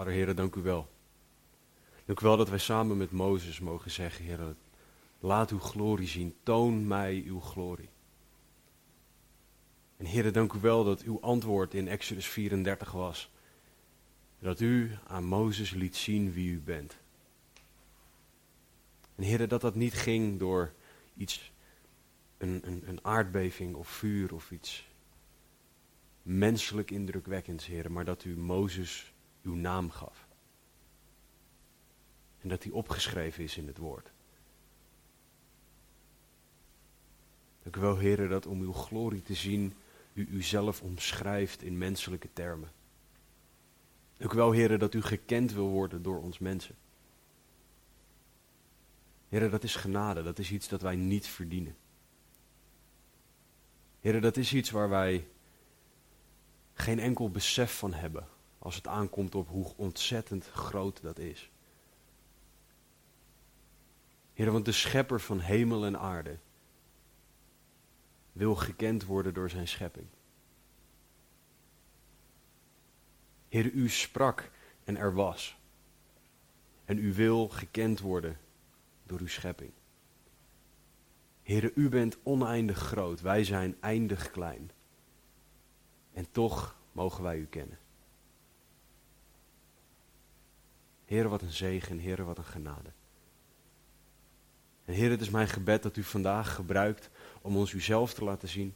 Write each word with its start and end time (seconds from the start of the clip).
Vader 0.00 0.14
Heer, 0.14 0.34
dank 0.34 0.54
u 0.54 0.62
wel. 0.62 0.88
Dank 2.04 2.20
u 2.20 2.24
wel 2.24 2.36
dat 2.36 2.48
wij 2.48 2.58
samen 2.58 2.96
met 2.96 3.10
Mozes 3.10 3.60
mogen 3.60 3.90
zeggen, 3.90 4.24
Heer, 4.24 4.54
laat 5.18 5.50
uw 5.50 5.58
glorie 5.58 6.08
zien, 6.08 6.34
toon 6.42 6.86
mij 6.86 7.22
uw 7.26 7.40
glorie. 7.40 7.88
En 9.96 10.04
Heer, 10.04 10.32
dank 10.32 10.52
u 10.52 10.60
wel 10.60 10.84
dat 10.84 11.02
uw 11.02 11.20
antwoord 11.20 11.74
in 11.74 11.88
Exodus 11.88 12.26
34 12.26 12.92
was. 12.92 13.30
Dat 14.38 14.60
u 14.60 14.90
aan 15.06 15.24
Mozes 15.24 15.70
liet 15.70 15.96
zien 15.96 16.32
wie 16.32 16.50
u 16.50 16.60
bent. 16.60 16.96
En 19.14 19.22
Heer, 19.22 19.48
dat 19.48 19.60
dat 19.60 19.74
niet 19.74 19.94
ging 19.94 20.38
door 20.38 20.72
iets, 21.16 21.52
een, 22.38 22.60
een, 22.64 22.82
een 22.86 23.04
aardbeving 23.04 23.74
of 23.74 23.88
vuur 23.88 24.34
of 24.34 24.50
iets 24.50 24.88
menselijk 26.22 26.90
indrukwekkends, 26.90 27.66
Heer, 27.66 27.92
maar 27.92 28.04
dat 28.04 28.24
u 28.24 28.36
Mozes 28.36 29.12
uw 29.42 29.54
naam 29.54 29.90
gaf. 29.90 30.28
En 32.40 32.48
dat 32.48 32.62
die 32.62 32.74
opgeschreven 32.74 33.44
is 33.44 33.56
in 33.56 33.66
het 33.66 33.78
woord. 33.78 34.12
Dank 37.62 37.76
wel, 37.76 37.98
Heer, 37.98 38.28
dat 38.28 38.46
om 38.46 38.60
uw 38.60 38.72
glorie 38.72 39.22
te 39.22 39.34
zien, 39.34 39.74
u 40.12 40.28
uzelf 40.30 40.82
omschrijft 40.82 41.62
in 41.62 41.78
menselijke 41.78 42.28
termen. 42.32 42.72
Dank 44.16 44.32
wel, 44.32 44.50
Heer, 44.50 44.78
dat 44.78 44.94
u 44.94 45.02
gekend 45.02 45.52
wil 45.52 45.68
worden 45.68 46.02
door 46.02 46.20
ons 46.20 46.38
mensen. 46.38 46.74
Heer, 49.28 49.50
dat 49.50 49.62
is 49.62 49.76
genade, 49.76 50.22
dat 50.22 50.38
is 50.38 50.50
iets 50.50 50.68
dat 50.68 50.82
wij 50.82 50.96
niet 50.96 51.26
verdienen. 51.26 51.76
Heer, 54.00 54.20
dat 54.20 54.36
is 54.36 54.52
iets 54.52 54.70
waar 54.70 54.88
wij 54.88 55.28
geen 56.74 56.98
enkel 56.98 57.30
besef 57.30 57.78
van 57.78 57.92
hebben 57.92 58.28
als 58.60 58.74
het 58.74 58.86
aankomt 58.86 59.34
op 59.34 59.48
hoe 59.48 59.72
ontzettend 59.76 60.46
groot 60.46 61.02
dat 61.02 61.18
is. 61.18 61.50
Heer, 64.32 64.52
want 64.52 64.64
de 64.64 64.72
schepper 64.72 65.20
van 65.20 65.40
hemel 65.40 65.84
en 65.84 65.98
aarde 65.98 66.38
wil 68.32 68.54
gekend 68.54 69.04
worden 69.04 69.34
door 69.34 69.50
zijn 69.50 69.68
schepping. 69.68 70.06
Heer, 73.48 73.70
u 73.72 73.88
sprak 73.88 74.50
en 74.84 74.96
er 74.96 75.14
was. 75.14 75.58
En 76.84 76.98
u 76.98 77.14
wil 77.14 77.48
gekend 77.48 78.00
worden 78.00 78.38
door 79.06 79.20
uw 79.20 79.26
schepping. 79.26 79.72
Heer, 81.42 81.72
u 81.74 81.88
bent 81.88 82.18
oneindig 82.22 82.78
groot, 82.78 83.20
wij 83.20 83.44
zijn 83.44 83.76
eindig 83.80 84.30
klein. 84.30 84.70
En 86.12 86.30
toch 86.30 86.76
mogen 86.92 87.22
wij 87.22 87.38
u 87.38 87.46
kennen. 87.46 87.78
Heer, 91.10 91.28
wat 91.28 91.42
een 91.42 91.52
zegen, 91.52 91.98
Heer, 91.98 92.24
wat 92.24 92.38
een 92.38 92.44
genade. 92.44 92.92
En 94.84 94.94
Heer, 94.94 95.10
het 95.10 95.20
is 95.20 95.30
mijn 95.30 95.48
gebed 95.48 95.82
dat 95.82 95.96
u 95.96 96.02
vandaag 96.02 96.54
gebruikt 96.54 97.10
om 97.42 97.56
ons 97.56 97.72
uzelf 97.72 98.14
te 98.14 98.24
laten 98.24 98.48
zien. 98.48 98.74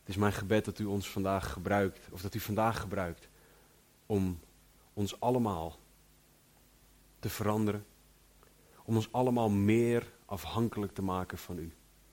Het 0.00 0.08
is 0.08 0.16
mijn 0.16 0.32
gebed 0.32 0.64
dat 0.64 0.78
u 0.78 0.84
ons 0.84 1.10
vandaag 1.10 1.52
gebruikt, 1.52 2.08
of 2.10 2.20
dat 2.20 2.34
u 2.34 2.40
vandaag 2.40 2.80
gebruikt, 2.80 3.28
om 4.06 4.40
ons 4.92 5.20
allemaal 5.20 5.78
te 7.18 7.28
veranderen. 7.28 7.86
Om 8.84 8.96
ons 8.96 9.12
allemaal 9.12 9.50
meer 9.50 10.12
afhankelijk 10.24 10.92
te 10.92 11.02
maken 11.02 11.38
van 11.38 11.58
u. 11.58 11.72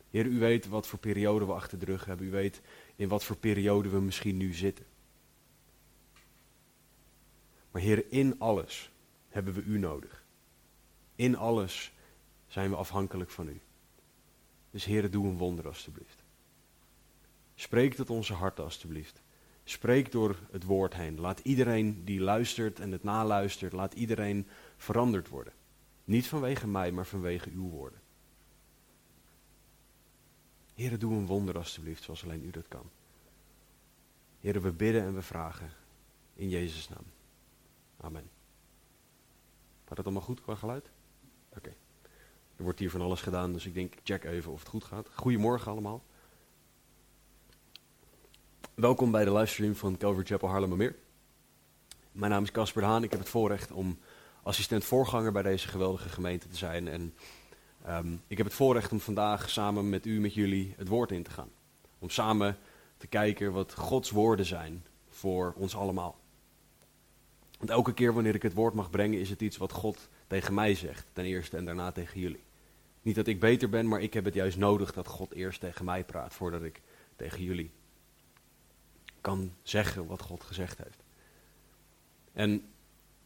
Heer, 0.10 0.26
u 0.26 0.40
weet 0.40 0.68
wat 0.68 0.88
voor 0.88 1.00
periode 1.00 1.46
we 1.46 1.54
achter 1.54 1.80
de 1.80 1.86
rug 1.86 2.06
hebben. 2.06 2.28
U 2.28 2.32
weet 2.32 2.62
in 2.96 3.08
wat 3.08 3.24
voor 3.24 3.38
periode 3.38 3.90
we 3.90 4.02
misschien 4.02 4.38
nu 4.38 4.54
zitten. 4.54 4.86
Maar 7.74 7.82
Heer, 7.82 8.12
in 8.12 8.40
alles 8.40 8.92
hebben 9.30 9.54
we 9.54 9.62
u 9.62 9.78
nodig. 9.78 10.24
In 11.16 11.38
alles 11.38 11.94
zijn 12.48 12.70
we 12.70 12.76
afhankelijk 12.76 13.30
van 13.30 13.48
u. 13.48 13.62
Dus 14.72 14.86
Heer, 14.86 15.12
doe 15.12 15.26
een 15.26 15.38
wonder 15.38 15.68
alstublieft. 15.68 16.24
Spreek 17.56 17.94
tot 17.94 18.10
onze 18.10 18.34
harten 18.34 18.64
alstublieft. 18.64 19.22
Spreek 19.64 20.12
door 20.12 20.40
het 20.52 20.64
woord 20.64 20.94
heen. 20.94 21.20
Laat 21.20 21.40
iedereen 21.40 22.06
die 22.06 22.20
luistert 22.20 22.80
en 22.80 22.92
het 22.92 23.04
naluistert, 23.04 23.74
laat 23.74 23.94
iedereen 23.94 24.48
veranderd 24.78 25.30
worden. 25.30 25.54
Niet 26.04 26.28
vanwege 26.28 26.68
mij, 26.68 26.92
maar 26.92 27.06
vanwege 27.06 27.50
uw 27.50 27.70
woorden. 27.70 28.00
Heer, 30.74 31.00
doe 31.00 31.14
een 31.14 31.26
wonder 31.26 31.58
alstublieft, 31.58 32.04
zoals 32.04 32.24
alleen 32.24 32.46
u 32.46 32.50
dat 32.50 32.68
kan. 32.68 32.90
Heer, 34.40 34.62
we 34.62 34.72
bidden 34.72 35.02
en 35.02 35.16
we 35.16 35.22
vragen 35.22 35.72
in 36.34 36.50
Jezus' 36.50 36.90
naam. 36.90 37.13
Amen. 38.04 38.30
Gaat 39.86 39.98
het 39.98 40.06
allemaal 40.06 40.24
goed 40.24 40.42
qua 40.42 40.56
geluid? 40.56 40.90
Oké. 41.58 41.70
Er 42.56 42.64
wordt 42.64 42.80
hier 42.80 42.90
van 42.90 43.02
alles 43.02 43.22
gedaan, 43.22 43.54
dus 43.54 43.66
ik 43.66 43.74
denk, 43.74 43.94
check 44.04 44.24
even 44.24 44.52
of 44.52 44.60
het 44.60 44.70
goed 44.70 44.84
gaat. 44.84 45.08
Goedemorgen 45.14 45.72
allemaal. 45.72 46.04
Welkom 48.74 49.12
bij 49.12 49.26
de 49.26 49.34
livestream 49.34 49.76
van 49.76 49.98
Calvary 49.98 50.26
Chapel 50.26 50.50
Haarlemmermeer. 50.50 50.96
Mijn 52.12 52.32
naam 52.32 52.44
is 52.44 52.52
Casper 52.52 52.84
Haan. 52.84 53.04
Ik 53.04 53.12
heb 53.12 53.20
het 53.20 53.30
voorrecht 53.30 53.72
om 53.72 54.00
assistent 54.44 54.84
voorganger 54.84 55.32
bij 55.32 55.44
deze 55.44 55.68
geweldige 55.68 56.10
gemeente 56.10 56.48
te 56.48 56.58
zijn. 56.58 56.88
En 56.88 57.14
um, 57.88 58.22
ik 58.28 58.38
heb 58.38 58.46
het 58.46 58.56
voorrecht 58.56 58.92
om 58.92 59.00
vandaag 59.00 59.50
samen 59.50 59.90
met 59.90 60.06
u, 60.06 60.20
met 60.20 60.34
jullie, 60.34 60.74
het 60.78 60.88
woord 60.88 61.12
in 61.12 61.24
te 61.24 61.32
gaan. 61.32 61.50
Om 62.00 62.10
samen 62.10 62.58
te 62.98 63.08
kijken 63.08 63.52
wat 63.52 63.74
Gods 63.74 64.10
woorden 64.10 64.46
zijn 64.46 64.86
voor 65.10 65.54
ons 65.58 65.76
allemaal. 65.76 66.22
Want 67.64 67.76
elke 67.76 67.94
keer 67.94 68.14
wanneer 68.14 68.36
ik 68.36 68.42
het 68.42 68.54
woord 68.54 68.74
mag 68.74 68.90
brengen, 68.90 69.20
is 69.20 69.30
het 69.30 69.42
iets 69.42 69.58
wat 69.58 69.72
God 69.72 70.10
tegen 70.28 70.54
mij 70.54 70.76
zegt, 70.76 71.08
ten 71.14 71.26
eerste 71.26 71.58
en 71.58 71.66
daarna 71.66 71.92
tegen 71.92 72.20
jullie. 72.20 72.44
Niet 73.02 73.16
dat 73.16 73.28
ik 73.28 73.40
beter 73.40 73.70
ben, 73.70 73.88
maar 73.88 74.02
ik 74.02 74.14
heb 74.14 74.26
het 74.26 74.34
juist 74.34 74.58
nodig 74.58 74.94
dat 74.94 75.08
God 75.08 75.34
eerst 75.34 75.60
tegen 75.60 75.86
mij 75.86 76.04
praat, 76.04 76.34
voordat 76.34 76.64
ik 76.64 76.82
tegen 77.16 77.44
jullie 77.44 77.72
kan 79.22 79.54
zeggen 79.62 80.06
wat 80.06 80.22
God 80.22 80.44
gezegd 80.44 80.78
heeft. 80.78 81.04
En 82.34 82.66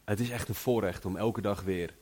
het 0.04 0.20
is 0.20 0.30
echt 0.30 0.48
een 0.48 0.54
voorrecht 0.54 1.04
om 1.04 1.16
elke 1.16 1.40
dag 1.40 1.62
weer, 1.62 1.94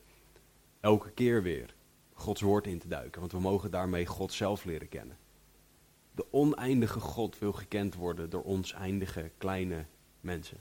elke 0.79 1.11
keer 1.11 1.43
weer, 1.43 1.73
Gods 2.13 2.41
woord 2.41 2.67
in 2.67 2.79
te 2.79 2.87
duiken, 2.87 3.19
want 3.19 3.31
we 3.31 3.39
mogen 3.39 3.71
daarmee 3.71 4.05
God 4.05 4.33
zelf 4.33 4.63
leren 4.63 4.89
kennen. 4.89 5.17
De 6.11 6.25
oneindige 6.31 6.99
God 6.99 7.39
wil 7.39 7.53
gekend 7.53 7.95
worden 7.95 8.29
door 8.29 8.43
ons 8.43 8.73
eindige 8.73 9.31
kleine 9.37 9.85
mensen. 10.19 10.57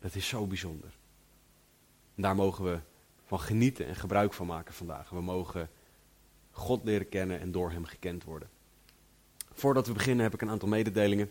Dat 0.00 0.14
is 0.14 0.28
zo 0.28 0.46
bijzonder. 0.46 0.90
Daar 2.14 2.34
mogen 2.34 2.64
we 2.64 2.78
van 3.24 3.40
genieten 3.40 3.86
en 3.86 3.96
gebruik 3.96 4.32
van 4.32 4.46
maken 4.46 4.74
vandaag. 4.74 5.10
We 5.10 5.20
mogen 5.20 5.70
God 6.50 6.84
leren 6.84 7.08
kennen 7.08 7.40
en 7.40 7.50
door 7.50 7.70
Hem 7.70 7.84
gekend 7.84 8.24
worden. 8.24 8.48
Voordat 9.52 9.86
we 9.86 9.92
beginnen 9.92 10.24
heb 10.24 10.34
ik 10.34 10.42
een 10.42 10.50
aantal 10.50 10.68
mededelingen. 10.68 11.30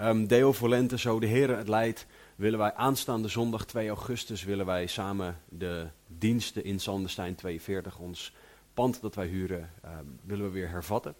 Um, 0.00 0.26
Deo 0.26 0.52
Volente, 0.52 0.98
zo 0.98 1.20
de 1.20 1.26
Heer 1.26 1.56
het 1.56 1.68
leidt, 1.68 2.06
willen 2.36 2.58
wij 2.58 2.74
aanstaande 2.74 3.28
zondag 3.28 3.66
2 3.66 3.88
augustus 3.88 4.44
willen 4.44 4.66
wij 4.66 4.86
samen 4.86 5.40
de 5.48 5.86
diensten 6.06 6.64
in 6.64 6.80
Sandestein 6.80 7.34
42, 7.34 7.98
ons 7.98 8.34
pand 8.74 9.00
dat 9.00 9.14
wij 9.14 9.26
huren, 9.26 9.70
um, 9.84 10.18
willen 10.22 10.44
we 10.44 10.50
weer 10.50 10.68
hervatten. 10.68 11.14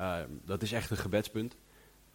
Uh, 0.00 0.18
dat 0.44 0.62
is 0.62 0.72
echt 0.72 0.90
een 0.90 0.96
gebedspunt. 0.96 1.56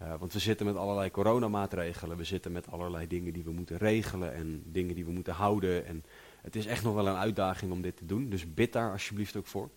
Uh, 0.03 0.13
want 0.19 0.33
we 0.33 0.39
zitten 0.39 0.65
met 0.65 0.75
allerlei 0.75 1.11
coronamaatregelen, 1.11 2.17
we 2.17 2.23
zitten 2.23 2.51
met 2.51 2.71
allerlei 2.71 3.07
dingen 3.07 3.33
die 3.33 3.43
we 3.43 3.51
moeten 3.51 3.77
regelen 3.77 4.33
en 4.33 4.63
dingen 4.65 4.95
die 4.95 5.05
we 5.05 5.11
moeten 5.11 5.33
houden. 5.33 5.85
En 5.85 6.03
het 6.41 6.55
is 6.55 6.65
echt 6.65 6.83
nog 6.83 6.93
wel 6.93 7.07
een 7.07 7.15
uitdaging 7.15 7.71
om 7.71 7.81
dit 7.81 7.97
te 7.97 8.05
doen, 8.05 8.29
dus 8.29 8.53
bid 8.53 8.73
daar 8.73 8.91
alsjeblieft 8.91 9.35
ook 9.35 9.47
voor. 9.47 9.69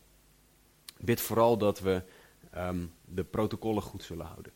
Bid 1.01 1.21
vooral 1.21 1.59
dat 1.59 1.81
we 1.81 2.03
um, 2.57 2.93
de 3.05 3.25
protocollen 3.25 3.83
goed 3.83 4.03
zullen 4.03 4.27
houden. 4.27 4.53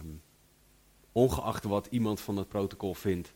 Um, 0.00 0.22
ongeacht 1.12 1.64
wat 1.64 1.86
iemand 1.90 2.20
van 2.20 2.36
het 2.36 2.48
protocol 2.48 2.94
vindt, 2.94 3.34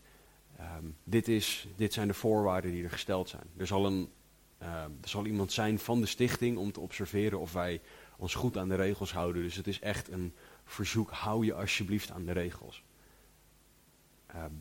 um, 0.60 0.96
dit, 1.04 1.28
is, 1.28 1.68
dit 1.76 1.92
zijn 1.92 2.08
de 2.08 2.14
voorwaarden 2.14 2.70
die 2.70 2.84
er 2.84 2.90
gesteld 2.90 3.28
zijn. 3.28 3.46
Er 3.56 3.66
zal, 3.66 3.86
een, 3.86 4.10
er 4.58 4.90
zal 5.08 5.26
iemand 5.26 5.52
zijn 5.52 5.78
van 5.78 6.00
de 6.00 6.06
stichting 6.06 6.58
om 6.58 6.72
te 6.72 6.80
observeren 6.80 7.40
of 7.40 7.52
wij 7.52 7.80
ons 8.16 8.34
goed 8.34 8.56
aan 8.56 8.68
de 8.68 8.74
regels 8.74 9.12
houden. 9.12 9.42
Dus 9.42 9.56
het 9.56 9.66
is 9.66 9.80
echt 9.80 10.08
een 10.08 10.34
verzoek, 10.70 11.10
hou 11.10 11.44
je 11.44 11.54
alsjeblieft 11.54 12.10
aan 12.10 12.24
de 12.24 12.32
regels. 12.32 12.82
Ehm, 14.26 14.52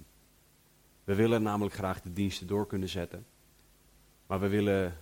we 1.04 1.16
willen 1.16 1.42
namelijk 1.42 1.76
graag 1.76 2.02
de 2.02 2.14
diensten 2.14 2.48
door 2.48 2.68
kunnen 2.68 2.90
zetten. 2.90 3.26
Maar 4.28 4.40
we 4.40 4.48
willen, 4.48 4.98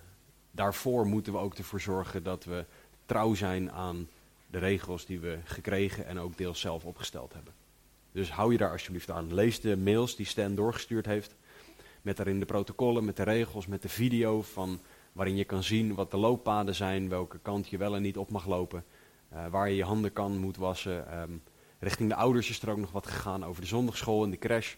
daarvoor 0.50 1.06
moeten 1.06 1.32
we 1.32 1.38
ook 1.38 1.54
ervoor 1.54 1.80
zorgen 1.80 2.22
dat 2.22 2.44
we 2.44 2.64
trouw 3.06 3.34
zijn 3.34 3.72
aan 3.72 4.08
de 4.46 4.58
regels 4.58 5.06
die 5.06 5.20
we 5.20 5.38
gekregen 5.44 6.06
en 6.06 6.18
ook 6.18 6.36
deels 6.36 6.60
zelf 6.60 6.84
opgesteld 6.84 7.32
hebben. 7.32 7.52
Dus 8.12 8.30
hou 8.30 8.52
je 8.52 8.58
daar 8.58 8.70
alsjeblieft 8.70 9.10
aan. 9.10 9.34
Lees 9.34 9.60
de 9.60 9.76
mails 9.76 10.16
die 10.16 10.26
Stan 10.26 10.54
doorgestuurd 10.54 11.06
heeft. 11.06 11.34
Met 12.02 12.16
daarin 12.16 12.38
de 12.38 12.46
protocollen, 12.46 13.04
met 13.04 13.16
de 13.16 13.22
regels, 13.22 13.66
met 13.66 13.82
de 13.82 13.88
video 13.88 14.42
van 14.42 14.80
waarin 15.12 15.36
je 15.36 15.44
kan 15.44 15.62
zien 15.62 15.94
wat 15.94 16.10
de 16.10 16.16
looppaden 16.16 16.74
zijn, 16.74 17.08
welke 17.08 17.38
kant 17.38 17.68
je 17.68 17.76
wel 17.76 17.96
en 17.96 18.02
niet 18.02 18.16
op 18.16 18.30
mag 18.30 18.46
lopen, 18.46 18.84
uh, 19.32 19.46
waar 19.46 19.68
je 19.68 19.76
je 19.76 19.84
handen 19.84 20.12
kan, 20.12 20.38
moet 20.38 20.56
wassen. 20.56 21.20
Um, 21.20 21.42
richting 21.78 22.08
de 22.08 22.14
ouders 22.14 22.50
is 22.50 22.62
er 22.62 22.70
ook 22.70 22.78
nog 22.78 22.92
wat 22.92 23.06
gegaan 23.06 23.44
over 23.44 23.60
de 23.62 23.68
zondagschool 23.68 24.24
en 24.24 24.30
de 24.30 24.38
crash. 24.38 24.74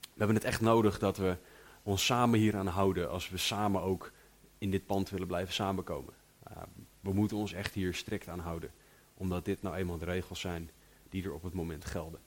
We 0.00 0.18
hebben 0.20 0.36
het 0.36 0.44
echt 0.44 0.60
nodig 0.60 0.98
dat 0.98 1.16
we 1.16 1.36
ons 1.82 2.04
samen 2.04 2.38
hier 2.38 2.56
aan 2.56 2.66
houden 2.66 3.10
als 3.10 3.28
we 3.28 3.36
samen 3.36 3.82
ook 3.82 4.12
in 4.58 4.70
dit 4.70 4.86
pand 4.86 5.10
willen 5.10 5.26
blijven 5.26 5.54
samenkomen. 5.54 6.14
Uh, 6.50 6.62
we 7.00 7.12
moeten 7.12 7.36
ons 7.36 7.52
echt 7.52 7.74
hier 7.74 7.94
strikt 7.94 8.28
aan 8.28 8.38
houden, 8.38 8.70
omdat 9.14 9.44
dit 9.44 9.62
nou 9.62 9.76
eenmaal 9.76 9.98
de 9.98 10.04
regels 10.04 10.40
zijn 10.40 10.70
die 11.08 11.24
er 11.24 11.34
op 11.34 11.42
het 11.42 11.54
moment 11.54 11.84
gelden. 11.84 12.20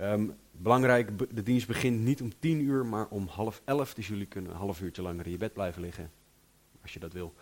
Um, 0.00 0.36
belangrijk, 0.50 1.34
de 1.36 1.42
dienst 1.42 1.66
begint 1.66 2.00
niet 2.00 2.22
om 2.22 2.38
tien 2.38 2.60
uur, 2.60 2.86
maar 2.86 3.06
om 3.08 3.26
half 3.26 3.62
elf. 3.64 3.94
Dus 3.94 4.08
jullie 4.08 4.26
kunnen 4.26 4.50
een 4.50 4.56
half 4.56 4.80
uurtje 4.80 5.02
langer 5.02 5.24
in 5.24 5.30
je 5.30 5.36
bed 5.36 5.52
blijven 5.52 5.82
liggen, 5.82 6.10
als 6.82 6.92
je 6.92 6.98
dat 6.98 7.12
wil. 7.12 7.34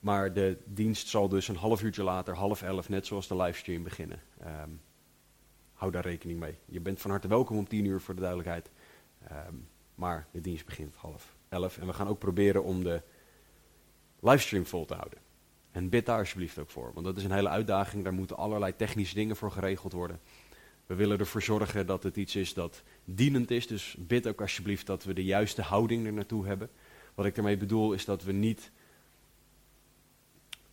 Maar 0.00 0.32
de 0.32 0.58
dienst 0.64 1.08
zal 1.08 1.28
dus 1.28 1.48
een 1.48 1.56
half 1.56 1.82
uurtje 1.82 2.02
later, 2.02 2.34
half 2.34 2.62
elf, 2.62 2.88
net 2.88 3.06
zoals 3.06 3.28
de 3.28 3.36
livestream, 3.36 3.82
beginnen. 3.82 4.20
Um, 4.62 4.80
hou 5.72 5.92
daar 5.92 6.02
rekening 6.02 6.40
mee. 6.40 6.58
Je 6.64 6.80
bent 6.80 7.00
van 7.00 7.10
harte 7.10 7.28
welkom 7.28 7.56
om 7.56 7.68
tien 7.68 7.84
uur 7.84 8.00
voor 8.00 8.14
de 8.14 8.20
duidelijkheid. 8.20 8.70
maar 9.94 10.26
de 10.30 10.40
dienst 10.40 10.66
begint 10.66 10.94
half 10.94 11.36
elf. 11.48 11.78
En 11.78 11.86
we 11.86 11.92
gaan 11.92 12.08
ook 12.08 12.18
proberen 12.18 12.64
om 12.64 12.84
de 12.84 13.02
livestream 14.20 14.66
vol 14.66 14.84
te 14.84 14.94
houden. 14.94 15.18
En 15.70 15.88
bid 15.88 16.06
daar 16.06 16.18
alsjeblieft 16.18 16.58
ook 16.58 16.70
voor, 16.70 16.90
want 16.92 17.06
dat 17.06 17.16
is 17.16 17.24
een 17.24 17.32
hele 17.32 17.48
uitdaging. 17.48 18.04
Daar 18.04 18.12
moeten 18.12 18.36
allerlei 18.36 18.76
technische 18.76 19.14
dingen 19.14 19.36
voor 19.36 19.50
geregeld 19.50 19.92
worden. 19.92 20.20
We 20.86 20.94
willen 20.94 21.18
ervoor 21.18 21.42
zorgen 21.42 21.86
dat 21.86 22.02
het 22.02 22.16
iets 22.16 22.36
is 22.36 22.54
dat 22.54 22.82
dienend 23.04 23.50
is. 23.50 23.66
Dus 23.66 23.96
bid 23.98 24.26
ook 24.26 24.40
alsjeblieft 24.40 24.86
dat 24.86 25.04
we 25.04 25.12
de 25.12 25.24
juiste 25.24 25.62
houding 25.62 26.06
er 26.06 26.12
naartoe 26.12 26.46
hebben. 26.46 26.70
Wat 27.14 27.26
ik 27.26 27.34
daarmee 27.34 27.56
bedoel 27.56 27.92
is 27.92 28.04
dat 28.04 28.22
we 28.22 28.32
niet 28.32 28.70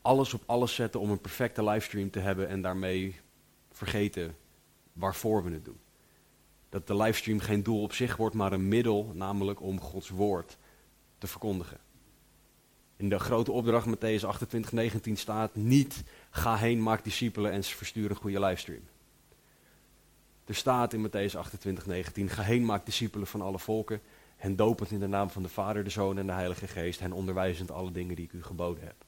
alles 0.06 0.34
op 0.34 0.44
alles 0.46 0.76
zetten 0.76 1.00
om 1.00 1.10
een 1.10 1.22
perfecte 1.22 1.64
livestream 1.64 2.10
te 2.10 2.20
hebben 2.20 2.48
en 2.48 2.62
daarmee 2.62 3.16
vergeten 3.72 4.36
waarvoor 4.94 5.44
we 5.44 5.52
het 5.52 5.66
doen. 5.66 5.80
Dat 6.70 6.88
de 6.88 6.96
livestream 6.96 7.40
geen 7.40 7.64
doel 7.64 7.82
op 7.82 7.94
zich 7.94 8.16
wordt, 8.16 8.36
maar 8.36 8.54
een 8.54 8.68
middel, 8.68 9.12
namelijk 9.14 9.62
om 9.62 9.80
Gods 9.80 10.10
woord 10.10 10.58
te 11.18 11.28
verkondigen. 11.28 11.78
In 12.96 13.10
de 13.10 13.20
grote 13.20 13.52
opdracht 13.52 13.88
Matthäus 13.88 14.26
28, 14.26 14.72
19 14.72 15.18
staat 15.18 15.56
niet 15.56 16.04
ga 16.30 16.56
heen, 16.56 16.84
maak 16.84 17.04
discipelen 17.04 17.52
en 17.52 17.64
verstuur 17.64 18.10
een 18.10 18.16
goede 18.16 18.40
livestream. 18.40 18.84
Er 20.46 20.56
staat 20.56 20.94
in 20.94 21.08
Matthäus 21.08 21.36
28, 21.36 21.86
19, 21.86 22.30
ga 22.30 22.42
heen, 22.42 22.66
maak 22.66 22.86
discipelen 22.86 23.28
van 23.28 23.42
alle 23.42 23.60
volken, 23.60 24.02
hen 24.36 24.56
dopend 24.56 24.92
in 24.92 25.00
de 25.00 25.08
naam 25.08 25.30
van 25.30 25.44
de 25.44 25.50
Vader, 25.50 25.84
de 25.84 25.90
Zoon 25.90 26.18
en 26.18 26.26
de 26.26 26.34
Heilige 26.34 26.68
Geest, 26.68 27.00
hen 27.00 27.14
onderwijzend 27.14 27.72
alle 27.72 27.92
dingen 27.92 28.16
die 28.16 28.26
ik 28.26 28.34
u 28.34 28.44
geboden 28.44 28.84
heb. 28.84 29.05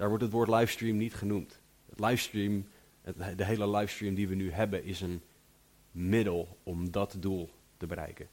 Daar 0.00 0.08
wordt 0.08 0.24
het 0.24 0.32
woord 0.32 0.48
livestream 0.48 0.96
niet 0.96 1.14
genoemd. 1.14 1.60
Het 1.88 2.00
livestream, 2.00 2.66
het, 3.02 3.38
de 3.38 3.44
hele 3.44 3.68
livestream 3.68 4.14
die 4.14 4.28
we 4.28 4.34
nu 4.34 4.50
hebben, 4.50 4.84
is 4.84 5.00
een 5.00 5.22
middel 5.90 6.58
om 6.62 6.90
dat 6.90 7.16
doel 7.18 7.50
te 7.76 7.86
bereiken. 7.86 8.28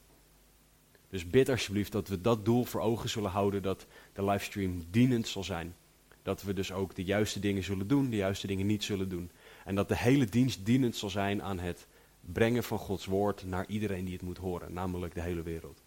Dus 1.08 1.30
bid 1.30 1.48
alsjeblieft 1.48 1.92
dat 1.92 2.08
we 2.08 2.20
dat 2.20 2.44
doel 2.44 2.64
voor 2.64 2.80
ogen 2.80 3.08
zullen 3.08 3.30
houden, 3.30 3.62
dat 3.62 3.86
de 4.12 4.24
livestream 4.24 4.84
dienend 4.90 5.28
zal 5.28 5.44
zijn. 5.44 5.74
Dat 6.22 6.42
we 6.42 6.52
dus 6.52 6.72
ook 6.72 6.94
de 6.94 7.04
juiste 7.04 7.40
dingen 7.40 7.64
zullen 7.64 7.88
doen, 7.88 8.10
de 8.10 8.16
juiste 8.16 8.46
dingen 8.46 8.66
niet 8.66 8.84
zullen 8.84 9.08
doen. 9.08 9.30
En 9.64 9.74
dat 9.74 9.88
de 9.88 9.96
hele 9.96 10.24
dienst 10.24 10.64
dienend 10.66 10.96
zal 10.96 11.10
zijn 11.10 11.42
aan 11.42 11.58
het 11.58 11.86
brengen 12.20 12.64
van 12.64 12.78
Gods 12.78 13.06
woord 13.06 13.44
naar 13.44 13.66
iedereen 13.66 14.04
die 14.04 14.14
het 14.14 14.22
moet 14.22 14.38
horen, 14.38 14.72
namelijk 14.72 15.14
de 15.14 15.22
hele 15.22 15.42
wereld. 15.42 15.82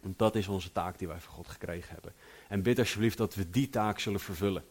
Want 0.00 0.18
dat 0.18 0.34
is 0.34 0.48
onze 0.48 0.72
taak 0.72 0.98
die 0.98 1.08
wij 1.08 1.20
van 1.20 1.32
God 1.32 1.48
gekregen 1.48 1.92
hebben. 1.92 2.12
En 2.48 2.62
bid 2.62 2.78
alsjeblieft 2.78 3.18
dat 3.18 3.34
we 3.34 3.50
die 3.50 3.68
taak 3.68 3.98
zullen 3.98 4.20
vervullen. 4.20 4.64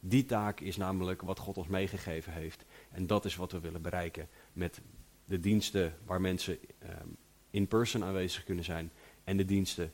Die 0.00 0.24
taak 0.24 0.60
is 0.60 0.76
namelijk 0.76 1.22
wat 1.22 1.38
God 1.38 1.56
ons 1.56 1.66
meegegeven 1.66 2.32
heeft. 2.32 2.64
En 2.90 3.06
dat 3.06 3.24
is 3.24 3.36
wat 3.36 3.52
we 3.52 3.60
willen 3.60 3.82
bereiken 3.82 4.28
met 4.52 4.80
de 5.24 5.40
diensten 5.40 5.94
waar 6.04 6.20
mensen 6.20 6.58
um, 6.82 7.16
in 7.50 7.68
person 7.68 8.04
aanwezig 8.04 8.44
kunnen 8.44 8.64
zijn. 8.64 8.92
En 9.24 9.36
de 9.36 9.44
diensten 9.44 9.92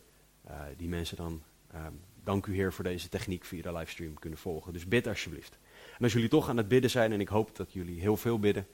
uh, 0.49 0.61
die 0.77 0.89
mensen 0.89 1.17
dan, 1.17 1.43
um, 1.75 2.01
dank 2.25 2.47
u 2.47 2.55
Heer 2.55 2.73
voor 2.73 2.85
deze 2.85 3.09
techniek 3.09 3.45
via 3.45 3.63
de 3.63 3.73
livestream 3.73 4.19
kunnen 4.19 4.39
volgen. 4.39 4.73
Dus 4.73 4.89
bid 4.89 5.07
alsjeblieft. 5.07 5.59
En 5.99 6.05
als 6.05 6.13
jullie 6.13 6.29
toch 6.29 6.49
aan 6.49 6.57
het 6.57 6.69
bidden 6.69 6.91
zijn, 6.91 7.13
en 7.13 7.21
ik 7.21 7.29
hoop 7.29 7.57
dat 7.57 7.73
jullie 7.73 8.01
heel 8.01 8.17
veel 8.17 8.39
bidden, 8.39 8.67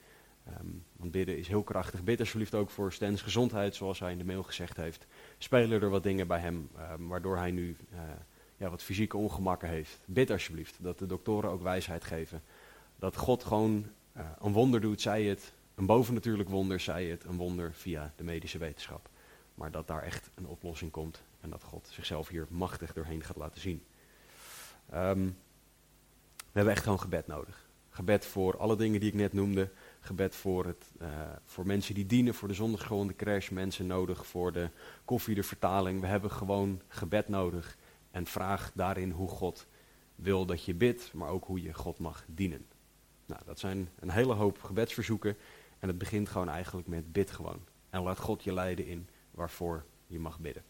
um, 0.59 0.83
want 0.95 1.11
bidden 1.11 1.37
is 1.37 1.47
heel 1.47 1.63
krachtig. 1.63 2.03
Bid 2.03 2.19
alsjeblieft 2.19 2.55
ook 2.55 2.69
voor 2.69 2.93
Stens 2.93 3.21
gezondheid, 3.21 3.75
zoals 3.75 3.99
hij 3.99 4.11
in 4.11 4.17
de 4.17 4.23
mail 4.23 4.43
gezegd 4.43 4.77
heeft. 4.77 5.07
Spelen 5.37 5.81
er 5.81 5.89
wat 5.89 6.03
dingen 6.03 6.27
bij 6.27 6.39
hem, 6.39 6.69
waardoor 6.97 7.37
hij 7.37 7.51
nu 7.51 7.75
uh, 7.93 7.99
wat 8.69 8.83
fysieke 8.83 9.17
ongemakken 9.17 9.69
heeft. 9.69 9.99
Bid 10.05 10.29
alsjeblieft 10.29 10.75
dat 10.79 10.99
de 10.99 11.05
doktoren 11.05 11.49
ook 11.49 11.61
wijsheid 11.61 12.03
geven. 12.03 12.43
Dat 12.95 13.17
God 13.17 13.43
gewoon 13.43 13.85
uh, 14.17 14.25
een 14.39 14.53
wonder 14.53 14.81
doet, 14.81 15.01
zij 15.01 15.23
het 15.23 15.53
een 15.75 15.85
bovennatuurlijk 15.85 16.49
wonder, 16.49 16.79
zij 16.79 17.05
het 17.05 17.23
een 17.23 17.37
wonder 17.37 17.73
via 17.73 18.13
de 18.15 18.23
medische 18.23 18.57
wetenschap. 18.57 19.09
Maar 19.55 19.71
dat 19.71 19.87
daar 19.87 20.03
echt 20.03 20.29
een 20.35 20.47
oplossing 20.47 20.91
komt 20.91 21.21
en 21.41 21.49
dat 21.49 21.63
God 21.63 21.87
zichzelf 21.91 22.27
hier 22.27 22.47
machtig 22.49 22.93
doorheen 22.93 23.23
gaat 23.23 23.37
laten 23.37 23.61
zien. 23.61 23.83
Um, 24.93 25.37
we 26.37 26.59
hebben 26.59 26.73
echt 26.73 26.83
gewoon 26.83 26.99
gebed 26.99 27.27
nodig. 27.27 27.65
Gebed 27.89 28.25
voor 28.25 28.57
alle 28.57 28.75
dingen 28.75 28.99
die 28.99 29.09
ik 29.09 29.15
net 29.15 29.33
noemde. 29.33 29.69
Gebed 29.99 30.35
voor, 30.35 30.65
het, 30.65 30.91
uh, 31.01 31.07
voor 31.45 31.65
mensen 31.65 31.95
die 31.95 32.05
dienen, 32.05 32.33
voor 32.33 32.47
de 32.47 32.77
en 32.89 33.07
de 33.07 33.15
crash. 33.15 33.49
Mensen 33.49 33.87
nodig 33.87 34.25
voor 34.25 34.51
de 34.51 34.69
koffie, 35.05 35.35
de 35.35 35.43
vertaling. 35.43 36.01
We 36.01 36.07
hebben 36.07 36.31
gewoon 36.31 36.81
gebed 36.87 37.27
nodig. 37.27 37.77
En 38.13 38.25
vraag 38.25 38.71
daarin 38.75 39.11
hoe 39.11 39.27
God 39.27 39.67
wil 40.15 40.45
dat 40.45 40.63
je 40.63 40.73
bidt, 40.73 41.13
maar 41.13 41.29
ook 41.29 41.45
hoe 41.45 41.61
je 41.61 41.73
God 41.73 41.99
mag 41.99 42.23
dienen. 42.27 42.65
Nou, 43.25 43.41
dat 43.45 43.59
zijn 43.59 43.89
een 43.99 44.09
hele 44.09 44.33
hoop 44.33 44.61
gebedsverzoeken. 44.61 45.37
En 45.79 45.87
het 45.87 45.97
begint 45.97 46.29
gewoon 46.29 46.49
eigenlijk 46.49 46.87
met 46.87 47.11
bid 47.11 47.31
gewoon. 47.31 47.59
En 47.89 48.01
laat 48.01 48.19
God 48.19 48.43
je 48.43 48.53
leiden 48.53 48.85
in 48.85 49.07
waarvoor 49.31 49.85
je 50.07 50.19
mag 50.19 50.39
bidden. 50.39 50.63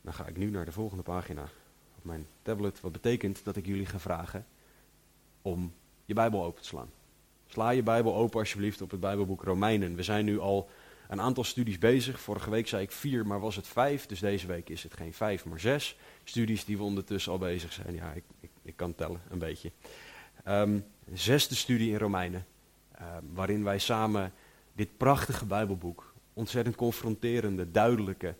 Dan 0.00 0.12
ga 0.12 0.26
ik 0.26 0.36
nu 0.36 0.50
naar 0.50 0.64
de 0.64 0.72
volgende 0.72 1.02
pagina 1.02 1.42
op 1.96 2.04
mijn 2.04 2.26
tablet. 2.42 2.80
Wat 2.80 2.92
betekent 2.92 3.44
dat 3.44 3.56
ik 3.56 3.66
jullie 3.66 3.86
ga 3.86 3.98
vragen 3.98 4.46
om 5.42 5.74
je 6.04 6.14
Bijbel 6.14 6.44
open 6.44 6.62
te 6.62 6.68
slaan. 6.68 6.90
Sla 7.46 7.70
je 7.70 7.82
Bijbel 7.82 8.14
open 8.14 8.38
alsjeblieft 8.38 8.82
op 8.82 8.90
het 8.90 9.00
Bijbelboek 9.00 9.42
Romeinen. 9.42 9.94
We 9.94 10.02
zijn 10.02 10.24
nu 10.24 10.38
al 10.38 10.68
een 11.08 11.20
aantal 11.20 11.44
studies 11.44 11.78
bezig. 11.78 12.20
Vorige 12.20 12.50
week 12.50 12.68
zei 12.68 12.82
ik 12.82 12.92
vier, 12.92 13.26
maar 13.26 13.40
was 13.40 13.56
het 13.56 13.66
vijf. 13.66 14.06
Dus 14.06 14.20
deze 14.20 14.46
week 14.46 14.68
is 14.68 14.82
het 14.82 14.94
geen 14.94 15.12
vijf, 15.12 15.44
maar 15.44 15.60
zes 15.60 15.98
studies 16.24 16.64
die 16.64 16.76
we 16.76 16.82
ondertussen 16.82 17.32
al 17.32 17.38
bezig 17.38 17.72
zijn. 17.72 17.94
Ja, 17.94 18.12
ik, 18.12 18.24
ik, 18.40 18.50
ik 18.62 18.76
kan 18.76 18.94
tellen 18.94 19.20
een 19.28 19.38
beetje. 19.38 19.72
Um, 20.48 20.84
zesde 21.12 21.54
studie 21.54 21.90
in 21.90 21.98
Romeinen, 21.98 22.46
um, 23.00 23.34
waarin 23.34 23.64
wij 23.64 23.78
samen 23.78 24.32
dit 24.72 24.96
prachtige 24.96 25.46
Bijbelboek, 25.46 26.14
ontzettend 26.32 26.76
confronterende, 26.76 27.70
duidelijke, 27.70 28.34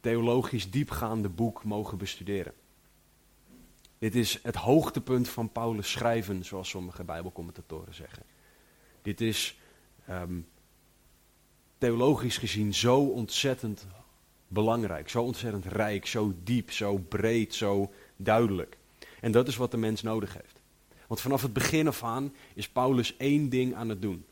theologisch 0.00 0.70
diepgaande 0.70 1.28
boek 1.28 1.64
mogen 1.64 1.98
bestuderen. 1.98 2.52
Dit 3.98 4.14
is 4.14 4.38
het 4.42 4.54
hoogtepunt 4.54 5.28
van 5.28 5.52
Paulus' 5.52 5.90
schrijven, 5.90 6.44
zoals 6.44 6.68
sommige 6.68 7.04
Bijbelcommentatoren 7.04 7.94
zeggen. 7.94 8.22
Dit 9.02 9.20
is 9.20 9.58
um, 10.10 10.46
theologisch 11.82 12.38
gezien 12.38 12.74
zo 12.74 13.00
ontzettend 13.00 13.86
belangrijk, 14.48 15.08
zo 15.08 15.22
ontzettend 15.22 15.64
rijk, 15.64 16.06
zo 16.06 16.32
diep, 16.42 16.70
zo 16.70 16.96
breed, 16.96 17.54
zo 17.54 17.92
duidelijk. 18.16 18.76
En 19.20 19.32
dat 19.32 19.48
is 19.48 19.56
wat 19.56 19.70
de 19.70 19.76
mens 19.76 20.02
nodig 20.02 20.34
heeft. 20.34 20.60
Want 21.06 21.20
vanaf 21.20 21.42
het 21.42 21.52
begin 21.52 21.86
af 21.86 22.02
aan 22.02 22.34
is 22.54 22.68
Paulus 22.68 23.16
één 23.16 23.48
ding 23.48 23.74
aan 23.74 23.88
het 23.88 24.02
doen. 24.02 24.24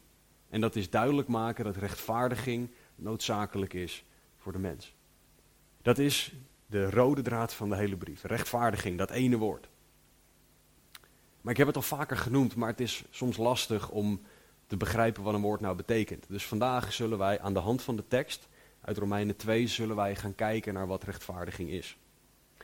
En 0.49 0.61
dat 0.61 0.77
is 0.77 0.91
duidelijk 0.91 1.29
maken 1.29 1.65
dat 1.65 1.77
rechtvaardiging 1.77 2.71
noodzakelijk 2.95 3.73
is 3.73 4.05
voor 4.39 4.53
de 4.53 4.59
mens. 4.59 4.95
Dat 5.83 5.99
is 5.99 6.33
de 6.67 6.91
rode 6.91 7.23
draad 7.23 7.55
van 7.55 7.69
de 7.69 7.77
hele 7.77 7.97
brief. 7.97 8.23
Rechtvaardiging, 8.23 8.99
dat 8.99 9.11
ene 9.11 9.37
woord. 9.37 9.69
Maar 11.41 11.53
ik 11.53 11.59
heb 11.59 11.67
het 11.67 11.77
al 11.77 11.83
vaker 11.83 12.17
genoemd, 12.17 12.57
maar 12.57 12.69
het 12.69 12.81
is 12.81 13.05
soms 13.11 13.37
lastig 13.37 13.91
om 13.91 14.21
te 14.71 14.77
begrijpen 14.77 15.23
wat 15.23 15.35
een 15.35 15.41
woord 15.41 15.61
nou 15.61 15.77
betekent. 15.77 16.25
Dus 16.29 16.47
vandaag 16.47 16.93
zullen 16.93 17.19
wij 17.19 17.41
aan 17.41 17.53
de 17.53 17.59
hand 17.59 17.83
van 17.83 17.97
de 17.97 18.07
tekst 18.09 18.49
uit 18.81 18.99
Romeinen 18.99 19.37
2 19.37 19.67
zullen 19.67 19.97
wij 19.97 20.17
gaan 20.17 20.35
kijken 20.35 20.75
naar 20.75 20.87
wat 20.87 21.03
rechtvaardiging 21.03 21.71
is. 21.71 21.97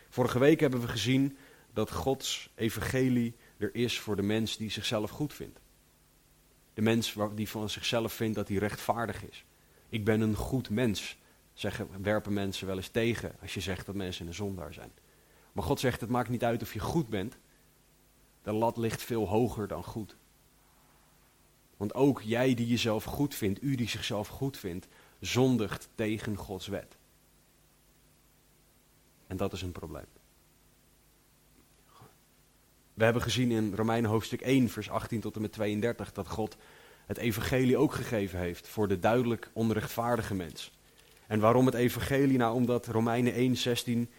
Vorige 0.08 0.38
week 0.38 0.60
hebben 0.60 0.80
we 0.80 0.88
gezien 0.88 1.36
dat 1.72 1.90
Gods 1.90 2.50
evangelie 2.54 3.36
er 3.56 3.74
is 3.74 4.00
voor 4.00 4.16
de 4.16 4.22
mens 4.22 4.56
die 4.56 4.70
zichzelf 4.70 5.10
goed 5.10 5.34
vindt. 5.34 5.60
de 6.74 6.82
mens 6.82 7.16
die 7.34 7.48
van 7.48 7.70
zichzelf 7.70 8.12
vindt 8.12 8.36
dat 8.36 8.48
hij 8.48 8.56
rechtvaardig 8.56 9.24
is. 9.24 9.44
Ik 9.88 10.04
ben 10.04 10.20
een 10.20 10.34
goed 10.34 10.70
mens, 10.70 11.18
zeggen, 11.52 11.88
werpen 12.02 12.32
mensen 12.32 12.66
wel 12.66 12.76
eens 12.76 12.88
tegen 12.88 13.34
als 13.40 13.54
je 13.54 13.60
zegt 13.60 13.86
dat 13.86 13.94
mensen 13.94 14.26
een 14.26 14.34
zondaar 14.34 14.72
zijn. 14.72 14.92
Maar 15.52 15.64
God 15.64 15.80
zegt, 15.80 16.00
het 16.00 16.10
maakt 16.10 16.28
niet 16.28 16.44
uit 16.44 16.62
of 16.62 16.72
je 16.72 16.80
goed 16.80 17.08
bent. 17.08 17.38
De 18.42 18.52
lat 18.52 18.76
ligt 18.76 19.02
veel 19.02 19.28
hoger 19.28 19.68
dan 19.68 19.84
goed. 19.84 20.16
Want 21.76 21.94
ook 21.94 22.22
jij 22.22 22.54
die 22.54 22.66
jezelf 22.66 23.04
goed 23.04 23.34
vindt, 23.34 23.62
u 23.62 23.74
die 23.74 23.88
zichzelf 23.88 24.28
goed 24.28 24.56
vindt, 24.56 24.86
zondigt 25.20 25.88
tegen 25.94 26.36
Gods 26.36 26.66
wet. 26.66 26.96
En 29.26 29.36
dat 29.36 29.52
is 29.52 29.62
een 29.62 29.72
probleem. 29.72 30.06
We 32.94 33.04
hebben 33.04 33.22
gezien 33.22 33.50
in 33.50 33.74
Romeinen 33.74 34.10
hoofdstuk 34.10 34.40
1, 34.40 34.68
vers 34.68 34.90
18 34.90 35.20
tot 35.20 35.34
en 35.34 35.40
met 35.40 35.52
32, 35.52 36.12
dat 36.12 36.28
God 36.28 36.56
het 37.06 37.16
evangelie 37.16 37.76
ook 37.76 37.94
gegeven 37.94 38.38
heeft 38.38 38.68
voor 38.68 38.88
de 38.88 38.98
duidelijk 38.98 39.50
onrechtvaardige 39.52 40.34
mens. 40.34 40.72
En 41.26 41.40
waarom 41.40 41.66
het 41.66 41.74
evangelie? 41.74 42.38
Nou, 42.38 42.54
omdat 42.54 42.86
Romeinen 42.86 43.32
1, 43.32 43.56
16 43.56 44.10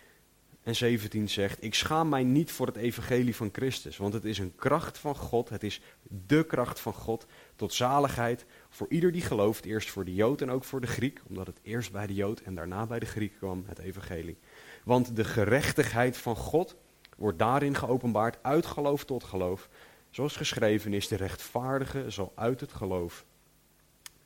en 0.68 0.76
17 0.76 1.30
zegt: 1.30 1.64
Ik 1.64 1.74
schaam 1.74 2.10
mij 2.10 2.24
niet 2.24 2.52
voor 2.52 2.68
het 2.68 2.76
evangelie 2.76 3.36
van 3.36 3.50
Christus, 3.52 3.98
want 3.98 4.14
het 4.14 4.26
is 4.26 4.38
een 4.38 4.56
kracht 4.56 4.98
van 4.98 5.16
God, 5.16 5.50
het 5.50 5.64
is 5.64 5.82
de 6.26 6.46
kracht 6.46 6.80
van 6.80 6.94
God 6.94 7.26
tot 7.56 7.74
zaligheid 7.74 8.46
voor 8.70 8.88
ieder 8.90 9.12
die 9.12 9.22
gelooft, 9.22 9.66
eerst 9.66 9.90
voor 9.90 10.06
de 10.06 10.14
Jood 10.14 10.42
en 10.42 10.52
ook 10.52 10.64
voor 10.64 10.82
de 10.82 10.88
Griek, 10.88 11.22
omdat 11.28 11.48
het 11.48 11.60
eerst 11.62 11.92
bij 11.92 12.08
de 12.08 12.14
Jood 12.14 12.40
en 12.40 12.56
daarna 12.56 12.86
bij 12.86 13.00
de 13.00 13.06
Griek 13.06 13.34
kwam, 13.38 13.64
het 13.68 13.80
evangelie. 13.80 14.38
Want 14.84 15.16
de 15.16 15.24
gerechtigheid 15.24 16.18
van 16.18 16.36
God 16.36 16.76
wordt 17.18 17.40
daarin 17.40 17.76
geopenbaard 17.76 18.38
uit 18.42 18.66
geloof 18.66 19.06
tot 19.06 19.24
geloof. 19.24 19.70
Zoals 20.10 20.36
geschreven 20.36 20.94
is, 20.94 21.08
de 21.08 21.16
rechtvaardige 21.16 22.10
zal 22.10 22.32
uit 22.36 22.60
het 22.60 22.74
geloof 22.74 23.26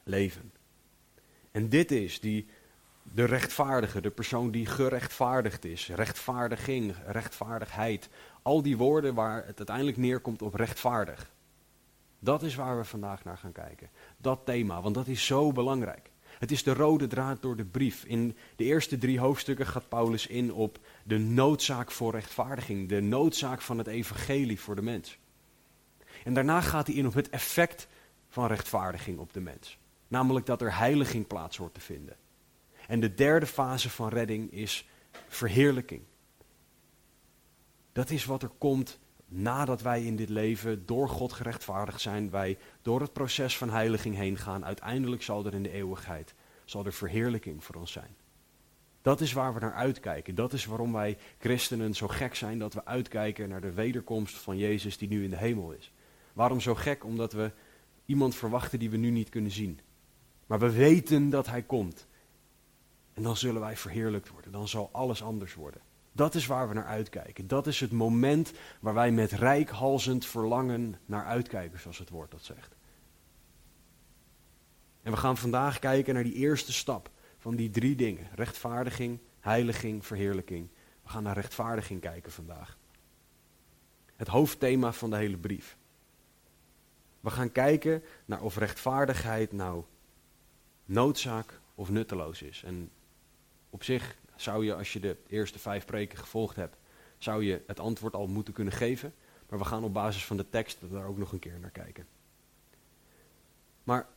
leven. 0.04 0.52
En 1.52 1.70
dit 1.70 1.92
is 1.92 2.20
die, 2.20 2.48
de 3.14 3.26
rechtvaardige, 3.26 4.02
de 4.02 4.10
persoon 4.10 4.52
die 4.52 4.66
gerechtvaardigd 4.66 5.66
is. 5.66 5.88
Rechtvaardiging, 5.88 6.96
rechtvaardigheid. 7.06 8.10
Al 8.42 8.62
die 8.62 8.78
woorden 8.78 9.14
waar 9.14 9.46
het 9.46 9.58
uiteindelijk 9.58 9.98
neerkomt 9.98 10.42
op 10.42 10.54
rechtvaardig. 10.54 11.32
Dat 12.20 12.44
is 12.44 12.56
waar 12.56 12.78
we 12.78 12.84
vandaag 12.84 13.24
naar 13.24 13.38
gaan 13.38 13.52
kijken. 13.52 13.90
Dat 14.18 14.42
thema, 14.46 14.82
want 14.82 14.96
dat 14.96 15.08
is 15.08 15.26
zo 15.26 15.52
belangrijk. 15.52 16.12
Het 16.40 16.52
is 16.52 16.64
de 16.64 16.74
rode 16.74 17.08
draad 17.08 17.42
door 17.42 17.56
de 17.56 17.66
brief. 17.66 18.04
In 18.04 18.38
de 18.56 18.64
eerste 18.64 18.98
drie 18.98 19.20
hoofdstukken 19.20 19.68
gaat 19.68 19.90
Paulus 19.90 20.28
in 20.28 20.54
op 20.54 20.80
de 21.04 21.18
noodzaak 21.18 21.92
voor 21.92 22.12
rechtvaardiging, 22.12 22.90
de 22.90 23.02
noodzaak 23.02 23.62
van 23.62 23.78
het 23.78 23.88
evangelie 23.88 24.60
voor 24.60 24.76
de 24.76 24.82
mens. 24.82 25.18
En 26.24 26.34
daarna 26.34 26.62
gaat 26.62 26.88
hij 26.88 26.96
in 26.96 27.08
op 27.08 27.14
het 27.14 27.30
effect 27.30 27.88
van 28.30 28.48
rechtvaardiging 28.48 29.20
op 29.20 29.34
de 29.34 29.42
mens. 29.42 29.78
Namelijk 30.08 30.46
dat 30.46 30.62
er 30.62 30.78
heiliging 30.78 31.28
plaats 31.28 31.58
hoort 31.58 31.74
te 31.74 31.80
vinden. 31.80 32.16
En 32.88 33.00
de 33.00 33.14
derde 33.14 33.46
fase 33.46 33.90
van 33.90 34.10
redding 34.10 34.52
is 34.52 34.88
verheerlijking. 35.28 36.02
Dat 37.92 38.10
is 38.10 38.26
wat 38.26 38.44
er 38.44 38.52
komt 38.58 39.00
nadat 39.28 39.82
wij 39.82 40.04
in 40.04 40.16
dit 40.16 40.30
leven 40.30 40.86
door 40.86 41.10
God 41.10 41.34
gerechtvaardigd 41.34 42.02
zijn, 42.02 42.30
wij 42.30 42.58
door 42.82 43.02
het 43.02 43.14
proces 43.14 43.58
van 43.58 43.70
heiliging 43.70 44.16
heen 44.16 44.38
gaan, 44.38 44.66
uiteindelijk 44.66 45.24
zal 45.24 45.46
er 45.46 45.54
in 45.54 45.64
de 45.64 45.72
eeuwigheid 45.72 46.34
zal 46.72 46.86
er 46.86 46.94
verheerlijking 46.94 47.64
voor 47.64 47.76
ons 47.76 47.92
zijn. 47.92 48.16
Dat 49.02 49.22
is 49.22 49.34
waar 49.34 49.54
we 49.54 49.60
naar 49.60 49.74
uitkijken. 49.74 50.36
Dat 50.36 50.54
is 50.54 50.66
waarom 50.66 50.92
wij 50.92 51.18
christenen 51.40 51.94
zo 51.94 52.08
gek 52.08 52.36
zijn 52.36 52.60
dat 52.60 52.74
we 52.74 52.86
uitkijken 52.86 53.50
naar 53.50 53.62
de 53.62 53.72
wederkomst 53.72 54.38
van 54.38 54.58
Jezus 54.58 54.98
die 54.98 55.08
nu 55.08 55.24
in 55.24 55.30
de 55.30 55.38
hemel 55.38 55.72
is. 55.72 55.92
Waarom 56.34 56.60
zo 56.60 56.76
gek? 56.76 57.04
Omdat 57.04 57.34
we 57.34 57.52
iemand 58.06 58.36
verwachten 58.36 58.80
die 58.80 58.90
we 58.90 58.98
nu 58.98 59.10
niet 59.10 59.30
kunnen 59.30 59.52
zien. 59.52 59.80
Maar 60.46 60.60
we 60.60 60.72
weten 60.72 61.30
dat 61.30 61.48
hij 61.48 61.62
komt. 61.62 62.08
En 63.22 63.28
dan 63.28 63.38
zullen 63.38 63.62
wij 63.62 63.78
verheerlijkt 63.78 64.30
worden. 64.30 64.52
Dan 64.52 64.68
zal 64.68 64.90
alles 64.92 65.24
anders 65.24 65.54
worden. 65.54 65.82
Dat 66.12 66.36
is 66.36 66.46
waar 66.46 66.68
we 66.68 66.74
naar 66.74 66.86
uitkijken. 66.86 67.48
Dat 67.48 67.68
is 67.68 67.80
het 67.80 67.92
moment 67.92 68.52
waar 68.80 68.94
wij 68.94 69.12
met 69.12 69.32
rijkhalzend 69.32 70.26
verlangen 70.26 71.00
naar 71.06 71.26
uitkijken, 71.26 71.80
zoals 71.80 71.98
het 71.98 72.10
woord 72.10 72.32
dat 72.32 72.44
zegt. 72.44 72.76
En 75.02 75.12
we 75.12 75.18
gaan 75.18 75.38
vandaag 75.38 75.80
kijken 75.80 76.14
naar 76.14 76.24
die 76.24 76.34
eerste 76.34 76.74
stap 76.74 77.10
van 77.38 77.56
die 77.56 77.70
drie 77.70 77.96
dingen: 77.96 78.28
rechtvaardiging, 78.36 79.20
heiliging, 79.40 80.06
verheerlijking. 80.06 80.70
We 81.04 81.10
gaan 81.10 81.24
naar 81.24 81.36
rechtvaardiging 81.36 82.02
kijken 82.02 82.32
vandaag. 82.32 82.78
Het 84.16 84.28
hoofdthema 84.28 84.94
van 84.94 85.10
de 85.10 85.16
hele 85.16 85.38
brief. 85.38 85.78
We 87.20 87.30
gaan 87.30 87.52
kijken 87.52 88.04
naar 88.26 88.42
of 88.42 88.58
rechtvaardigheid 88.58 89.52
nou 89.52 89.84
noodzaak 90.86 91.60
of 91.76 91.90
nutteloos 91.90 92.42
is. 92.42 92.64
En 92.64 92.92
op 93.72 93.84
zich 93.84 94.16
zou 94.36 94.66
je, 94.66 94.76
als 94.76 94.94
je 94.94 95.00
de 95.00 95.18
eerste 95.28 95.60
vijf 95.60 95.86
preken 95.86 96.18
gevolgd 96.18 96.56
hebt, 96.56 96.78
zou 97.18 97.44
je 97.44 97.62
het 97.68 97.80
antwoord 97.80 98.14
al 98.14 98.28
moeten 98.28 98.54
kunnen 98.54 98.74
geven. 98.74 99.14
Maar 99.50 99.60
we 99.60 99.66
gaan 99.66 99.84
op 99.84 99.94
basis 99.94 100.26
van 100.26 100.38
de 100.38 100.50
tekst 100.50 100.78
daar 100.92 101.06
ook 101.06 101.18
nog 101.18 101.32
een 101.32 101.40
keer 101.40 101.60
naar 101.60 101.70
kijken. 101.70 102.08
Maar 103.84 104.08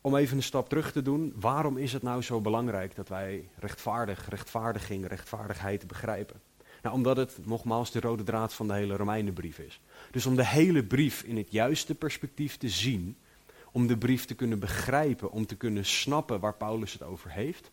om 0.00 0.16
even 0.16 0.36
een 0.36 0.42
stap 0.42 0.68
terug 0.68 0.92
te 0.92 1.02
doen, 1.02 1.32
waarom 1.36 1.76
is 1.76 1.92
het 1.92 2.02
nou 2.02 2.22
zo 2.22 2.40
belangrijk 2.40 2.94
dat 2.94 3.08
wij 3.08 3.48
rechtvaardig, 3.58 4.28
rechtvaardiging, 4.28 5.06
rechtvaardigheid 5.06 5.86
begrijpen? 5.86 6.40
Nou, 6.82 6.94
omdat 6.94 7.16
het 7.16 7.38
nogmaals 7.46 7.90
de 7.90 8.00
rode 8.00 8.22
draad 8.22 8.54
van 8.54 8.68
de 8.68 8.74
hele 8.74 8.96
Romeinenbrief 8.96 9.58
is. 9.58 9.80
Dus 10.10 10.26
om 10.26 10.36
de 10.36 10.46
hele 10.46 10.84
brief 10.84 11.22
in 11.22 11.36
het 11.36 11.50
juiste 11.52 11.94
perspectief 11.94 12.56
te 12.56 12.68
zien, 12.68 13.16
om 13.72 13.86
de 13.86 13.98
brief 13.98 14.24
te 14.24 14.34
kunnen 14.34 14.58
begrijpen, 14.58 15.30
om 15.30 15.46
te 15.46 15.56
kunnen 15.56 15.84
snappen 15.84 16.40
waar 16.40 16.54
Paulus 16.54 16.92
het 16.92 17.02
over 17.02 17.30
heeft, 17.30 17.70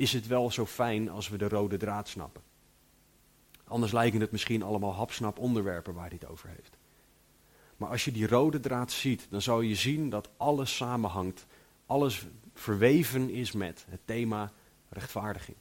is 0.00 0.12
het 0.12 0.26
wel 0.26 0.50
zo 0.50 0.66
fijn 0.66 1.10
als 1.10 1.28
we 1.28 1.36
de 1.36 1.48
rode 1.48 1.76
draad 1.76 2.08
snappen. 2.08 2.42
Anders 3.64 3.92
lijken 3.92 4.20
het 4.20 4.30
misschien 4.30 4.62
allemaal 4.62 4.94
hapsnap 4.94 5.38
onderwerpen 5.38 5.94
waar 5.94 6.08
hij 6.08 6.18
het 6.20 6.30
over 6.30 6.48
heeft. 6.48 6.76
Maar 7.76 7.88
als 7.88 8.04
je 8.04 8.12
die 8.12 8.26
rode 8.26 8.60
draad 8.60 8.92
ziet, 8.92 9.26
dan 9.30 9.42
zal 9.42 9.60
je 9.60 9.74
zien 9.74 10.10
dat 10.10 10.28
alles 10.36 10.76
samenhangt, 10.76 11.46
alles 11.86 12.26
verweven 12.54 13.30
is 13.30 13.52
met 13.52 13.86
het 13.88 14.00
thema 14.04 14.52
rechtvaardiging. 14.88 15.56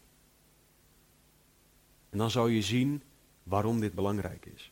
En 2.09 2.17
dan 2.17 2.31
zal 2.31 2.47
je 2.47 2.61
zien 2.61 3.03
waarom 3.43 3.79
dit 3.79 3.93
belangrijk 3.93 4.45
is. 4.45 4.71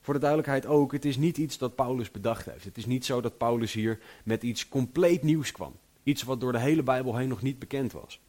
Voor 0.00 0.14
de 0.14 0.20
duidelijkheid 0.20 0.66
ook, 0.66 0.92
het 0.92 1.04
is 1.04 1.16
niet 1.16 1.38
iets 1.38 1.58
dat 1.58 1.74
Paulus 1.74 2.10
bedacht 2.10 2.44
heeft. 2.44 2.64
Het 2.64 2.76
is 2.76 2.86
niet 2.86 3.04
zo 3.04 3.20
dat 3.20 3.38
Paulus 3.38 3.72
hier 3.72 4.00
met 4.24 4.42
iets 4.42 4.68
compleet 4.68 5.22
nieuws 5.22 5.52
kwam. 5.52 5.76
Iets 6.02 6.22
wat 6.22 6.40
door 6.40 6.52
de 6.52 6.58
hele 6.58 6.82
Bijbel 6.82 7.16
heen 7.16 7.28
nog 7.28 7.42
niet 7.42 7.58
bekend 7.58 7.92
was. 7.92 8.20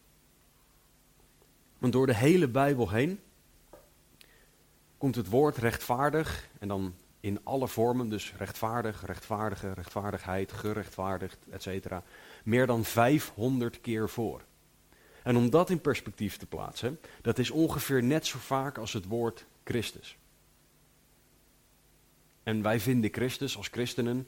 Want 1.78 1.94
door 1.94 2.06
de 2.06 2.16
hele 2.16 2.48
Bijbel 2.48 2.90
heen 2.90 3.20
komt 4.98 5.16
het 5.16 5.30
woord 5.30 5.58
rechtvaardig 5.58 6.50
en 6.60 6.68
dan 6.68 6.94
in 7.20 7.40
alle 7.44 7.68
vormen, 7.68 8.10
dus 8.10 8.34
rechtvaardig, 8.38 9.06
rechtvaardige, 9.06 9.74
rechtvaardigheid, 9.74 10.52
gerechtvaardigd, 10.52 11.38
etc., 11.50 11.96
meer 12.44 12.68
dan 12.68 12.84
500 12.84 13.82
keer 13.82 14.10
voor. 14.10 14.42
En 15.24 15.36
om 15.38 15.50
dat 15.50 15.70
in 15.70 15.82
perspectief 15.82 16.38
te 16.38 16.46
plaatsen, 16.46 17.00
dat 17.22 17.40
is 17.40 17.52
ongeveer 17.52 18.04
net 18.04 18.26
zo 18.26 18.38
vaak 18.40 18.78
als 18.78 18.94
het 18.94 19.06
woord 19.06 19.46
Christus. 19.64 20.18
En 22.44 22.62
wij 22.62 22.80
vinden 22.80 23.14
Christus 23.14 23.58
als 23.58 23.68
christenen 23.68 24.28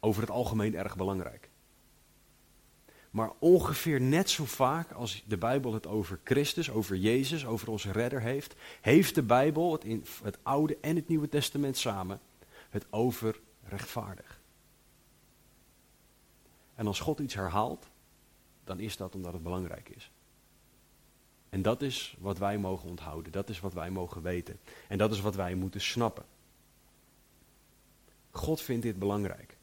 over 0.00 0.22
het 0.22 0.30
algemeen 0.30 0.74
erg 0.74 0.96
belangrijk. 0.96 1.49
Maar 3.10 3.30
ongeveer 3.38 4.00
net 4.00 4.30
zo 4.30 4.44
vaak 4.44 4.92
als 4.92 5.24
de 5.26 5.36
Bijbel 5.36 5.72
het 5.72 5.86
over 5.86 6.20
Christus, 6.24 6.70
over 6.70 6.96
Jezus, 6.96 7.46
over 7.46 7.70
onze 7.70 7.92
redder 7.92 8.20
heeft, 8.20 8.54
heeft 8.80 9.14
de 9.14 9.22
Bijbel, 9.22 9.72
het, 9.72 9.84
in 9.84 10.04
het 10.22 10.38
Oude 10.42 10.78
en 10.80 10.96
het 10.96 11.08
Nieuwe 11.08 11.28
Testament 11.28 11.76
samen, 11.76 12.20
het 12.68 12.86
over 12.90 13.40
rechtvaardig. 13.62 14.40
En 16.74 16.86
als 16.86 17.00
God 17.00 17.18
iets 17.18 17.34
herhaalt, 17.34 17.86
dan 18.64 18.80
is 18.80 18.96
dat 18.96 19.14
omdat 19.14 19.32
het 19.32 19.42
belangrijk 19.42 19.88
is. 19.88 20.10
En 21.48 21.62
dat 21.62 21.82
is 21.82 22.16
wat 22.18 22.38
wij 22.38 22.58
mogen 22.58 22.88
onthouden, 22.88 23.32
dat 23.32 23.48
is 23.48 23.60
wat 23.60 23.72
wij 23.72 23.90
mogen 23.90 24.22
weten. 24.22 24.60
En 24.88 24.98
dat 24.98 25.12
is 25.12 25.20
wat 25.20 25.34
wij 25.34 25.54
moeten 25.54 25.80
snappen. 25.80 26.24
God 28.30 28.60
vindt 28.60 28.82
dit 28.82 28.98
belangrijk. 28.98 29.56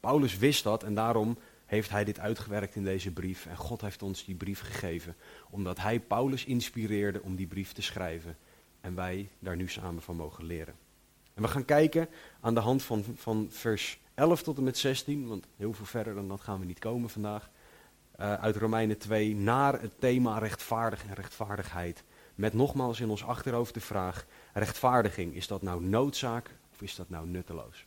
Paulus 0.00 0.36
wist 0.36 0.64
dat 0.64 0.82
en 0.82 0.94
daarom 0.94 1.38
heeft 1.68 1.90
hij 1.90 2.04
dit 2.04 2.18
uitgewerkt 2.18 2.74
in 2.74 2.84
deze 2.84 3.12
brief. 3.12 3.46
En 3.46 3.56
God 3.56 3.80
heeft 3.80 4.02
ons 4.02 4.24
die 4.24 4.34
brief 4.34 4.60
gegeven, 4.60 5.16
omdat 5.50 5.78
hij 5.78 6.00
Paulus 6.00 6.44
inspireerde 6.44 7.22
om 7.22 7.36
die 7.36 7.46
brief 7.46 7.72
te 7.72 7.82
schrijven. 7.82 8.36
En 8.80 8.94
wij 8.94 9.28
daar 9.38 9.56
nu 9.56 9.68
samen 9.68 10.02
van 10.02 10.16
mogen 10.16 10.44
leren. 10.44 10.74
En 11.34 11.42
we 11.42 11.48
gaan 11.48 11.64
kijken 11.64 12.08
aan 12.40 12.54
de 12.54 12.60
hand 12.60 12.82
van, 12.82 13.04
van 13.14 13.46
vers 13.50 14.00
11 14.14 14.42
tot 14.42 14.56
en 14.56 14.62
met 14.62 14.78
16, 14.78 15.28
want 15.28 15.46
heel 15.56 15.72
veel 15.72 15.86
verder 15.86 16.14
dan 16.14 16.28
dat 16.28 16.40
gaan 16.40 16.60
we 16.60 16.66
niet 16.66 16.78
komen 16.78 17.10
vandaag. 17.10 17.50
Uh, 18.20 18.34
uit 18.34 18.56
Romeinen 18.56 18.98
2 18.98 19.34
naar 19.34 19.80
het 19.80 20.00
thema 20.00 20.38
rechtvaardig 20.38 21.04
en 21.04 21.14
rechtvaardigheid. 21.14 22.04
Met 22.34 22.52
nogmaals 22.52 23.00
in 23.00 23.10
ons 23.10 23.24
achterhoofd 23.24 23.74
de 23.74 23.80
vraag: 23.80 24.26
rechtvaardiging, 24.52 25.34
is 25.34 25.46
dat 25.46 25.62
nou 25.62 25.84
noodzaak 25.84 26.50
of 26.72 26.82
is 26.82 26.94
dat 26.94 27.08
nou 27.08 27.26
nutteloos? 27.26 27.86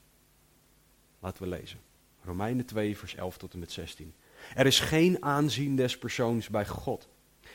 Laten 1.19 1.43
we 1.43 1.49
lezen. 1.49 1.79
Romeinen 2.23 2.65
2, 2.65 2.97
vers 2.97 3.15
11 3.15 3.37
tot 3.37 3.53
en 3.53 3.59
met 3.59 3.71
16. 3.71 4.13
Er 4.55 4.65
is 4.65 4.79
geen 4.79 5.23
aanzien 5.23 5.75
des 5.75 5.97
persoons 5.97 6.49
bij 6.49 6.67
God. 6.67 7.09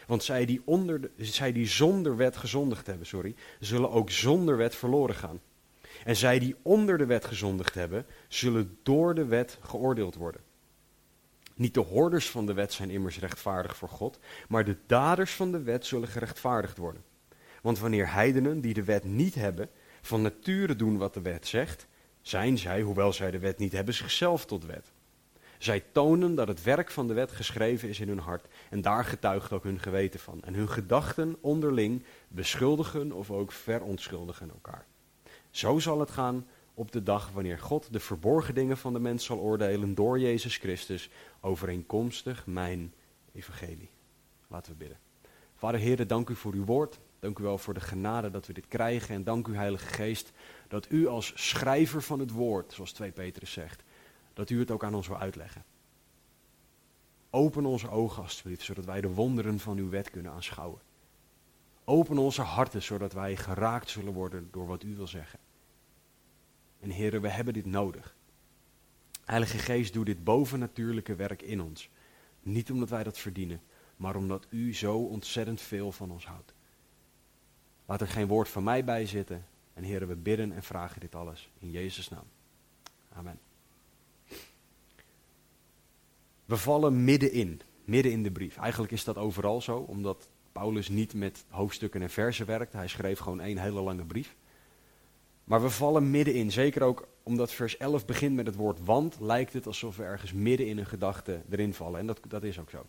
Want 0.07 0.23
zij 0.23 0.47
die, 0.47 0.63
onder 0.65 1.01
de, 1.01 1.11
zij 1.17 1.53
die 1.53 1.67
zonder 1.67 2.17
wet 2.17 2.37
gezondigd 2.37 2.87
hebben, 2.87 3.07
sorry, 3.07 3.35
zullen 3.61 3.91
ook 3.91 4.11
zonder 4.11 4.57
wet 4.57 4.75
verloren 4.75 5.15
gaan. 5.15 5.41
En 6.05 6.17
zij 6.17 6.39
die 6.39 6.57
onder 6.63 6.99
de 6.99 7.07
wet 7.07 7.25
gezondigd 7.25 7.75
hebben, 7.75 8.07
zullen 8.29 8.79
door 8.83 9.15
de 9.15 9.25
wet 9.25 9.59
geoordeeld 9.61 10.15
worden. 10.15 10.41
Niet 11.55 11.75
de 11.75 11.81
hoorders 11.81 12.31
van 12.31 12.47
de 12.47 12.53
wet 12.53 12.73
zijn 12.73 12.91
immers 12.91 13.19
rechtvaardig 13.19 13.77
voor 13.77 13.89
God, 13.89 14.19
maar 14.49 14.65
de 14.65 14.77
daders 14.87 15.35
van 15.35 15.53
de 15.53 15.63
wet 15.63 15.87
zullen 15.87 16.09
gerechtvaardigd 16.09 16.77
worden. 16.77 17.03
Want 17.63 17.79
wanneer 17.79 18.13
heidenen 18.13 18.61
die 18.61 18.75
de 18.75 18.85
wet 18.85 19.05
niet 19.05 19.35
hebben, 19.35 19.71
van 20.03 20.23
nature 20.23 20.77
doen 20.77 20.99
wat 20.99 21.15
de 21.15 21.21
wet 21.21 21.47
zegt, 21.47 21.87
zijn 22.29 22.59
zij, 22.59 22.81
hoewel 22.83 23.13
zij 23.13 23.31
de 23.31 23.39
wet 23.39 23.59
niet 23.59 23.73
hebben, 23.73 23.95
zichzelf 23.95 24.47
tot 24.47 24.65
wet. 24.65 24.93
Zij 25.59 25.85
tonen 25.93 26.35
dat 26.35 26.49
het 26.49 26.63
werk 26.63 26.91
van 26.91 27.07
de 27.07 27.15
wet 27.15 27.33
geschreven 27.33 27.89
is 27.89 28.01
in 28.01 28.09
hun 28.09 28.19
hart 28.19 28.47
en 28.71 28.83
daar 28.83 29.05
getuigt 29.05 29.53
ook 29.53 29.63
hun 29.63 29.81
geweten 29.81 30.21
van. 30.21 30.43
En 30.43 30.55
hun 30.55 30.69
gedachten 30.69 31.37
onderling 31.41 32.03
beschuldigen 32.29 33.13
of 33.13 33.31
ook 33.31 33.53
verontschuldigen 33.53 34.51
elkaar. 34.51 34.87
Zo 35.51 35.79
zal 35.79 36.01
het 36.01 36.11
gaan 36.11 36.47
op 36.75 36.93
de 36.93 37.03
dag 37.03 37.31
wanneer 37.31 37.59
God 37.59 37.93
de 37.93 38.01
verborgen 38.01 38.55
dingen 38.55 38.77
van 38.77 38.93
de 38.93 39.01
mens 39.01 39.25
zal 39.25 39.39
oordelen 39.39 39.95
door 39.95 40.19
Jezus 40.19 40.57
Christus, 40.57 41.11
overeenkomstig 41.41 42.47
mijn 42.47 42.93
evangelie. 43.33 43.91
Laten 44.49 44.73
we 44.73 44.79
bidden. 44.79 44.99
Vader 45.57 45.81
Heer, 45.81 46.07
dank 46.07 46.29
u 46.29 46.35
voor 46.35 46.53
uw 46.53 46.65
woord. 46.65 46.99
Dank 47.19 47.39
u 47.39 47.43
wel 47.43 47.59
voor 47.59 47.75
de 47.75 47.81
genade 47.81 48.31
dat 48.31 48.47
we 48.47 48.53
dit 48.53 48.69
krijgen. 48.69 49.15
En 49.15 49.25
dank 49.25 49.47
u, 49.47 49.57
Heilige 49.57 49.87
Geest, 49.87 50.33
dat 50.69 50.91
u 50.91 51.07
als 51.07 51.33
schrijver 51.35 52.03
van 52.03 52.19
het 52.19 52.31
woord, 52.31 52.73
zoals 52.73 52.93
2 52.93 53.13
Petrus 53.13 53.53
zegt, 53.53 53.83
dat 54.35 54.51
u 54.51 54.59
het 54.59 54.71
ook 54.71 54.85
aan 54.85 54.95
ons 54.95 55.09
wil 55.09 55.19
uitleggen. 55.19 55.65
Open 57.31 57.67
onze 57.67 57.91
ogen 57.91 58.23
alstublieft, 58.23 58.63
zodat 58.63 58.85
wij 58.85 59.01
de 59.01 59.09
wonderen 59.09 59.59
van 59.59 59.79
uw 59.79 59.89
wet 59.89 60.11
kunnen 60.11 60.33
aanschouwen. 60.33 60.81
Open 61.85 62.19
onze 62.19 62.43
harten, 62.43 62.83
zodat 62.83 63.13
wij 63.13 63.37
geraakt 63.37 63.89
zullen 63.89 64.13
worden 64.13 64.49
door 64.51 64.67
wat 64.67 64.83
u 64.83 64.97
wil 64.97 65.07
zeggen. 65.07 65.39
En 66.81 66.91
heren, 66.91 67.21
we 67.21 67.29
hebben 67.29 67.55
dit 67.55 67.67
nodig. 67.67 68.17
Heilige 69.25 69.59
Geest, 69.59 69.93
doe 69.93 70.05
dit 70.05 70.25
bovennatuurlijke 70.25 71.15
werk 71.15 71.43
in 71.43 71.61
ons. 71.61 71.91
Niet 72.43 72.71
omdat 72.71 72.89
wij 72.89 73.03
dat 73.03 73.19
verdienen, 73.19 73.63
maar 73.97 74.17
omdat 74.17 74.47
u 74.51 74.75
zo 74.75 74.99
ontzettend 74.99 75.61
veel 75.61 75.93
van 75.93 76.11
ons 76.11 76.27
houdt. 76.27 76.55
Laat 77.87 78.01
er 78.01 78.09
geen 78.09 78.27
woord 78.27 78.49
van 78.49 78.65
mij 78.65 78.85
bij 78.85 79.07
zitten. 79.07 79.47
En 79.77 79.83
heren, 79.83 80.09
we 80.09 80.17
bidden 80.17 80.53
en 80.53 80.63
vragen 80.63 81.01
dit 81.01 81.15
alles 81.15 81.51
in 81.59 81.71
Jezus' 81.71 82.09
naam. 82.09 82.25
Amen. 83.13 83.39
We 86.45 86.57
vallen 86.57 87.05
middenin, 87.05 87.61
midden 87.85 88.13
in 88.13 88.23
de 88.23 88.31
brief. 88.31 88.57
Eigenlijk 88.57 88.93
is 88.93 89.05
dat 89.05 89.17
overal 89.17 89.61
zo, 89.61 89.77
omdat 89.77 90.29
Paulus 90.53 90.89
niet 90.89 91.15
met 91.15 91.45
hoofdstukken 91.49 92.03
en 92.03 92.11
versen 92.11 92.47
werkt. 92.47 92.73
Hij 92.73 92.89
schreef 92.89 93.19
gewoon 93.19 93.41
één 93.41 93.59
hele 93.59 93.81
lange 93.81 94.05
brief. 94.05 94.37
Maar 95.45 95.63
we 95.63 95.71
vallen 95.71 96.11
middenin, 96.11 96.53
zeker 96.53 96.83
ook 96.83 97.09
omdat 97.23 97.53
vers 97.53 97.77
11 97.77 98.05
begint 98.05 98.35
met 98.35 98.47
het 98.47 98.55
woord 98.55 98.85
want, 98.85 99.21
lijkt 99.21 99.53
het 99.53 99.67
alsof 99.67 99.97
we 99.97 100.03
ergens 100.03 100.33
midden 100.33 100.67
in 100.67 100.79
een 100.79 100.87
gedachte 100.87 101.43
erin 101.51 101.75
vallen. 101.75 102.01
En 102.01 102.07
dat, 102.07 102.21
dat 102.29 102.43
is 102.43 102.59
ook 102.59 102.71
zo. 102.71 102.87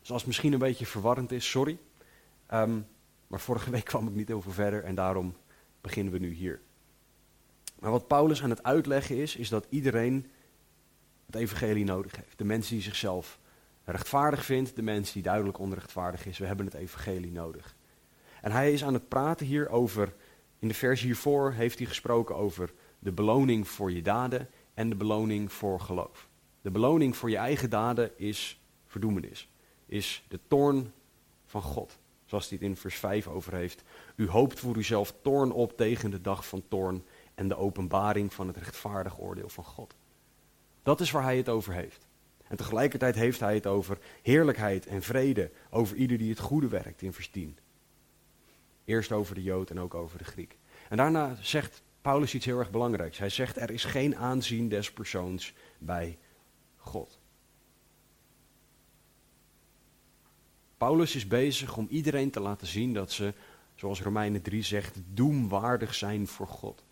Dus 0.00 0.10
als 0.10 0.18
het 0.18 0.26
misschien 0.26 0.52
een 0.52 0.58
beetje 0.58 0.86
verwarrend 0.86 1.32
is, 1.32 1.50
sorry. 1.50 1.78
Ehm, 2.46 2.80
maar 3.26 3.40
vorige 3.40 3.70
week 3.70 3.84
kwam 3.84 4.08
ik 4.08 4.14
niet 4.14 4.28
heel 4.28 4.42
veel 4.42 4.52
verder 4.52 4.84
en 4.84 4.94
daarom 4.94 5.34
beginnen 5.84 6.12
we 6.12 6.18
nu 6.18 6.32
hier. 6.32 6.60
Maar 7.78 7.90
wat 7.90 8.06
Paulus 8.06 8.42
aan 8.42 8.50
het 8.50 8.62
uitleggen 8.62 9.16
is, 9.16 9.36
is 9.36 9.48
dat 9.48 9.66
iedereen 9.68 10.30
het 11.26 11.34
evangelie 11.34 11.84
nodig 11.84 12.16
heeft. 12.16 12.38
De 12.38 12.44
mensen 12.44 12.74
die 12.74 12.82
zichzelf 12.82 13.38
rechtvaardig 13.84 14.44
vindt, 14.44 14.76
de 14.76 14.82
mensen 14.82 15.14
die 15.14 15.22
duidelijk 15.22 15.58
onrechtvaardig 15.58 16.26
is. 16.26 16.38
We 16.38 16.46
hebben 16.46 16.66
het 16.66 16.74
evangelie 16.74 17.32
nodig. 17.32 17.76
En 18.40 18.52
hij 18.52 18.72
is 18.72 18.84
aan 18.84 18.94
het 18.94 19.08
praten 19.08 19.46
hier 19.46 19.68
over, 19.68 20.14
in 20.58 20.68
de 20.68 20.74
vers 20.74 21.00
hiervoor 21.00 21.52
heeft 21.52 21.78
hij 21.78 21.86
gesproken 21.86 22.36
over 22.36 22.72
de 22.98 23.12
beloning 23.12 23.68
voor 23.68 23.92
je 23.92 24.02
daden 24.02 24.48
en 24.74 24.88
de 24.88 24.96
beloning 24.96 25.52
voor 25.52 25.80
geloof. 25.80 26.28
De 26.60 26.70
beloning 26.70 27.16
voor 27.16 27.30
je 27.30 27.36
eigen 27.36 27.70
daden 27.70 28.18
is 28.18 28.60
verdoemenis, 28.86 29.48
is 29.86 30.24
de 30.28 30.40
toorn 30.48 30.92
van 31.46 31.62
God. 31.62 31.98
Zoals 32.24 32.48
hij 32.48 32.58
het 32.58 32.66
in 32.66 32.76
vers 32.76 32.94
5 32.96 33.26
over 33.26 33.54
heeft. 33.54 33.82
U 34.16 34.28
hoopt 34.28 34.60
voor 34.60 34.76
uzelf 34.76 35.14
toorn 35.22 35.52
op 35.52 35.76
tegen 35.76 36.10
de 36.10 36.20
dag 36.20 36.46
van 36.48 36.64
toorn 36.68 37.04
en 37.34 37.48
de 37.48 37.56
openbaring 37.56 38.34
van 38.34 38.46
het 38.46 38.56
rechtvaardig 38.56 39.20
oordeel 39.20 39.48
van 39.48 39.64
God. 39.64 39.94
Dat 40.82 41.00
is 41.00 41.10
waar 41.10 41.22
hij 41.22 41.36
het 41.36 41.48
over 41.48 41.72
heeft. 41.72 42.06
En 42.48 42.56
tegelijkertijd 42.56 43.14
heeft 43.14 43.40
hij 43.40 43.54
het 43.54 43.66
over 43.66 43.98
heerlijkheid 44.22 44.86
en 44.86 45.02
vrede 45.02 45.50
over 45.70 45.96
ieder 45.96 46.18
die 46.18 46.30
het 46.30 46.38
goede 46.38 46.68
werkt 46.68 47.02
in 47.02 47.12
vers 47.12 47.28
10. 47.28 47.58
Eerst 48.84 49.12
over 49.12 49.34
de 49.34 49.42
Jood 49.42 49.70
en 49.70 49.80
ook 49.80 49.94
over 49.94 50.18
de 50.18 50.24
Griek. 50.24 50.58
En 50.88 50.96
daarna 50.96 51.36
zegt 51.40 51.82
Paulus 52.02 52.34
iets 52.34 52.44
heel 52.44 52.58
erg 52.58 52.70
belangrijks. 52.70 53.18
Hij 53.18 53.28
zegt 53.28 53.56
er 53.56 53.70
is 53.70 53.84
geen 53.84 54.16
aanzien 54.16 54.68
des 54.68 54.92
persoons 54.92 55.54
bij 55.78 56.18
God. 56.76 57.18
Paulus 60.76 61.14
is 61.14 61.26
bezig 61.26 61.76
om 61.76 61.86
iedereen 61.90 62.30
te 62.30 62.40
laten 62.40 62.66
zien 62.66 62.92
dat 62.92 63.12
ze, 63.12 63.34
zoals 63.74 64.02
Romeinen 64.02 64.42
3 64.42 64.62
zegt, 64.62 65.00
doemwaardig 65.06 65.94
zijn 65.94 66.26
voor 66.26 66.46
God. 66.46 66.84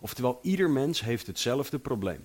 Oftewel, 0.00 0.38
ieder 0.42 0.70
mens 0.70 1.00
heeft 1.00 1.26
hetzelfde 1.26 1.78
probleem. 1.78 2.24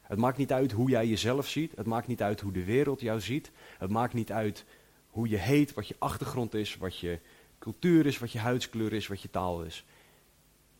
Het 0.00 0.18
maakt 0.18 0.38
niet 0.38 0.52
uit 0.52 0.72
hoe 0.72 0.90
jij 0.90 1.06
jezelf 1.06 1.48
ziet. 1.48 1.72
Het 1.76 1.86
maakt 1.86 2.06
niet 2.06 2.22
uit 2.22 2.40
hoe 2.40 2.52
de 2.52 2.64
wereld 2.64 3.00
jou 3.00 3.20
ziet. 3.20 3.50
Het 3.78 3.90
maakt 3.90 4.14
niet 4.14 4.32
uit 4.32 4.64
hoe 5.08 5.28
je 5.28 5.36
heet, 5.36 5.74
wat 5.74 5.88
je 5.88 5.96
achtergrond 5.98 6.54
is, 6.54 6.76
wat 6.76 6.98
je 6.98 7.20
cultuur 7.58 8.06
is, 8.06 8.18
wat 8.18 8.32
je 8.32 8.38
huidskleur 8.38 8.92
is, 8.92 9.06
wat 9.06 9.22
je 9.22 9.30
taal 9.30 9.62
is. 9.62 9.84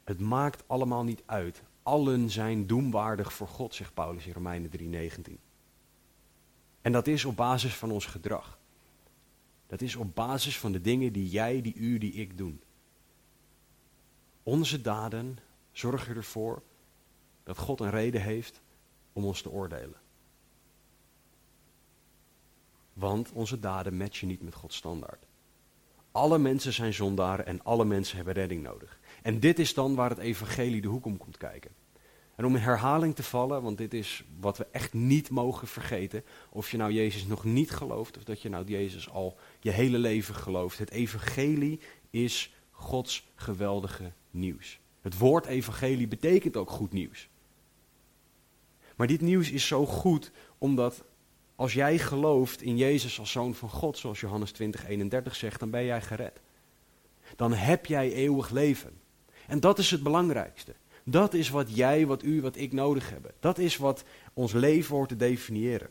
Het 0.04 0.20
maakt 0.20 0.64
allemaal 0.66 1.04
niet 1.04 1.22
uit. 1.26 1.62
Allen 1.82 2.30
zijn 2.30 2.66
doemwaardig 2.66 3.32
voor 3.32 3.48
God, 3.48 3.74
zegt 3.74 3.94
Paulus 3.94 4.26
in 4.26 4.32
Romeinen 4.32 4.70
3:19. 4.70 5.38
En 6.82 6.92
dat 6.92 7.06
is 7.06 7.24
op 7.24 7.36
basis 7.36 7.74
van 7.74 7.90
ons 7.90 8.06
gedrag. 8.06 8.57
Dat 9.68 9.80
is 9.80 9.96
op 9.96 10.14
basis 10.14 10.58
van 10.58 10.72
de 10.72 10.80
dingen 10.80 11.12
die 11.12 11.28
jij, 11.28 11.60
die 11.60 11.74
u, 11.74 11.98
die 11.98 12.12
ik 12.12 12.38
doen. 12.38 12.62
Onze 14.42 14.80
daden 14.80 15.38
zorgen 15.72 16.16
ervoor 16.16 16.62
dat 17.42 17.58
God 17.58 17.80
een 17.80 17.90
reden 17.90 18.22
heeft 18.22 18.60
om 19.12 19.24
ons 19.24 19.42
te 19.42 19.50
oordelen. 19.50 20.00
Want 22.92 23.32
onze 23.32 23.60
daden 23.60 23.96
matchen 23.96 24.28
niet 24.28 24.42
met 24.42 24.54
Gods 24.54 24.76
standaard. 24.76 25.26
Alle 26.12 26.38
mensen 26.38 26.72
zijn 26.72 26.94
zondaren 26.94 27.46
en 27.46 27.64
alle 27.64 27.84
mensen 27.84 28.16
hebben 28.16 28.34
redding 28.34 28.62
nodig. 28.62 28.98
En 29.22 29.40
dit 29.40 29.58
is 29.58 29.74
dan 29.74 29.94
waar 29.94 30.10
het 30.10 30.18
evangelie 30.18 30.80
de 30.80 30.88
hoek 30.88 31.04
om 31.04 31.16
komt 31.16 31.36
kijken. 31.36 31.70
En 32.38 32.44
om 32.44 32.56
in 32.56 32.62
herhaling 32.62 33.14
te 33.14 33.22
vallen, 33.22 33.62
want 33.62 33.78
dit 33.78 33.94
is 33.94 34.24
wat 34.40 34.58
we 34.58 34.66
echt 34.70 34.92
niet 34.92 35.30
mogen 35.30 35.68
vergeten. 35.68 36.24
Of 36.50 36.70
je 36.70 36.76
nou 36.76 36.92
Jezus 36.92 37.26
nog 37.26 37.44
niet 37.44 37.70
gelooft, 37.70 38.16
of 38.16 38.24
dat 38.24 38.42
je 38.42 38.48
nou 38.48 38.64
Jezus 38.64 39.10
al 39.10 39.38
je 39.60 39.70
hele 39.70 39.98
leven 39.98 40.34
gelooft. 40.34 40.78
Het 40.78 40.90
evangelie 40.90 41.80
is 42.10 42.54
Gods 42.70 43.26
geweldige 43.34 44.12
nieuws. 44.30 44.78
Het 45.00 45.18
woord 45.18 45.46
evangelie 45.46 46.08
betekent 46.08 46.56
ook 46.56 46.70
goed 46.70 46.92
nieuws. 46.92 47.28
Maar 48.96 49.06
dit 49.06 49.20
nieuws 49.20 49.50
is 49.50 49.66
zo 49.66 49.86
goed 49.86 50.30
omdat 50.58 51.04
als 51.56 51.72
jij 51.72 51.98
gelooft 51.98 52.62
in 52.62 52.76
Jezus 52.76 53.18
als 53.18 53.30
zoon 53.30 53.54
van 53.54 53.68
God, 53.68 53.98
zoals 53.98 54.20
Johannes 54.20 54.52
20, 54.52 54.86
31 54.86 55.34
zegt, 55.34 55.60
dan 55.60 55.70
ben 55.70 55.84
jij 55.84 56.02
gered. 56.02 56.40
Dan 57.36 57.52
heb 57.52 57.86
jij 57.86 58.12
eeuwig 58.12 58.50
leven. 58.50 59.00
En 59.46 59.60
dat 59.60 59.78
is 59.78 59.90
het 59.90 60.02
belangrijkste. 60.02 60.74
Dat 61.04 61.34
is 61.34 61.48
wat 61.48 61.76
jij, 61.76 62.06
wat 62.06 62.22
u, 62.22 62.40
wat 62.40 62.56
ik 62.56 62.72
nodig 62.72 63.10
hebben. 63.10 63.32
Dat 63.40 63.58
is 63.58 63.76
wat 63.76 64.04
ons 64.32 64.52
leven 64.52 64.94
hoort 64.94 65.08
te 65.08 65.16
definiëren. 65.16 65.90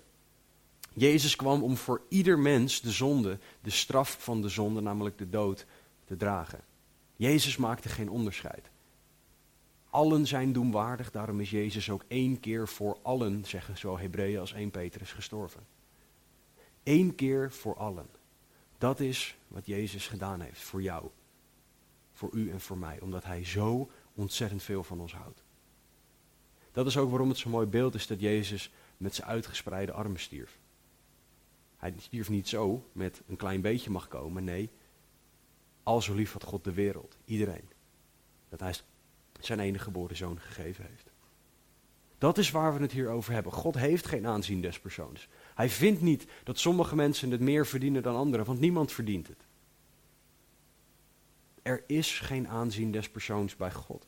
Jezus 1.00 1.36
kwam 1.36 1.64
om 1.64 1.78
voor 1.78 2.02
ieder 2.10 2.40
mens 2.40 2.82
de 2.82 2.92
zonde, 2.92 3.40
de 3.62 3.70
straf 3.70 4.18
van 4.20 4.42
de 4.42 4.50
zonde, 4.50 4.82
namelijk 4.82 5.18
de 5.18 5.30
dood, 5.30 5.66
te 6.06 6.16
dragen. 6.16 6.60
Jezus 7.16 7.58
maakte 7.58 7.90
geen 7.90 8.10
onderscheid. 8.10 8.70
Allen 9.90 10.28
zijn 10.28 10.54
doemwaardig, 10.54 11.12
daarom 11.12 11.40
is 11.40 11.50
Jezus 11.50 11.90
ook 11.90 12.04
één 12.08 12.40
keer 12.40 12.68
voor 12.68 12.98
allen, 13.02 13.46
zeggen 13.46 13.78
zo 13.78 13.98
Hebreeën 13.98 14.40
als 14.40 14.54
1 14.54 14.72
Petrus, 14.72 15.12
gestorven. 15.12 15.66
Eén 16.84 17.16
keer 17.16 17.52
voor 17.52 17.76
allen. 17.76 18.08
Dat 18.78 19.00
is 19.00 19.38
wat 19.48 19.66
Jezus 19.66 20.08
gedaan 20.08 20.42
heeft 20.42 20.62
voor 20.62 20.82
jou, 20.82 21.10
voor 22.14 22.30
u 22.34 22.52
en 22.52 22.62
voor 22.62 22.78
mij, 22.78 23.00
omdat 23.02 23.24
Hij 23.24 23.46
zo 23.46 23.90
ontzettend 24.14 24.64
veel 24.64 24.84
van 24.84 25.00
ons 25.00 25.14
houdt. 25.14 25.44
Dat 26.72 26.88
is 26.88 26.98
ook 26.98 27.10
waarom 27.10 27.30
het 27.30 27.38
zo'n 27.38 27.52
mooi 27.52 27.68
beeld 27.68 27.96
is 27.96 28.08
dat 28.08 28.20
Jezus 28.20 28.72
met 28.98 29.16
zijn 29.16 29.28
uitgespreide 29.28 29.92
armen 29.92 30.20
stierf. 30.20 30.60
Hij 31.94 32.00
stierf 32.00 32.30
niet 32.30 32.48
zo 32.48 32.90
met 32.92 33.22
een 33.28 33.36
klein 33.36 33.62
beetje 33.62 33.90
mag 33.90 34.08
komen, 34.08 34.44
nee, 34.44 34.70
al 35.84 36.02
zo 36.02 36.14
lief 36.14 36.34
had 36.34 36.44
God 36.44 36.64
de 36.64 36.74
wereld, 36.74 37.18
iedereen. 37.26 37.70
Dat 38.50 38.60
hij 38.60 38.74
zijn 39.40 39.60
enige 39.60 39.84
geboren 39.84 40.16
zoon 40.16 40.40
gegeven 40.40 40.86
heeft. 40.86 41.12
Dat 42.18 42.38
is 42.38 42.52
waar 42.52 42.74
we 42.74 42.82
het 42.82 42.92
hier 42.92 43.10
over 43.10 43.34
hebben. 43.34 43.52
God 43.52 43.76
heeft 43.76 44.06
geen 44.06 44.28
aanzien 44.28 44.62
des 44.62 44.80
persoons. 44.80 45.28
Hij 45.56 45.70
vindt 45.70 46.02
niet 46.02 46.26
dat 46.44 46.60
sommige 46.60 46.96
mensen 46.96 47.32
het 47.32 47.40
meer 47.40 47.66
verdienen 47.66 48.04
dan 48.04 48.16
anderen, 48.16 48.46
want 48.46 48.60
niemand 48.60 48.92
verdient 48.92 49.28
het. 49.28 49.46
Er 51.62 51.84
is 51.88 52.20
geen 52.20 52.48
aanzien 52.48 52.92
des 52.92 53.10
persoons 53.10 53.56
bij 53.56 53.72
God. 53.72 54.08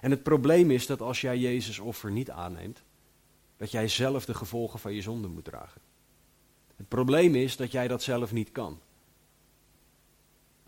En 0.00 0.10
het 0.10 0.22
probleem 0.22 0.70
is 0.70 0.86
dat 0.86 1.00
als 1.00 1.20
jij 1.20 1.38
Jezus 1.38 1.78
offer 1.78 2.10
niet 2.10 2.30
aanneemt, 2.30 2.82
dat 3.58 3.70
jij 3.70 3.88
zelf 3.88 4.24
de 4.24 4.34
gevolgen 4.34 4.78
van 4.78 4.94
je 4.94 5.02
zonde 5.02 5.28
moet 5.28 5.44
dragen. 5.44 5.80
Het 6.76 6.88
probleem 6.88 7.34
is 7.34 7.56
dat 7.56 7.72
jij 7.72 7.88
dat 7.88 8.02
zelf 8.02 8.32
niet 8.32 8.52
kan. 8.52 8.80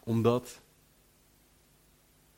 Omdat 0.05 0.61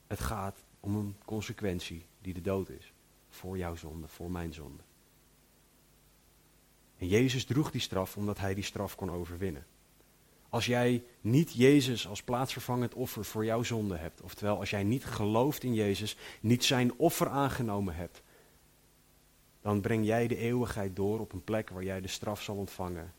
het 0.07 0.21
gaat 0.21 0.59
om 0.81 0.97
een 0.97 1.17
consequentie 1.25 2.05
die 2.21 2.35
de 2.35 2.41
dood 2.41 2.69
is. 2.69 2.93
Voor 3.29 3.59
jouw 3.59 3.75
zonde, 3.75 4.09
voor 4.09 4.31
mijn 4.31 4.55
zonde. 4.55 4.83
En 6.99 7.09
Jezus 7.09 7.45
droeg 7.45 7.71
die 7.71 7.81
straf 7.81 8.17
omdat 8.17 8.39
hij 8.39 8.55
die 8.55 8.65
straf 8.65 8.95
kon 8.95 9.11
overwinnen. 9.11 9.67
Als 10.49 10.67
jij 10.67 11.05
niet 11.21 11.53
Jezus 11.53 12.09
als 12.09 12.23
plaatsvervangend 12.23 12.95
offer 12.95 13.25
voor 13.25 13.45
jouw 13.45 13.63
zonde 13.63 13.97
hebt, 13.97 14.21
oftewel 14.21 14.59
als 14.59 14.71
jij 14.71 14.83
niet 14.83 15.05
gelooft 15.05 15.63
in 15.63 15.75
Jezus, 15.75 16.17
niet 16.41 16.65
zijn 16.65 16.99
offer 16.99 17.29
aangenomen 17.29 17.95
hebt, 17.95 18.23
dan 19.63 19.81
breng 19.81 20.05
jij 20.05 20.27
de 20.27 20.37
eeuwigheid 20.37 20.97
door 20.97 21.21
op 21.21 21.33
een 21.33 21.45
plek 21.45 21.71
waar 21.71 21.85
jij 21.85 22.01
de 22.01 22.09
straf 22.09 22.43
zal 22.43 22.57
ontvangen 22.57 23.15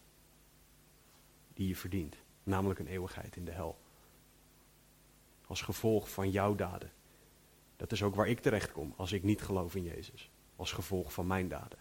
die 1.54 1.68
je 1.68 1.76
verdient, 1.76 2.16
namelijk 2.44 2.80
een 2.80 2.88
eeuwigheid 2.88 3.36
in 3.36 3.46
de 3.46 3.52
hel. 3.52 3.78
Als 5.48 5.62
gevolg 5.62 6.10
van 6.10 6.32
jouw 6.32 6.56
daden. 6.56 6.92
Dat 7.76 7.92
is 7.92 8.04
ook 8.04 8.16
waar 8.16 8.28
ik 8.28 8.40
terecht 8.40 8.72
kom 8.72 8.94
als 8.98 9.12
ik 9.12 9.24
niet 9.24 9.42
geloof 9.42 9.76
in 9.76 9.84
Jezus, 9.84 10.30
als 10.56 10.72
gevolg 10.72 11.14
van 11.14 11.28
mijn 11.28 11.48
daden. 11.48 11.80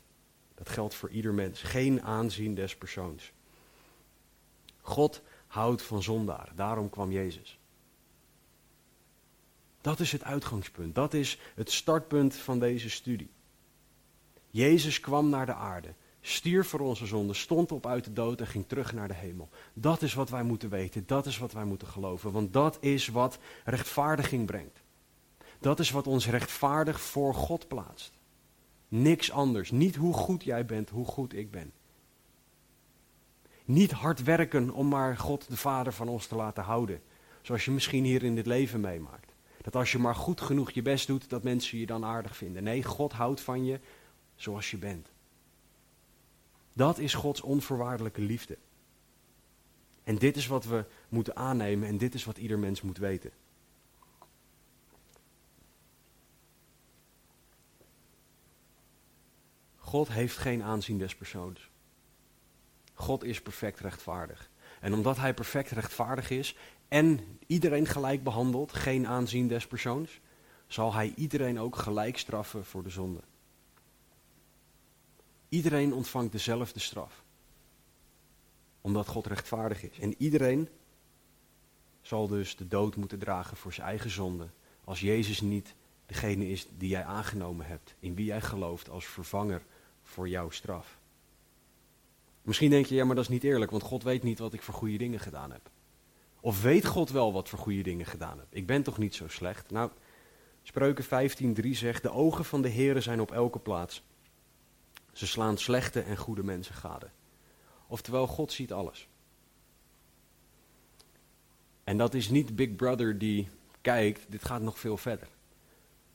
Dat 0.54 0.68
geldt 0.68 0.94
voor 0.94 1.10
ieder 1.10 1.34
mens, 1.34 1.62
geen 1.62 2.02
aanzien 2.02 2.54
des 2.54 2.76
persoons. 2.76 3.32
God 4.80 5.22
houdt 5.46 5.82
van 5.82 6.02
zondaren, 6.02 6.56
daarom 6.56 6.90
kwam 6.90 7.12
Jezus. 7.12 7.58
Dat 9.80 10.00
is 10.00 10.12
het 10.12 10.24
uitgangspunt, 10.24 10.94
dat 10.94 11.14
is 11.14 11.38
het 11.54 11.70
startpunt 11.70 12.34
van 12.34 12.58
deze 12.58 12.90
studie. 12.90 13.30
Jezus 14.52 15.00
kwam 15.00 15.28
naar 15.28 15.46
de 15.46 15.54
aarde, 15.54 15.94
stierf 16.20 16.68
voor 16.68 16.80
onze 16.80 17.06
zonde, 17.06 17.34
stond 17.34 17.72
op 17.72 17.86
uit 17.86 18.04
de 18.04 18.12
dood 18.12 18.40
en 18.40 18.46
ging 18.46 18.68
terug 18.68 18.92
naar 18.92 19.08
de 19.08 19.14
hemel. 19.14 19.48
Dat 19.72 20.02
is 20.02 20.14
wat 20.14 20.30
wij 20.30 20.42
moeten 20.42 20.68
weten, 20.70 21.06
dat 21.06 21.26
is 21.26 21.38
wat 21.38 21.52
wij 21.52 21.64
moeten 21.64 21.88
geloven, 21.88 22.32
want 22.32 22.52
dat 22.52 22.76
is 22.80 23.08
wat 23.08 23.38
rechtvaardiging 23.64 24.46
brengt. 24.46 24.82
Dat 25.60 25.78
is 25.78 25.90
wat 25.90 26.06
ons 26.06 26.28
rechtvaardig 26.28 27.00
voor 27.00 27.34
God 27.34 27.68
plaatst. 27.68 28.12
Niks 28.88 29.30
anders, 29.30 29.70
niet 29.70 29.96
hoe 29.96 30.14
goed 30.14 30.44
jij 30.44 30.66
bent, 30.66 30.90
hoe 30.90 31.06
goed 31.06 31.34
ik 31.34 31.50
ben. 31.50 31.72
Niet 33.64 33.92
hard 33.92 34.22
werken 34.22 34.70
om 34.70 34.88
maar 34.88 35.16
God 35.16 35.48
de 35.48 35.56
Vader 35.56 35.92
van 35.92 36.08
ons 36.08 36.26
te 36.26 36.34
laten 36.34 36.62
houden, 36.62 37.02
zoals 37.42 37.64
je 37.64 37.70
misschien 37.70 38.04
hier 38.04 38.22
in 38.22 38.34
dit 38.34 38.46
leven 38.46 38.80
meemaakt. 38.80 39.32
Dat 39.62 39.76
als 39.76 39.92
je 39.92 39.98
maar 39.98 40.14
goed 40.14 40.40
genoeg 40.40 40.70
je 40.70 40.82
best 40.82 41.06
doet, 41.06 41.30
dat 41.30 41.42
mensen 41.42 41.78
je 41.78 41.86
dan 41.86 42.04
aardig 42.04 42.36
vinden. 42.36 42.62
Nee, 42.62 42.82
God 42.82 43.12
houdt 43.12 43.40
van 43.40 43.64
je 43.64 43.80
zoals 44.42 44.70
je 44.70 44.76
bent. 44.76 45.08
Dat 46.72 46.98
is 46.98 47.14
Gods 47.14 47.40
onvoorwaardelijke 47.40 48.20
liefde. 48.20 48.58
En 50.04 50.18
dit 50.18 50.36
is 50.36 50.46
wat 50.46 50.64
we 50.64 50.84
moeten 51.08 51.36
aannemen 51.36 51.88
en 51.88 51.98
dit 51.98 52.14
is 52.14 52.24
wat 52.24 52.38
ieder 52.38 52.58
mens 52.58 52.82
moet 52.82 52.98
weten. 52.98 53.30
God 59.76 60.08
heeft 60.08 60.36
geen 60.36 60.62
aanzien 60.62 60.98
des 60.98 61.14
persoons. 61.14 61.70
God 62.94 63.24
is 63.24 63.42
perfect 63.42 63.80
rechtvaardig. 63.80 64.50
En 64.80 64.94
omdat 64.94 65.16
hij 65.16 65.34
perfect 65.34 65.70
rechtvaardig 65.70 66.30
is 66.30 66.56
en 66.88 67.38
iedereen 67.46 67.86
gelijk 67.86 68.22
behandelt, 68.22 68.72
geen 68.72 69.06
aanzien 69.06 69.48
des 69.48 69.66
persoons, 69.66 70.20
zal 70.66 70.94
hij 70.94 71.12
iedereen 71.16 71.60
ook 71.60 71.76
gelijk 71.76 72.18
straffen 72.18 72.64
voor 72.64 72.82
de 72.82 72.90
zonde. 72.90 73.20
Iedereen 75.52 75.94
ontvangt 75.94 76.32
dezelfde 76.32 76.80
straf. 76.80 77.24
Omdat 78.80 79.06
God 79.06 79.26
rechtvaardig 79.26 79.82
is. 79.82 79.98
En 79.98 80.14
iedereen 80.18 80.68
zal 82.00 82.28
dus 82.28 82.56
de 82.56 82.68
dood 82.68 82.96
moeten 82.96 83.18
dragen 83.18 83.56
voor 83.56 83.72
zijn 83.72 83.86
eigen 83.86 84.10
zonde. 84.10 84.48
Als 84.84 85.00
Jezus 85.00 85.40
niet 85.40 85.74
degene 86.06 86.48
is 86.48 86.66
die 86.78 86.88
jij 86.88 87.04
aangenomen 87.04 87.66
hebt. 87.66 87.94
In 87.98 88.14
wie 88.14 88.24
jij 88.24 88.40
gelooft 88.40 88.90
als 88.90 89.06
vervanger 89.06 89.62
voor 90.02 90.28
jouw 90.28 90.50
straf. 90.50 90.98
Misschien 92.42 92.70
denk 92.70 92.86
je, 92.86 92.94
ja 92.94 93.04
maar 93.04 93.14
dat 93.14 93.24
is 93.24 93.30
niet 93.30 93.44
eerlijk. 93.44 93.70
Want 93.70 93.82
God 93.82 94.02
weet 94.02 94.22
niet 94.22 94.38
wat 94.38 94.52
ik 94.52 94.62
voor 94.62 94.74
goede 94.74 94.98
dingen 94.98 95.20
gedaan 95.20 95.52
heb. 95.52 95.70
Of 96.40 96.62
weet 96.62 96.86
God 96.86 97.10
wel 97.10 97.32
wat 97.32 97.48
voor 97.48 97.58
goede 97.58 97.82
dingen 97.82 98.06
gedaan 98.06 98.38
heb. 98.38 98.46
Ik 98.50 98.66
ben 98.66 98.82
toch 98.82 98.98
niet 98.98 99.14
zo 99.14 99.28
slecht. 99.28 99.70
Nou, 99.70 99.90
Spreuken 100.62 101.04
15.3 101.64 101.70
zegt, 101.70 102.02
de 102.02 102.12
ogen 102.12 102.44
van 102.44 102.62
de 102.62 102.68
Heeren 102.68 103.02
zijn 103.02 103.20
op 103.20 103.30
elke 103.30 103.58
plaats 103.58 104.02
ze 105.12 105.26
slaan 105.26 105.58
slechte 105.58 106.00
en 106.00 106.16
goede 106.16 106.42
mensen 106.42 106.74
gade. 106.74 107.10
Oftewel, 107.86 108.26
God 108.26 108.52
ziet 108.52 108.72
alles. 108.72 109.08
En 111.84 111.96
dat 111.96 112.14
is 112.14 112.28
niet 112.28 112.56
Big 112.56 112.76
Brother 112.76 113.18
die 113.18 113.48
kijkt, 113.80 114.24
dit 114.28 114.44
gaat 114.44 114.62
nog 114.62 114.78
veel 114.78 114.96
verder. 114.96 115.28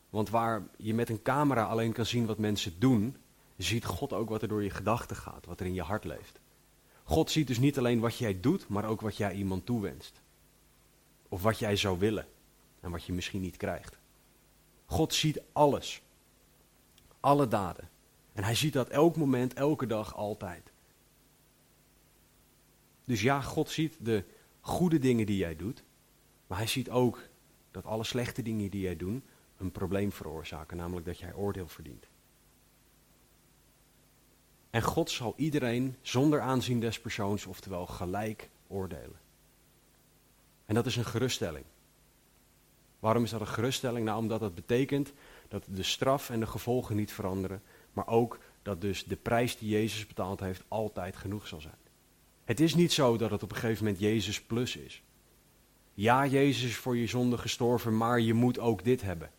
Want 0.10 0.30
waar 0.30 0.68
je 0.78 0.94
met 0.94 1.10
een 1.10 1.22
camera 1.22 1.64
alleen 1.64 1.94
kan 1.94 2.06
zien 2.06 2.26
wat 2.26 2.38
mensen 2.38 2.80
doen, 2.80 3.18
ziet 3.58 3.86
God 3.86 4.14
ook 4.14 4.30
wat 4.30 4.42
er 4.42 4.48
door 4.48 4.64
je 4.64 4.70
gedachten 4.70 5.16
gaat, 5.16 5.46
wat 5.46 5.60
er 5.60 5.66
in 5.66 5.74
je 5.74 5.82
hart 5.82 6.04
leeft. 6.04 6.40
God 7.04 7.32
ziet 7.32 7.48
dus 7.48 7.60
niet 7.60 7.78
alleen 7.78 8.00
wat 8.00 8.18
jij 8.18 8.40
doet, 8.40 8.68
maar 8.68 8.86
ook 8.86 9.02
wat 9.02 9.18
jij 9.18 9.34
iemand 9.34 9.66
toewenst. 9.66 10.22
Of 11.30 11.42
wat 11.42 11.60
jij 11.60 11.76
zou 11.76 12.00
willen 12.00 12.28
en 12.80 12.92
wat 12.92 13.04
je 13.04 13.14
misschien 13.14 13.42
niet 13.42 13.58
krijgt. 13.58 13.98
God 14.86 15.14
ziet 15.14 15.42
alles. 15.52 16.02
Alle 17.20 17.48
daden. 17.48 17.90
En 18.38 18.44
hij 18.44 18.56
ziet 18.56 18.74
dat 18.74 18.90
elk 18.90 19.16
moment, 19.16 19.54
elke 19.54 19.86
dag, 19.86 20.16
altijd. 20.16 20.72
Dus 23.06 23.22
ja, 23.22 23.42
God 23.42 23.70
ziet 23.70 23.98
de 24.00 24.24
goede 24.60 25.00
dingen 25.00 25.26
die 25.26 25.38
jij 25.38 25.56
doet, 25.56 25.84
maar 26.48 26.58
hij 26.58 26.68
ziet 26.68 26.90
ook 26.90 27.20
dat 27.72 27.86
alle 27.86 28.04
slechte 28.04 28.42
dingen 28.42 28.70
die 28.70 28.82
jij 28.82 28.96
doet 28.96 29.24
een 29.58 29.72
probleem 29.72 30.12
veroorzaken, 30.12 30.78
namelijk 30.78 31.06
dat 31.06 31.20
jij 31.20 31.34
oordeel 31.34 31.68
verdient. 31.68 32.08
En 34.70 34.82
God 34.82 35.12
zal 35.12 35.34
iedereen 35.38 35.96
zonder 36.02 36.42
aanzien 36.42 36.80
des 36.80 37.00
persoons, 37.00 37.46
oftewel 37.46 37.86
gelijk, 37.86 38.50
oordelen. 38.68 39.20
En 40.66 40.76
dat 40.76 40.86
is 40.86 40.96
een 40.96 41.06
geruststelling. 41.06 41.66
Waarom 43.00 43.24
is 43.24 43.30
dat 43.30 43.42
een 43.42 43.48
geruststelling? 43.48 44.06
Nou, 44.06 44.20
omdat 44.20 44.40
dat 44.40 44.56
betekent 44.56 45.14
dat 45.48 45.66
de 45.70 45.84
straf 45.84 46.30
en 46.30 46.40
de 46.40 46.48
gevolgen 46.48 46.96
niet 46.96 47.12
veranderen, 47.12 47.62
maar 47.98 48.08
ook 48.08 48.40
dat 48.62 48.82
dus 48.82 49.04
de 49.04 49.16
prijs 49.16 49.58
die 49.58 49.70
Jezus 49.70 50.08
betaald 50.08 50.40
heeft 50.40 50.64
altijd 50.68 51.16
genoeg 51.16 51.48
zal 51.48 51.62
zijn. 51.62 51.78
Het 52.46 52.60
is 52.60 52.76
niet 52.76 52.92
zo 52.92 53.18
dat 53.18 53.32
het 53.32 53.44
op 53.44 53.50
een 53.50 53.56
gegeven 53.56 53.84
moment 53.84 54.02
Jezus 54.02 54.42
plus 54.42 54.76
is. 54.76 55.04
Ja, 55.94 56.26
Jezus 56.26 56.64
is 56.64 56.76
voor 56.76 56.98
je 56.98 57.08
zonde 57.08 57.38
gestorven, 57.38 57.98
maar 57.98 58.20
je 58.20 58.34
moet 58.34 58.60
ook 58.60 58.84
dit 58.84 59.02
hebben. 59.02 59.32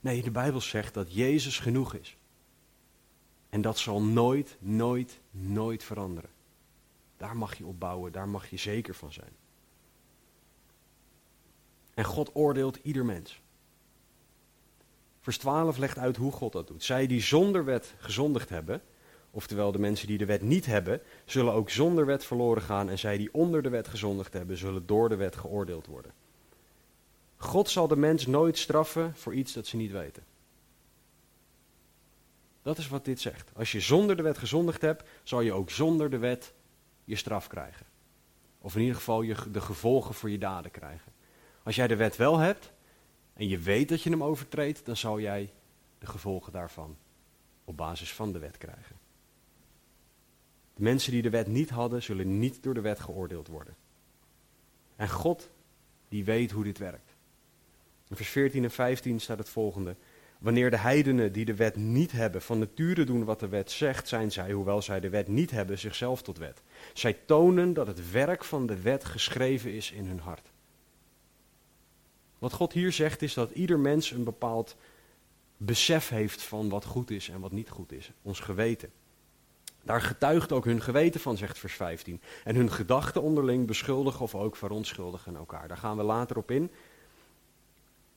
Nee, 0.00 0.22
de 0.22 0.30
Bijbel 0.30 0.60
zegt 0.60 0.94
dat 0.94 1.14
Jezus 1.14 1.58
genoeg 1.58 1.94
is. 1.94 2.16
En 3.48 3.60
dat 3.60 3.78
zal 3.78 4.02
nooit, 4.02 4.56
nooit, 4.60 5.20
nooit 5.30 5.84
veranderen. 5.84 6.30
Daar 7.16 7.36
mag 7.36 7.58
je 7.58 7.66
op 7.66 7.80
bouwen, 7.80 8.12
daar 8.12 8.28
mag 8.28 8.50
je 8.50 8.56
zeker 8.56 8.94
van 8.94 9.12
zijn. 9.12 9.32
En 11.94 12.04
God 12.04 12.34
oordeelt 12.34 12.78
ieder 12.82 13.04
mens. 13.04 13.42
Vers 15.24 15.38
12 15.38 15.76
legt 15.76 15.98
uit 15.98 16.16
hoe 16.16 16.32
God 16.32 16.52
dat 16.52 16.66
doet. 16.66 16.82
Zij 16.82 17.06
die 17.06 17.20
zonder 17.20 17.64
wet 17.64 17.94
gezondigd 17.98 18.48
hebben, 18.48 18.82
oftewel 19.30 19.72
de 19.72 19.78
mensen 19.78 20.06
die 20.06 20.18
de 20.18 20.24
wet 20.24 20.42
niet 20.42 20.66
hebben, 20.66 21.00
zullen 21.24 21.52
ook 21.52 21.70
zonder 21.70 22.06
wet 22.06 22.24
verloren 22.24 22.62
gaan. 22.62 22.88
En 22.88 22.98
zij 22.98 23.16
die 23.16 23.34
onder 23.34 23.62
de 23.62 23.68
wet 23.68 23.88
gezondigd 23.88 24.32
hebben, 24.32 24.56
zullen 24.56 24.86
door 24.86 25.08
de 25.08 25.16
wet 25.16 25.36
geoordeeld 25.36 25.86
worden. 25.86 26.12
God 27.36 27.70
zal 27.70 27.88
de 27.88 27.96
mens 27.96 28.26
nooit 28.26 28.58
straffen 28.58 29.14
voor 29.14 29.34
iets 29.34 29.52
dat 29.52 29.66
ze 29.66 29.76
niet 29.76 29.92
weten. 29.92 30.24
Dat 32.62 32.78
is 32.78 32.88
wat 32.88 33.04
dit 33.04 33.20
zegt. 33.20 33.50
Als 33.56 33.72
je 33.72 33.80
zonder 33.80 34.16
de 34.16 34.22
wet 34.22 34.38
gezondigd 34.38 34.80
hebt, 34.80 35.04
zal 35.22 35.40
je 35.40 35.52
ook 35.52 35.70
zonder 35.70 36.10
de 36.10 36.18
wet 36.18 36.52
je 37.04 37.16
straf 37.16 37.46
krijgen. 37.46 37.86
Of 38.60 38.74
in 38.74 38.80
ieder 38.80 38.96
geval 38.96 39.22
je, 39.22 39.36
de 39.50 39.60
gevolgen 39.60 40.14
voor 40.14 40.30
je 40.30 40.38
daden 40.38 40.70
krijgen. 40.70 41.12
Als 41.62 41.74
jij 41.74 41.86
de 41.86 41.96
wet 41.96 42.16
wel 42.16 42.38
hebt, 42.38 42.72
en 43.34 43.48
je 43.48 43.58
weet 43.58 43.88
dat 43.88 44.02
je 44.02 44.10
hem 44.10 44.22
overtreedt, 44.22 44.86
dan 44.86 44.96
zal 44.96 45.20
jij 45.20 45.52
de 45.98 46.06
gevolgen 46.06 46.52
daarvan 46.52 46.96
op 47.64 47.76
basis 47.76 48.12
van 48.12 48.32
de 48.32 48.38
wet 48.38 48.58
krijgen. 48.58 48.96
De 50.74 50.82
mensen 50.82 51.12
die 51.12 51.22
de 51.22 51.30
wet 51.30 51.46
niet 51.46 51.70
hadden, 51.70 52.02
zullen 52.02 52.38
niet 52.38 52.62
door 52.62 52.74
de 52.74 52.80
wet 52.80 53.00
geoordeeld 53.00 53.48
worden. 53.48 53.76
En 54.96 55.08
God, 55.08 55.50
die 56.08 56.24
weet 56.24 56.50
hoe 56.50 56.64
dit 56.64 56.78
werkt. 56.78 57.16
In 58.08 58.16
vers 58.16 58.28
14 58.28 58.64
en 58.64 58.70
15 58.70 59.20
staat 59.20 59.38
het 59.38 59.48
volgende. 59.48 59.96
Wanneer 60.38 60.70
de 60.70 60.78
heidenen 60.78 61.32
die 61.32 61.44
de 61.44 61.54
wet 61.54 61.76
niet 61.76 62.12
hebben 62.12 62.42
van 62.42 62.58
nature 62.58 63.04
doen 63.04 63.24
wat 63.24 63.40
de 63.40 63.48
wet 63.48 63.70
zegt, 63.70 64.08
zijn 64.08 64.32
zij, 64.32 64.52
hoewel 64.52 64.82
zij 64.82 65.00
de 65.00 65.08
wet 65.08 65.28
niet 65.28 65.50
hebben, 65.50 65.78
zichzelf 65.78 66.22
tot 66.22 66.38
wet. 66.38 66.62
Zij 66.92 67.12
tonen 67.12 67.72
dat 67.72 67.86
het 67.86 68.10
werk 68.10 68.44
van 68.44 68.66
de 68.66 68.80
wet 68.80 69.04
geschreven 69.04 69.72
is 69.72 69.92
in 69.92 70.06
hun 70.06 70.18
hart. 70.18 70.52
Wat 72.44 72.52
God 72.52 72.72
hier 72.72 72.92
zegt 72.92 73.22
is 73.22 73.34
dat 73.34 73.50
ieder 73.50 73.78
mens 73.78 74.10
een 74.10 74.24
bepaald 74.24 74.76
besef 75.56 76.08
heeft 76.08 76.42
van 76.42 76.68
wat 76.68 76.84
goed 76.84 77.10
is 77.10 77.28
en 77.28 77.40
wat 77.40 77.52
niet 77.52 77.70
goed 77.70 77.92
is. 77.92 78.10
Ons 78.22 78.40
geweten. 78.40 78.90
Daar 79.82 80.00
getuigt 80.00 80.52
ook 80.52 80.64
hun 80.64 80.82
geweten 80.82 81.20
van, 81.20 81.36
zegt 81.36 81.58
vers 81.58 81.74
15. 81.74 82.20
En 82.44 82.54
hun 82.54 82.70
gedachten 82.70 83.22
onderling 83.22 83.66
beschuldigen 83.66 84.20
of 84.20 84.34
ook 84.34 84.56
verontschuldigen 84.56 85.36
elkaar. 85.36 85.68
Daar 85.68 85.76
gaan 85.76 85.96
we 85.96 86.02
later 86.02 86.36
op 86.36 86.50
in. 86.50 86.70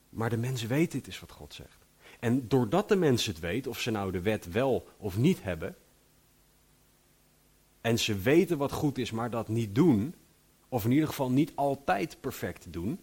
Maar 0.08 0.30
de 0.30 0.36
mensen 0.36 0.68
weten, 0.68 0.98
dit 0.98 1.08
is 1.08 1.20
wat 1.20 1.32
God 1.32 1.54
zegt. 1.54 1.86
En 2.20 2.48
doordat 2.48 2.88
de 2.88 2.96
mens 2.96 3.26
het 3.26 3.38
weet, 3.38 3.66
of 3.66 3.80
ze 3.80 3.90
nou 3.90 4.12
de 4.12 4.20
wet 4.20 4.50
wel 4.50 4.88
of 4.96 5.16
niet 5.16 5.42
hebben, 5.42 5.76
en 7.80 7.98
ze 7.98 8.18
weten 8.18 8.58
wat 8.58 8.72
goed 8.72 8.98
is, 8.98 9.10
maar 9.10 9.30
dat 9.30 9.48
niet 9.48 9.74
doen, 9.74 10.14
of 10.68 10.84
in 10.84 10.92
ieder 10.92 11.08
geval 11.08 11.30
niet 11.30 11.52
altijd 11.54 12.20
perfect 12.20 12.72
doen, 12.72 13.00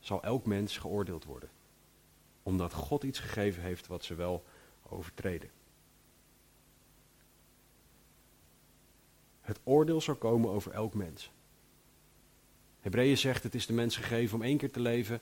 zal 0.00 0.22
elk 0.22 0.46
mens 0.46 0.78
geoordeeld 0.78 1.24
worden. 1.24 1.50
Omdat 2.42 2.72
God 2.72 3.02
iets 3.02 3.18
gegeven 3.18 3.62
heeft 3.62 3.86
wat 3.86 4.04
ze 4.04 4.14
wel 4.14 4.44
overtreden. 4.88 5.50
Het 9.40 9.60
oordeel 9.64 10.00
zal 10.00 10.14
komen 10.14 10.50
over 10.50 10.72
elk 10.72 10.94
mens. 10.94 11.30
Hebreeën 12.80 13.18
zegt: 13.18 13.42
het 13.42 13.54
is 13.54 13.66
de 13.66 13.72
mens 13.72 13.96
gegeven 13.96 14.36
om 14.36 14.42
één 14.42 14.58
keer 14.58 14.70
te 14.70 14.80
leven 14.80 15.20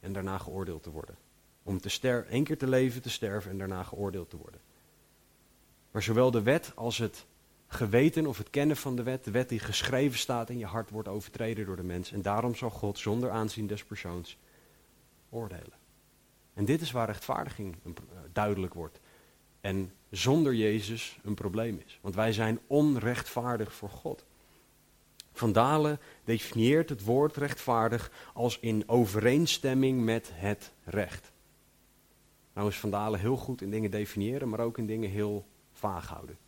en 0.00 0.12
daarna 0.12 0.38
geoordeeld 0.38 0.82
te 0.82 0.90
worden. 0.90 1.16
Om 1.62 1.80
te 1.80 2.24
één 2.28 2.44
keer 2.44 2.58
te 2.58 2.68
leven, 2.68 3.02
te 3.02 3.10
sterven 3.10 3.50
en 3.50 3.58
daarna 3.58 3.82
geoordeeld 3.82 4.30
te 4.30 4.36
worden. 4.36 4.60
Maar 5.90 6.02
zowel 6.02 6.30
de 6.30 6.42
wet 6.42 6.72
als 6.74 6.98
het 6.98 7.26
geweten 7.72 8.26
of 8.26 8.38
het 8.38 8.50
kennen 8.50 8.76
van 8.76 8.96
de 8.96 9.02
wet, 9.02 9.24
de 9.24 9.30
wet 9.30 9.48
die 9.48 9.58
geschreven 9.58 10.18
staat 10.18 10.50
in 10.50 10.58
je 10.58 10.66
hart, 10.66 10.90
wordt 10.90 11.08
overtreden 11.08 11.66
door 11.66 11.76
de 11.76 11.82
mens. 11.82 12.12
En 12.12 12.22
daarom 12.22 12.54
zal 12.54 12.70
God 12.70 12.98
zonder 12.98 13.30
aanzien 13.30 13.66
des 13.66 13.84
persoons 13.84 14.36
oordelen. 15.28 15.78
En 16.54 16.64
dit 16.64 16.80
is 16.80 16.90
waar 16.90 17.06
rechtvaardiging 17.06 17.76
duidelijk 18.32 18.74
wordt. 18.74 19.00
En 19.60 19.92
zonder 20.10 20.54
Jezus 20.54 21.18
een 21.22 21.34
probleem 21.34 21.82
is. 21.86 21.98
Want 22.00 22.14
wij 22.14 22.32
zijn 22.32 22.58
onrechtvaardig 22.66 23.72
voor 23.72 23.90
God. 23.90 24.24
Van 25.32 25.52
Dalen 25.52 25.98
definieert 26.24 26.88
het 26.88 27.04
woord 27.04 27.36
rechtvaardig 27.36 28.10
als 28.34 28.58
in 28.60 28.88
overeenstemming 28.88 30.04
met 30.04 30.30
het 30.34 30.72
recht. 30.84 31.32
Nou 32.52 32.68
is 32.68 32.78
Van 32.78 32.90
Dalen 32.90 33.20
heel 33.20 33.36
goed 33.36 33.62
in 33.62 33.70
dingen 33.70 33.90
definiëren, 33.90 34.48
maar 34.48 34.60
ook 34.60 34.78
in 34.78 34.86
dingen 34.86 35.10
heel 35.10 35.46
vaag 35.72 36.08
houden. 36.08 36.38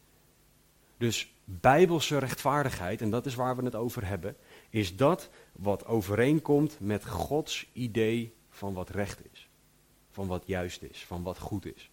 Dus 1.02 1.32
bijbelse 1.44 2.18
rechtvaardigheid, 2.18 3.00
en 3.00 3.10
dat 3.10 3.26
is 3.26 3.34
waar 3.34 3.56
we 3.56 3.64
het 3.64 3.74
over 3.74 4.06
hebben, 4.06 4.36
is 4.70 4.96
dat 4.96 5.30
wat 5.52 5.86
overeenkomt 5.86 6.80
met 6.80 7.06
Gods 7.06 7.66
idee 7.72 8.34
van 8.50 8.74
wat 8.74 8.90
recht 8.90 9.20
is. 9.32 9.48
Van 10.10 10.26
wat 10.26 10.42
juist 10.46 10.82
is, 10.82 11.04
van 11.04 11.22
wat 11.22 11.38
goed 11.38 11.74
is. 11.74 11.90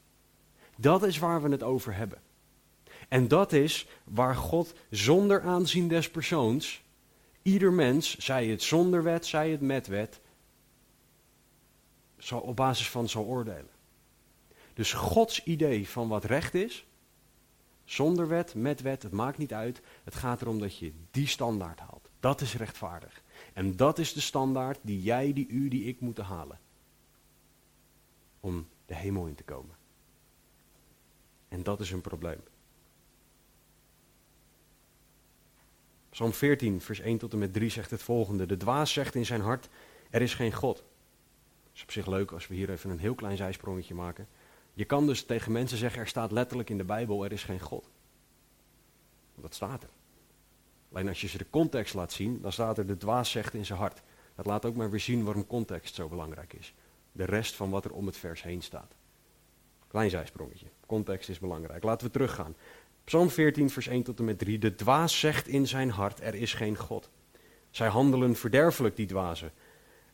Dat 0.78 1.04
is 1.04 1.18
waar 1.18 1.42
we 1.42 1.50
het 1.50 1.64
over 1.64 1.96
hebben. 1.96 2.22
En 3.08 3.28
dat 3.28 3.54
is 3.54 3.88
waar 4.04 4.36
God 4.36 4.74
zonder 4.90 5.42
aanzien 5.42 5.88
des 5.88 6.10
persoons, 6.10 6.82
ieder 7.42 7.74
mens, 7.74 8.18
zij 8.18 8.48
het 8.48 8.64
zonder 8.64 9.04
wet, 9.04 9.26
zij 9.26 9.50
het 9.50 9.62
met 9.62 9.88
wet, 9.88 10.20
zal 12.18 12.40
op 12.40 12.56
basis 12.56 12.90
van 12.90 13.10
zal 13.10 13.26
oordelen. 13.26 13.72
Dus 14.74 14.94
Gods 14.94 15.44
idee 15.44 15.90
van 15.90 16.08
wat 16.08 16.26
recht 16.26 16.54
is, 16.54 16.88
zonder 17.92 18.28
wet, 18.28 18.56
met 18.56 18.82
wet, 18.82 19.04
het 19.04 19.12
maakt 19.12 19.38
niet 19.38 19.54
uit. 19.54 19.82
Het 20.04 20.16
gaat 20.16 20.42
erom 20.42 20.60
dat 20.60 20.78
je 20.78 20.94
die 21.12 21.28
standaard 21.28 21.80
haalt. 21.80 22.10
Dat 22.20 22.42
is 22.42 22.56
rechtvaardig. 22.56 23.24
En 23.54 23.76
dat 23.76 23.98
is 23.98 24.14
de 24.14 24.20
standaard 24.20 24.80
die 24.82 25.02
jij, 25.02 25.34
die 25.34 25.48
u, 25.48 25.68
die 25.68 25.84
ik 25.84 26.00
moeten 26.00 26.24
halen. 26.24 26.60
Om 28.40 28.68
de 28.86 28.96
hemel 28.96 29.26
in 29.26 29.36
te 29.36 29.44
komen. 29.44 29.76
En 31.48 31.64
dat 31.64 31.80
is 31.80 31.92
een 31.92 32.02
probleem. 32.02 32.42
Psalm 36.10 36.34
14, 36.34 36.82
vers 36.82 37.00
1 37.00 37.18
tot 37.18 37.34
en 37.34 37.40
met 37.40 37.54
3 37.54 37.70
zegt 37.70 37.92
het 37.92 38.04
volgende. 38.04 38.46
De 38.46 38.58
dwaas 38.58 38.94
zegt 38.94 39.16
in 39.16 39.26
zijn 39.26 39.42
hart, 39.42 39.70
er 40.10 40.22
is 40.22 40.34
geen 40.34 40.54
God. 40.54 40.78
Het 40.78 41.76
is 41.76 41.84
op 41.84 41.92
zich 41.92 42.06
leuk 42.06 42.32
als 42.32 42.48
we 42.48 42.56
hier 42.56 42.70
even 42.70 42.90
een 42.90 43.00
heel 43.00 43.16
klein 43.16 43.38
zijsprongetje 43.38 43.94
maken. 43.94 44.28
Je 44.80 44.86
kan 44.86 45.08
dus 45.08 45.24
tegen 45.24 45.52
mensen 45.52 45.78
zeggen, 45.78 46.02
er 46.02 46.08
staat 46.08 46.32
letterlijk 46.32 46.70
in 46.70 46.78
de 46.78 46.84
Bijbel, 46.84 47.24
er 47.24 47.32
is 47.32 47.44
geen 47.44 47.60
God. 47.60 47.90
Dat 49.36 49.54
staat 49.54 49.84
er. 49.84 49.90
Alleen 50.92 51.08
als 51.08 51.22
je 51.22 51.28
ze 51.28 51.38
de 51.38 51.50
context 51.50 51.94
laat 51.94 52.12
zien, 52.12 52.42
dan 52.42 52.52
staat 52.52 52.78
er 52.78 52.88
de 52.88 52.98
dwaas 52.98 53.32
zegt 53.32 53.54
in 53.54 53.66
zijn 53.66 53.80
hart. 53.80 54.02
Dat 54.36 54.46
laat 54.46 54.66
ook 54.66 54.76
maar 54.76 54.90
weer 54.90 55.00
zien 55.00 55.24
waarom 55.24 55.48
context 55.48 55.96
zo 55.96 56.08
belangrijk 56.08 56.54
is. 56.54 56.74
De 57.12 57.24
rest 57.24 57.56
van 57.56 57.70
wat 57.70 57.86
er 57.86 57.92
om 57.92 58.06
het 58.06 58.18
vers 58.18 58.44
heen 58.44 58.62
staat. 58.62 58.96
Klein 59.88 60.10
zijsprongetje. 60.10 60.68
Context 60.86 61.30
is 61.30 61.40
belangrijk. 61.40 61.84
Laten 61.84 62.08
we 62.08 62.14
teruggaan. 62.14 62.56
Psalm 63.04 63.30
14, 63.30 63.70
vers 63.70 63.88
1 63.88 64.04
tot 64.04 64.20
en 64.20 64.26
met 64.26 64.40
3. 64.40 64.60
De 64.60 64.76
dwaas 64.76 65.20
zegt 65.20 65.48
in 65.48 65.68
zijn 65.68 65.90
hart, 65.90 66.22
er 66.22 66.36
is 66.36 66.54
geen 66.54 66.78
God. 66.78 67.10
Zij 67.70 67.88
handelen 67.88 68.36
verderfelijk, 68.36 68.96
die 68.96 69.08
dwazen 69.08 69.52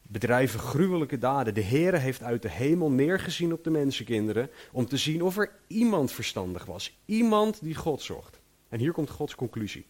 bedrijven 0.07 0.59
gruwelijke 0.59 1.17
daden. 1.17 1.53
De 1.53 1.63
Heere 1.63 1.97
heeft 1.97 2.23
uit 2.23 2.41
de 2.41 2.49
hemel 2.49 2.91
neergezien 2.91 3.53
op 3.53 3.63
de 3.63 3.69
mensenkinderen 3.69 4.49
om 4.71 4.85
te 4.85 4.97
zien 4.97 5.23
of 5.23 5.37
er 5.37 5.51
iemand 5.67 6.11
verstandig 6.11 6.65
was. 6.65 6.97
Iemand 7.05 7.63
die 7.63 7.75
God 7.75 8.01
zocht. 8.01 8.39
En 8.69 8.79
hier 8.79 8.91
komt 8.91 9.09
Gods 9.09 9.35
conclusie. 9.35 9.85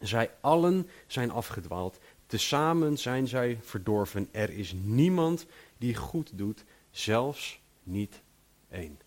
Zij 0.00 0.30
allen 0.40 0.88
zijn 1.06 1.30
afgedwaald. 1.30 1.98
Tezamen 2.26 2.98
zijn 2.98 3.28
zij 3.28 3.58
verdorven. 3.62 4.28
Er 4.30 4.50
is 4.50 4.74
niemand 4.82 5.46
die 5.78 5.94
goed 5.94 6.30
doet, 6.38 6.64
zelfs 6.90 7.60
niet 7.82 8.22
één. 8.70 8.98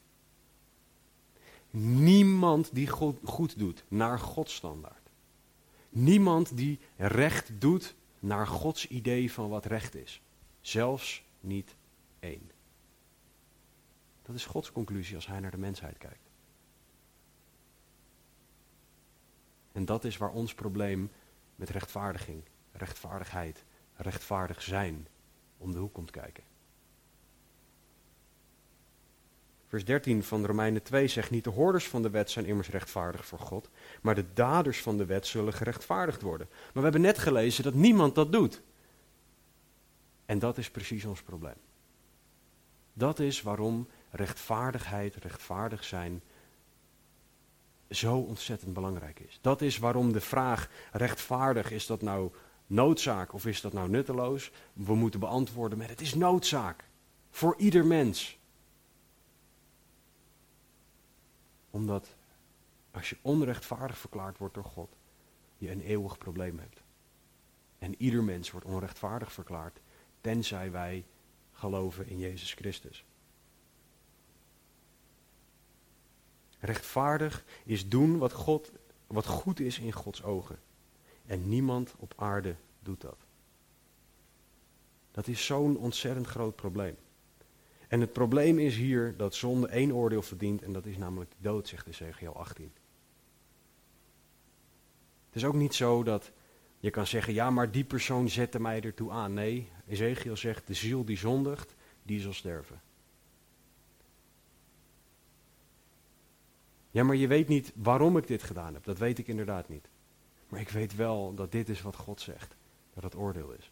Niemand 1.70 2.70
die 2.74 2.88
goed, 3.24 3.60
doet 3.60 3.84
naar 3.88 4.20
Gods 4.20 4.56
standaard. 4.56 5.10
Niemand 5.90 6.58
die 6.58 6.80
recht 6.98 7.52
doet 7.60 7.96
naar 8.22 8.48
Gods 8.48 8.88
idee 8.88 9.32
van 9.32 9.50
wat 9.50 9.66
recht 9.66 9.96
is. 9.96 10.22
Zelfs 10.60 11.24
niet 11.40 11.76
één. 12.20 12.52
Dat 14.22 14.36
is 14.36 14.46
Gods 14.46 14.72
conclusie 14.72 15.16
als 15.16 15.28
hij 15.28 15.40
naar 15.40 15.52
de 15.52 15.58
mensheid 15.58 15.98
kijkt. 15.98 16.30
En 19.72 19.86
dat 19.86 20.04
is 20.04 20.18
waar 20.18 20.32
ons 20.32 20.54
probleem 20.54 21.12
met 21.56 21.70
rechtvaardiging, 21.70 22.44
rechtvaardigheid, 22.72 23.66
rechtvaardig 23.96 24.62
zijn 24.62 25.08
om 25.58 25.72
de 25.72 25.78
hoek 25.78 25.94
komt 25.94 26.12
kijken. 26.12 26.44
Vers 29.72 29.86
13 29.86 30.24
van 30.24 30.46
Romeinen 30.46 30.84
2 30.84 31.08
zegt 31.08 31.32
niet 31.32 31.44
de 31.44 31.50
hoorders 31.50 31.88
van 31.88 32.02
de 32.02 32.10
wet 32.10 32.30
zijn 32.30 32.46
immers 32.46 32.70
rechtvaardig 32.70 33.26
voor 33.26 33.40
God, 33.40 33.70
maar 34.02 34.16
de 34.16 34.34
daders 34.34 34.82
van 34.82 34.98
de 34.98 35.06
wet 35.06 35.28
zullen 35.28 35.54
gerechtvaardigd 35.54 36.22
worden. 36.22 36.48
Maar 36.50 36.70
we 36.74 36.82
hebben 36.82 37.02
net 37.02 37.18
gelezen 37.18 37.64
dat 37.64 37.74
niemand 37.74 38.16
dat 38.16 38.32
doet. 38.32 38.62
En 40.26 40.40
dat 40.40 40.58
is 40.58 40.72
precies 40.72 41.06
ons 41.06 41.22
probleem. 41.22 41.56
Dat 42.94 43.20
is 43.20 43.42
waarom 43.42 43.88
rechtvaardigheid, 44.10 45.16
rechtvaardig 45.16 45.84
zijn, 45.84 46.22
zo 47.90 48.18
ontzettend 48.18 48.74
belangrijk 48.74 49.20
is. 49.20 49.40
Dat 49.42 49.62
is 49.62 49.78
waarom 49.78 50.12
de 50.12 50.22
vraag 50.22 50.70
rechtvaardig, 50.92 51.72
is 51.72 51.86
dat 51.86 52.02
nou 52.02 52.32
noodzaak 52.68 53.34
of 53.34 53.46
is 53.46 53.62
dat 53.62 53.74
nou 53.74 53.90
nutteloos? 53.90 54.52
We 54.74 54.96
moeten 54.96 55.20
beantwoorden 55.20 55.78
met 55.78 55.90
het 55.90 56.02
is 56.02 56.14
noodzaak. 56.14 56.84
Voor 57.30 57.56
ieder 57.58 57.86
mens. 57.86 58.40
Omdat 61.72 62.16
als 62.92 63.10
je 63.10 63.18
onrechtvaardig 63.22 63.98
verklaard 63.98 64.38
wordt 64.38 64.54
door 64.54 64.64
God, 64.64 64.96
je 65.58 65.72
een 65.72 65.82
eeuwig 65.82 66.18
probleem 66.18 66.60
hebt. 66.60 66.82
En 67.80 67.96
ieder 67.98 68.24
mens 68.24 68.52
wordt 68.52 68.66
onrechtvaardig 68.66 69.32
verklaard, 69.32 69.80
tenzij 70.22 70.72
wij 70.72 71.06
geloven 71.52 72.08
in 72.08 72.18
Jezus 72.20 72.54
Christus. 72.54 73.06
Rechtvaardig 76.60 77.44
is 77.64 77.90
doen 77.90 78.18
wat, 78.18 78.32
God, 78.32 78.72
wat 79.08 79.26
goed 79.26 79.60
is 79.60 79.80
in 79.80 79.92
Gods 79.92 80.24
ogen. 80.24 80.60
En 81.26 81.50
niemand 81.50 81.94
op 81.98 82.14
aarde 82.16 82.56
doet 82.80 83.02
dat. 83.02 83.18
Dat 85.12 85.28
is 85.28 85.46
zo'n 85.46 85.78
ontzettend 85.78 86.28
groot 86.28 86.56
probleem. 86.56 86.98
En 87.92 88.02
het 88.02 88.14
probleem 88.14 88.60
is 88.60 88.76
hier 88.76 89.18
dat 89.18 89.36
zonde 89.36 89.68
één 89.68 89.92
oordeel 89.92 90.22
verdient 90.22 90.62
en 90.62 90.74
dat 90.74 90.86
is 90.86 90.98
namelijk 90.98 91.30
de 91.30 91.38
dood, 91.42 91.68
zegt 91.68 91.88
Ezekiel 91.88 92.36
18. 92.36 92.72
Het 95.26 95.36
is 95.36 95.46
ook 95.46 95.54
niet 95.54 95.74
zo 95.74 96.04
dat 96.04 96.32
je 96.80 96.90
kan 96.90 97.08
zeggen, 97.08 97.34
ja 97.34 97.50
maar 97.50 97.72
die 97.72 97.84
persoon 97.84 98.30
zette 98.30 98.60
mij 98.60 98.82
ertoe 98.82 99.12
aan. 99.12 99.34
Nee, 99.34 99.70
Ezekiel 99.88 100.38
zegt, 100.38 100.68
de 100.68 100.74
ziel 100.74 101.06
die 101.06 101.18
zondigt, 101.18 101.76
die 102.04 102.20
zal 102.20 102.34
sterven. 102.34 102.82
Ja, 106.92 107.04
maar 107.04 107.16
je 107.16 107.28
weet 107.28 107.48
niet 107.48 107.72
waarom 107.76 108.18
ik 108.18 108.28
dit 108.28 108.44
gedaan 108.44 108.74
heb. 108.74 108.84
Dat 108.84 108.98
weet 108.98 109.20
ik 109.20 109.28
inderdaad 109.28 109.70
niet. 109.70 109.90
Maar 110.50 110.60
ik 110.60 110.70
weet 110.70 110.96
wel 110.96 111.34
dat 111.34 111.52
dit 111.52 111.70
is 111.70 111.82
wat 111.82 111.96
God 111.96 112.22
zegt. 112.22 112.56
Dat 112.94 113.04
het 113.04 113.16
oordeel 113.16 113.52
is. 113.52 113.72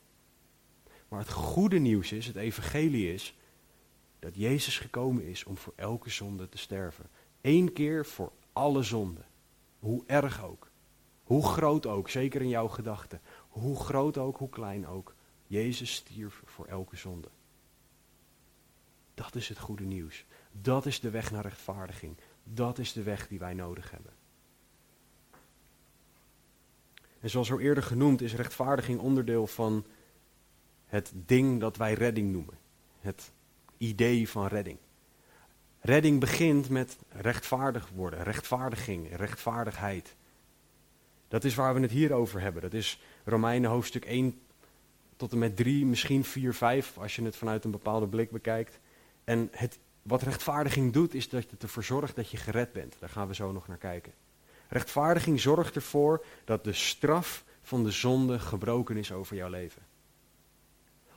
Maar 1.07 1.19
het 1.19 1.31
goede 1.31 1.79
nieuws 1.79 2.11
is, 2.11 2.27
het 2.27 2.35
evangelie 2.35 3.13
is, 3.13 3.33
dat 4.19 4.35
Jezus 4.35 4.77
gekomen 4.77 5.23
is 5.23 5.43
om 5.43 5.57
voor 5.57 5.73
elke 5.75 6.09
zonde 6.09 6.49
te 6.49 6.57
sterven. 6.57 7.09
Eén 7.41 7.73
keer 7.73 8.05
voor 8.05 8.31
alle 8.53 8.83
zonden. 8.83 9.25
Hoe 9.79 10.03
erg 10.05 10.43
ook. 10.43 10.71
Hoe 11.23 11.47
groot 11.47 11.85
ook, 11.85 12.09
zeker 12.09 12.41
in 12.41 12.49
jouw 12.49 12.67
gedachten. 12.67 13.21
Hoe 13.49 13.79
groot 13.79 14.17
ook, 14.17 14.37
hoe 14.37 14.49
klein 14.49 14.87
ook. 14.87 15.15
Jezus 15.47 15.93
stierf 15.93 16.41
voor 16.45 16.65
elke 16.65 16.95
zonde. 16.95 17.29
Dat 19.13 19.35
is 19.35 19.49
het 19.49 19.59
goede 19.59 19.83
nieuws. 19.83 20.25
Dat 20.51 20.85
is 20.85 20.99
de 20.99 21.09
weg 21.09 21.31
naar 21.31 21.43
rechtvaardiging. 21.43 22.17
Dat 22.43 22.77
is 22.77 22.93
de 22.93 23.03
weg 23.03 23.27
die 23.27 23.39
wij 23.39 23.53
nodig 23.53 23.91
hebben. 23.91 24.13
En 27.19 27.29
zoals 27.29 27.51
al 27.51 27.59
eerder 27.59 27.83
genoemd 27.83 28.21
is 28.21 28.35
rechtvaardiging 28.35 28.99
onderdeel 28.99 29.47
van 29.47 29.85
het 30.85 31.11
ding 31.15 31.59
dat 31.59 31.77
wij 31.77 31.93
redding 31.93 32.31
noemen. 32.31 32.57
Het 32.99 33.31
idee 33.79 34.29
van 34.29 34.47
redding. 34.47 34.77
Redding 35.81 36.19
begint 36.19 36.69
met 36.69 36.97
rechtvaardig 37.09 37.89
worden, 37.95 38.23
rechtvaardiging, 38.23 39.15
rechtvaardigheid. 39.15 40.15
Dat 41.27 41.43
is 41.43 41.55
waar 41.55 41.73
we 41.73 41.79
het 41.79 41.91
hier 41.91 42.13
over 42.13 42.41
hebben. 42.41 42.61
Dat 42.61 42.73
is 42.73 43.01
Romeinen 43.23 43.69
hoofdstuk 43.69 44.05
1 44.05 44.41
tot 45.15 45.31
en 45.31 45.37
met 45.37 45.55
3, 45.55 45.85
misschien 45.85 46.23
4, 46.23 46.53
5, 46.53 46.97
als 46.97 47.15
je 47.15 47.23
het 47.23 47.35
vanuit 47.35 47.63
een 47.63 47.71
bepaalde 47.71 48.07
blik 48.07 48.31
bekijkt. 48.31 48.79
En 49.23 49.49
het, 49.51 49.79
wat 50.01 50.21
rechtvaardiging 50.21 50.93
doet, 50.93 51.13
is 51.13 51.29
dat 51.29 51.51
het 51.51 51.63
ervoor 51.63 51.83
zorgt 51.83 52.15
dat 52.15 52.29
je 52.29 52.37
gered 52.37 52.73
bent. 52.73 52.95
Daar 52.99 53.09
gaan 53.09 53.27
we 53.27 53.35
zo 53.35 53.51
nog 53.51 53.67
naar 53.67 53.77
kijken. 53.77 54.13
Rechtvaardiging 54.67 55.39
zorgt 55.39 55.75
ervoor 55.75 56.25
dat 56.45 56.63
de 56.63 56.73
straf 56.73 57.43
van 57.61 57.83
de 57.83 57.91
zonde 57.91 58.39
gebroken 58.39 58.97
is 58.97 59.11
over 59.11 59.35
jouw 59.35 59.49
leven. 59.49 59.81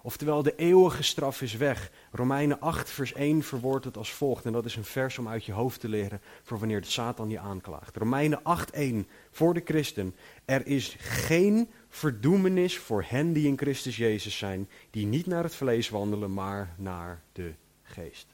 Oftewel, 0.04 0.42
de 0.42 0.56
eeuwige 0.56 1.02
straf 1.02 1.42
is 1.42 1.56
weg. 1.56 1.90
Romeinen 2.10 2.60
8, 2.60 2.90
vers 2.90 3.12
1 3.12 3.42
verwoordt 3.42 3.84
het 3.84 3.96
als 3.96 4.12
volgt. 4.12 4.44
En 4.44 4.52
dat 4.52 4.64
is 4.64 4.76
een 4.76 4.84
vers 4.84 5.18
om 5.18 5.28
uit 5.28 5.44
je 5.44 5.52
hoofd 5.52 5.80
te 5.80 5.88
leren 5.88 6.20
voor 6.42 6.58
wanneer 6.58 6.80
de 6.80 6.86
Satan 6.86 7.30
je 7.30 7.38
aanklaagt. 7.38 7.96
Romeinen 7.96 8.42
8, 8.42 8.70
1 8.70 9.08
voor 9.30 9.54
de 9.54 9.62
christen. 9.64 10.14
Er 10.44 10.66
is 10.66 10.96
geen 10.98 11.70
verdoemenis 11.88 12.78
voor 12.78 13.04
hen 13.06 13.32
die 13.32 13.46
in 13.46 13.58
Christus 13.58 13.96
Jezus 13.96 14.38
zijn, 14.38 14.68
die 14.90 15.06
niet 15.06 15.26
naar 15.26 15.42
het 15.42 15.54
vlees 15.54 15.88
wandelen, 15.88 16.34
maar 16.34 16.74
naar 16.76 17.22
de 17.32 17.54
geest. 17.82 18.26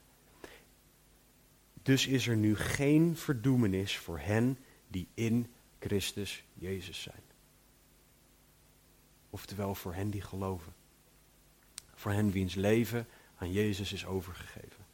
Dus 1.81 2.07
is 2.07 2.27
er 2.27 2.37
nu 2.37 2.55
geen 2.55 3.17
verdoemenis 3.17 3.97
voor 3.97 4.19
hen 4.19 4.57
die 4.87 5.07
in 5.13 5.53
Christus 5.79 6.43
Jezus 6.53 7.01
zijn. 7.01 7.23
Oftewel 9.29 9.75
voor 9.75 9.93
hen 9.93 10.09
die 10.09 10.21
geloven. 10.21 10.78
Voor 11.99 12.11
hen 12.11 12.31
wiens 12.31 12.55
leven 12.55 13.07
aan 13.37 13.51
Jezus 13.51 13.93
is 13.93 14.05
overgegeven. 14.05 14.85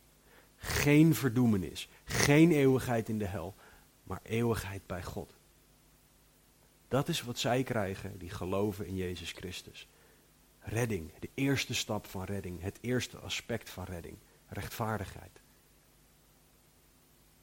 Geen 0.55 1.15
verdoemenis, 1.15 1.89
geen 2.03 2.51
eeuwigheid 2.51 3.09
in 3.09 3.19
de 3.19 3.25
hel, 3.25 3.55
maar 4.03 4.19
eeuwigheid 4.23 4.85
bij 4.85 5.03
God. 5.03 5.33
Dat 6.87 7.07
is 7.07 7.21
wat 7.21 7.39
zij 7.39 7.63
krijgen 7.63 8.17
die 8.17 8.29
geloven 8.29 8.87
in 8.87 8.95
Jezus 8.95 9.31
Christus. 9.31 9.87
Redding, 10.59 11.11
de 11.19 11.29
eerste 11.33 11.73
stap 11.73 12.07
van 12.07 12.23
redding, 12.23 12.61
het 12.61 12.77
eerste 12.81 13.17
aspect 13.17 13.69
van 13.69 13.83
redding, 13.83 14.17
rechtvaardigheid. 14.47 15.41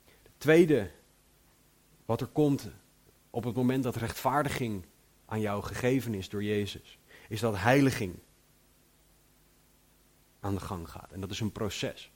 Het 0.04 0.32
tweede 0.38 0.90
wat 2.04 2.20
er 2.20 2.26
komt 2.26 2.68
op 3.30 3.44
het 3.44 3.54
moment 3.54 3.82
dat 3.82 3.96
rechtvaardiging 3.96 4.84
aan 5.24 5.40
jou 5.40 5.62
gegeven 5.62 6.14
is 6.14 6.28
door 6.28 6.44
Jezus, 6.44 6.98
is 7.28 7.40
dat 7.40 7.56
heiliging 7.56 8.18
aan 10.42 10.54
de 10.54 10.60
gang 10.60 10.88
gaat. 10.90 11.12
En 11.12 11.20
dat 11.20 11.30
is 11.30 11.40
een 11.40 11.52
proces. 11.52 12.10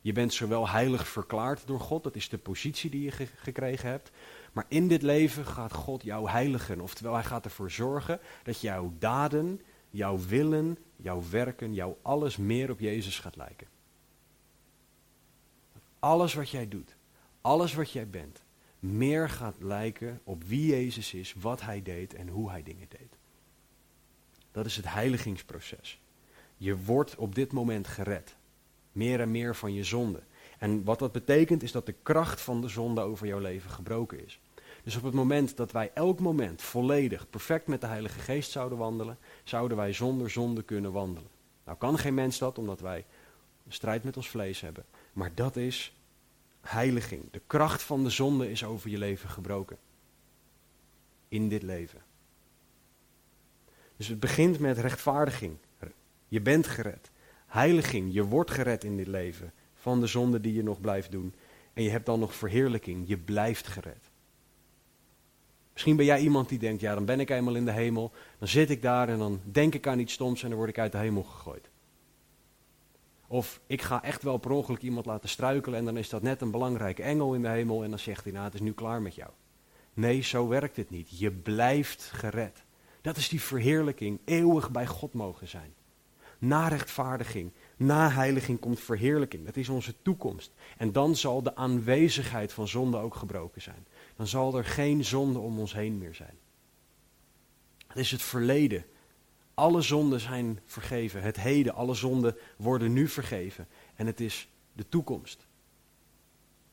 Je 0.00 0.12
bent 0.12 0.32
zowel 0.32 0.68
heilig 0.68 1.08
verklaard 1.08 1.66
door 1.66 1.80
God, 1.80 2.02
dat 2.02 2.16
is 2.16 2.28
de 2.28 2.38
positie 2.38 2.90
die 2.90 3.02
je 3.02 3.26
gekregen 3.36 3.88
hebt. 3.88 4.10
Maar 4.52 4.64
in 4.68 4.88
dit 4.88 5.02
leven 5.02 5.46
gaat 5.46 5.72
God 5.72 6.02
jou 6.02 6.30
heiligen. 6.30 6.80
Oftewel, 6.80 7.14
hij 7.14 7.24
gaat 7.24 7.44
ervoor 7.44 7.70
zorgen 7.70 8.20
dat 8.42 8.60
jouw 8.60 8.92
daden, 8.98 9.60
jouw 9.90 10.18
willen, 10.18 10.78
jouw 10.96 11.22
werken, 11.30 11.74
jouw 11.74 11.98
alles 12.02 12.36
meer 12.36 12.70
op 12.70 12.80
Jezus 12.80 13.18
gaat 13.18 13.36
lijken. 13.36 13.66
Alles 15.98 16.34
wat 16.34 16.50
jij 16.50 16.68
doet, 16.68 16.96
alles 17.40 17.74
wat 17.74 17.90
jij 17.90 18.08
bent, 18.08 18.42
meer 18.78 19.28
gaat 19.28 19.56
lijken 19.58 20.20
op 20.24 20.44
wie 20.44 20.66
Jezus 20.66 21.14
is, 21.14 21.34
wat 21.34 21.60
hij 21.60 21.82
deed 21.82 22.14
en 22.14 22.28
hoe 22.28 22.50
hij 22.50 22.62
dingen 22.62 22.86
deed. 22.88 23.16
Dat 24.50 24.66
is 24.66 24.76
het 24.76 24.88
heiligingsproces. 24.88 26.01
Je 26.62 26.76
wordt 26.76 27.16
op 27.16 27.34
dit 27.34 27.52
moment 27.52 27.86
gered. 27.86 28.36
Meer 28.92 29.20
en 29.20 29.30
meer 29.30 29.56
van 29.56 29.74
je 29.74 29.84
zonde. 29.84 30.22
En 30.58 30.84
wat 30.84 30.98
dat 30.98 31.12
betekent 31.12 31.62
is 31.62 31.72
dat 31.72 31.86
de 31.86 31.94
kracht 32.02 32.40
van 32.40 32.60
de 32.60 32.68
zonde 32.68 33.00
over 33.00 33.26
jouw 33.26 33.38
leven 33.38 33.70
gebroken 33.70 34.24
is. 34.24 34.40
Dus 34.82 34.96
op 34.96 35.02
het 35.02 35.14
moment 35.14 35.56
dat 35.56 35.72
wij 35.72 35.90
elk 35.94 36.20
moment 36.20 36.62
volledig, 36.62 37.30
perfect 37.30 37.66
met 37.66 37.80
de 37.80 37.86
Heilige 37.86 38.18
Geest 38.18 38.50
zouden 38.50 38.78
wandelen, 38.78 39.18
zouden 39.44 39.76
wij 39.76 39.92
zonder 39.92 40.30
zonde 40.30 40.62
kunnen 40.62 40.92
wandelen. 40.92 41.30
Nou 41.64 41.78
kan 41.78 41.98
geen 41.98 42.14
mens 42.14 42.38
dat, 42.38 42.58
omdat 42.58 42.80
wij 42.80 43.04
een 43.66 43.72
strijd 43.72 44.04
met 44.04 44.16
ons 44.16 44.28
vlees 44.28 44.60
hebben. 44.60 44.84
Maar 45.12 45.34
dat 45.34 45.56
is 45.56 45.96
heiliging. 46.60 47.30
De 47.30 47.42
kracht 47.46 47.82
van 47.82 48.04
de 48.04 48.10
zonde 48.10 48.50
is 48.50 48.64
over 48.64 48.90
je 48.90 48.98
leven 48.98 49.28
gebroken. 49.28 49.78
In 51.28 51.48
dit 51.48 51.62
leven. 51.62 52.02
Dus 53.96 54.08
het 54.08 54.20
begint 54.20 54.58
met 54.58 54.78
rechtvaardiging. 54.78 55.56
Je 56.32 56.40
bent 56.40 56.66
gered. 56.66 57.10
Heiliging, 57.46 58.12
je 58.12 58.24
wordt 58.24 58.50
gered 58.50 58.84
in 58.84 58.96
dit 58.96 59.06
leven 59.06 59.52
van 59.74 60.00
de 60.00 60.06
zonde 60.06 60.40
die 60.40 60.54
je 60.54 60.62
nog 60.62 60.80
blijft 60.80 61.10
doen. 61.10 61.34
En 61.72 61.82
je 61.82 61.90
hebt 61.90 62.06
dan 62.06 62.20
nog 62.20 62.34
verheerlijking, 62.34 63.08
je 63.08 63.18
blijft 63.18 63.66
gered. 63.66 64.10
Misschien 65.72 65.96
ben 65.96 66.04
jij 66.04 66.20
iemand 66.20 66.48
die 66.48 66.58
denkt, 66.58 66.80
ja 66.80 66.94
dan 66.94 67.04
ben 67.04 67.20
ik 67.20 67.30
eenmaal 67.30 67.54
in 67.54 67.64
de 67.64 67.72
hemel, 67.72 68.12
dan 68.38 68.48
zit 68.48 68.70
ik 68.70 68.82
daar 68.82 69.08
en 69.08 69.18
dan 69.18 69.40
denk 69.44 69.74
ik 69.74 69.86
aan 69.86 69.98
iets 69.98 70.12
stoms 70.12 70.42
en 70.42 70.48
dan 70.48 70.58
word 70.58 70.70
ik 70.70 70.78
uit 70.78 70.92
de 70.92 70.98
hemel 70.98 71.22
gegooid. 71.22 71.70
Of 73.26 73.60
ik 73.66 73.82
ga 73.82 74.02
echt 74.02 74.22
wel 74.22 74.38
per 74.38 74.50
ongeluk 74.50 74.82
iemand 74.82 75.06
laten 75.06 75.28
struikelen 75.28 75.78
en 75.78 75.84
dan 75.84 75.96
is 75.96 76.08
dat 76.08 76.22
net 76.22 76.40
een 76.40 76.50
belangrijke 76.50 77.02
engel 77.02 77.34
in 77.34 77.42
de 77.42 77.48
hemel 77.48 77.84
en 77.84 77.90
dan 77.90 77.98
zegt 77.98 78.24
hij, 78.24 78.32
nou 78.32 78.44
het 78.44 78.54
is 78.54 78.60
nu 78.60 78.72
klaar 78.72 79.02
met 79.02 79.14
jou. 79.14 79.30
Nee, 79.94 80.20
zo 80.20 80.48
werkt 80.48 80.76
het 80.76 80.90
niet. 80.90 81.18
Je 81.18 81.30
blijft 81.30 82.02
gered. 82.02 82.64
Dat 83.00 83.16
is 83.16 83.28
die 83.28 83.40
verheerlijking, 83.40 84.20
eeuwig 84.24 84.70
bij 84.70 84.86
God 84.86 85.12
mogen 85.12 85.48
zijn. 85.48 85.74
Na 86.44 86.68
rechtvaardiging, 86.68 87.52
na 87.76 88.10
heiliging 88.10 88.60
komt 88.60 88.80
verheerlijking. 88.80 89.44
Dat 89.44 89.56
is 89.56 89.68
onze 89.68 90.02
toekomst. 90.02 90.52
En 90.76 90.92
dan 90.92 91.16
zal 91.16 91.42
de 91.42 91.56
aanwezigheid 91.56 92.52
van 92.52 92.68
zonde 92.68 92.96
ook 92.96 93.14
gebroken 93.14 93.62
zijn. 93.62 93.86
Dan 94.16 94.26
zal 94.26 94.56
er 94.56 94.64
geen 94.64 95.04
zonde 95.04 95.38
om 95.38 95.58
ons 95.58 95.72
heen 95.72 95.98
meer 95.98 96.14
zijn. 96.14 96.38
Het 97.86 97.96
is 97.96 98.10
het 98.10 98.22
verleden. 98.22 98.84
Alle 99.54 99.80
zonden 99.80 100.20
zijn 100.20 100.60
vergeven. 100.64 101.22
Het 101.22 101.36
heden, 101.36 101.74
alle 101.74 101.94
zonden 101.94 102.36
worden 102.56 102.92
nu 102.92 103.08
vergeven. 103.08 103.68
En 103.94 104.06
het 104.06 104.20
is 104.20 104.48
de 104.72 104.88
toekomst. 104.88 105.46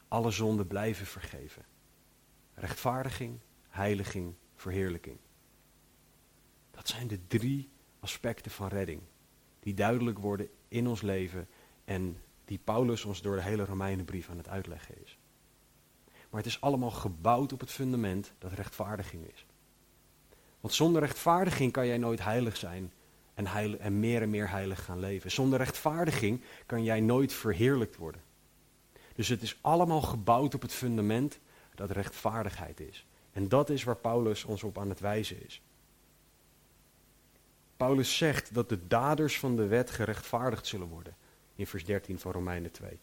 Alle 0.07 0.31
zonden 0.31 0.67
blijven 0.67 1.05
vergeven. 1.05 1.65
Rechtvaardiging, 2.53 3.39
heiliging, 3.69 4.33
verheerlijking. 4.55 5.17
Dat 6.71 6.87
zijn 6.87 7.07
de 7.07 7.27
drie 7.27 7.69
aspecten 7.99 8.51
van 8.51 8.67
redding. 8.67 9.01
Die 9.59 9.73
duidelijk 9.73 10.19
worden 10.19 10.49
in 10.67 10.87
ons 10.87 11.01
leven 11.01 11.47
en 11.85 12.17
die 12.45 12.59
Paulus 12.63 13.05
ons 13.05 13.21
door 13.21 13.35
de 13.35 13.41
hele 13.41 13.65
Romeinenbrief 13.65 14.29
aan 14.29 14.37
het 14.37 14.47
uitleggen 14.47 14.95
is. 15.03 15.17
Maar 16.05 16.41
het 16.41 16.49
is 16.49 16.61
allemaal 16.61 16.91
gebouwd 16.91 17.53
op 17.53 17.59
het 17.59 17.71
fundament 17.71 18.33
dat 18.37 18.51
rechtvaardiging 18.51 19.31
is. 19.33 19.45
Want 20.59 20.73
zonder 20.73 21.01
rechtvaardiging 21.01 21.71
kan 21.71 21.87
jij 21.87 21.97
nooit 21.97 22.23
heilig 22.23 22.57
zijn 22.57 22.93
en, 23.33 23.79
en 23.79 23.99
meer 23.99 24.21
en 24.21 24.29
meer 24.29 24.49
heilig 24.49 24.85
gaan 24.85 24.99
leven. 24.99 25.31
Zonder 25.31 25.57
rechtvaardiging 25.59 26.41
kan 26.65 26.83
jij 26.83 26.99
nooit 26.99 27.33
verheerlijkt 27.33 27.95
worden. 27.95 28.21
Dus 29.15 29.27
het 29.27 29.41
is 29.41 29.57
allemaal 29.61 30.01
gebouwd 30.01 30.55
op 30.55 30.61
het 30.61 30.73
fundament 30.73 31.39
dat 31.75 31.91
rechtvaardigheid 31.91 32.79
is. 32.79 33.05
En 33.31 33.47
dat 33.47 33.69
is 33.69 33.83
waar 33.83 33.95
Paulus 33.95 34.43
ons 34.43 34.63
op 34.63 34.77
aan 34.77 34.89
het 34.89 34.99
wijzen 34.99 35.45
is. 35.45 35.61
Paulus 37.79 38.17
zegt 38.17 38.53
dat 38.53 38.69
de 38.69 38.87
daders 38.87 39.39
van 39.39 39.55
de 39.55 39.67
wet 39.67 39.91
gerechtvaardigd 39.91 40.67
zullen 40.67 40.87
worden. 40.87 41.15
In 41.55 41.67
vers 41.67 41.85
13 41.85 42.19
van 42.19 42.31
Romeinen 42.31 42.71
2. 42.71 42.99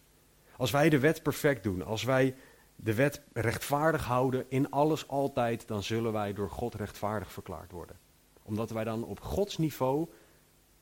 Als 0.57 0.71
wij 0.71 0.89
de 0.89 0.99
wet 0.99 1.23
perfect 1.23 1.63
doen, 1.63 1.83
als 1.83 2.03
wij 2.03 2.35
de 2.77 2.95
wet 2.95 3.23
rechtvaardig 3.33 4.05
houden 4.05 4.45
in 4.49 4.71
alles 4.71 5.09
altijd, 5.09 5.69
dan 5.69 5.83
zullen 5.83 6.13
wij 6.13 6.33
door 6.33 6.51
God 6.51 6.75
rechtvaardig 6.75 7.33
verklaard 7.33 7.71
worden. 7.73 7.99
Omdat 8.43 8.71
wij 8.71 8.85
dan 8.85 9.05
op 9.05 9.21
Gods 9.21 9.59
niveau 9.59 10.09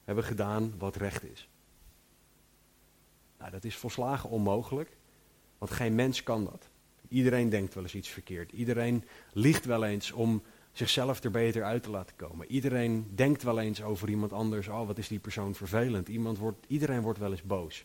hebben 0.04 0.24
gedaan 0.24 0.74
wat 0.78 0.96
recht 0.96 1.24
is. 1.24 1.48
Nou, 3.38 3.50
dat 3.50 3.64
is 3.64 3.76
volslagen 3.76 4.30
onmogelijk, 4.30 4.96
want 5.58 5.70
geen 5.70 5.94
mens 5.94 6.22
kan 6.22 6.44
dat. 6.44 6.68
Iedereen 7.08 7.48
denkt 7.48 7.74
wel 7.74 7.82
eens 7.82 7.94
iets 7.94 8.08
verkeerd. 8.08 8.52
Iedereen 8.52 9.04
liegt 9.32 9.64
wel 9.64 9.84
eens 9.84 10.12
om 10.12 10.42
zichzelf 10.74 11.24
er 11.24 11.30
beter 11.30 11.64
uit 11.64 11.82
te 11.82 11.90
laten 11.90 12.16
komen. 12.16 12.50
Iedereen 12.50 13.10
denkt 13.14 13.42
wel 13.42 13.60
eens 13.60 13.82
over 13.82 14.08
iemand 14.08 14.32
anders. 14.32 14.68
Oh, 14.68 14.86
wat 14.86 14.98
is 14.98 15.08
die 15.08 15.18
persoon 15.18 15.54
vervelend. 15.54 16.08
Iemand 16.08 16.38
wordt, 16.38 16.66
iedereen 16.66 17.00
wordt 17.00 17.18
wel 17.18 17.30
eens 17.30 17.42
boos. 17.42 17.84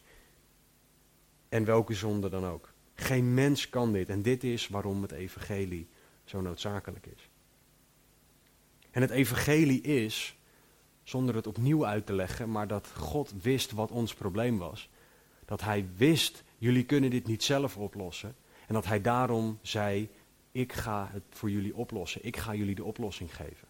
En 1.50 1.66
welke 1.66 1.94
zonde 1.94 2.30
dan 2.30 2.46
ook. 2.46 2.74
Geen 2.94 3.34
mens 3.34 3.70
kan 3.70 3.92
dit. 3.94 4.10
En 4.10 4.22
dit 4.22 4.44
is 4.44 4.68
waarom 4.68 5.02
het 5.02 5.12
evangelie 5.12 5.88
zo 6.26 6.42
noodzakelijk 6.42 7.06
is. 7.06 7.30
En 8.92 9.02
het 9.02 9.12
evangelie 9.12 9.82
is, 9.82 10.38
zonder 11.04 11.36
het 11.36 11.48
opnieuw 11.48 11.86
uit 11.86 12.06
te 12.06 12.14
leggen, 12.14 12.52
maar 12.52 12.68
dat 12.68 12.92
God 12.96 13.34
wist 13.42 13.72
wat 13.72 13.92
ons 13.92 14.14
probleem 14.14 14.58
was. 14.58 14.90
Dat 15.46 15.62
hij 15.62 15.90
wist, 15.96 16.44
jullie 16.58 16.86
kunnen 16.86 17.10
dit 17.10 17.28
niet 17.28 17.44
zelf 17.44 17.78
oplossen. 17.78 18.36
En 18.68 18.74
dat 18.74 18.86
hij 18.86 19.02
daarom 19.02 19.60
zei, 19.62 20.10
ik 20.60 20.74
ga 20.74 21.10
het 21.12 21.24
voor 21.30 21.50
jullie 21.50 21.76
oplossen. 21.76 22.26
Ik 22.26 22.38
ga 22.38 22.54
jullie 22.56 22.76
de 22.76 22.84
oplossing 22.84 23.36
geven. 23.36 23.68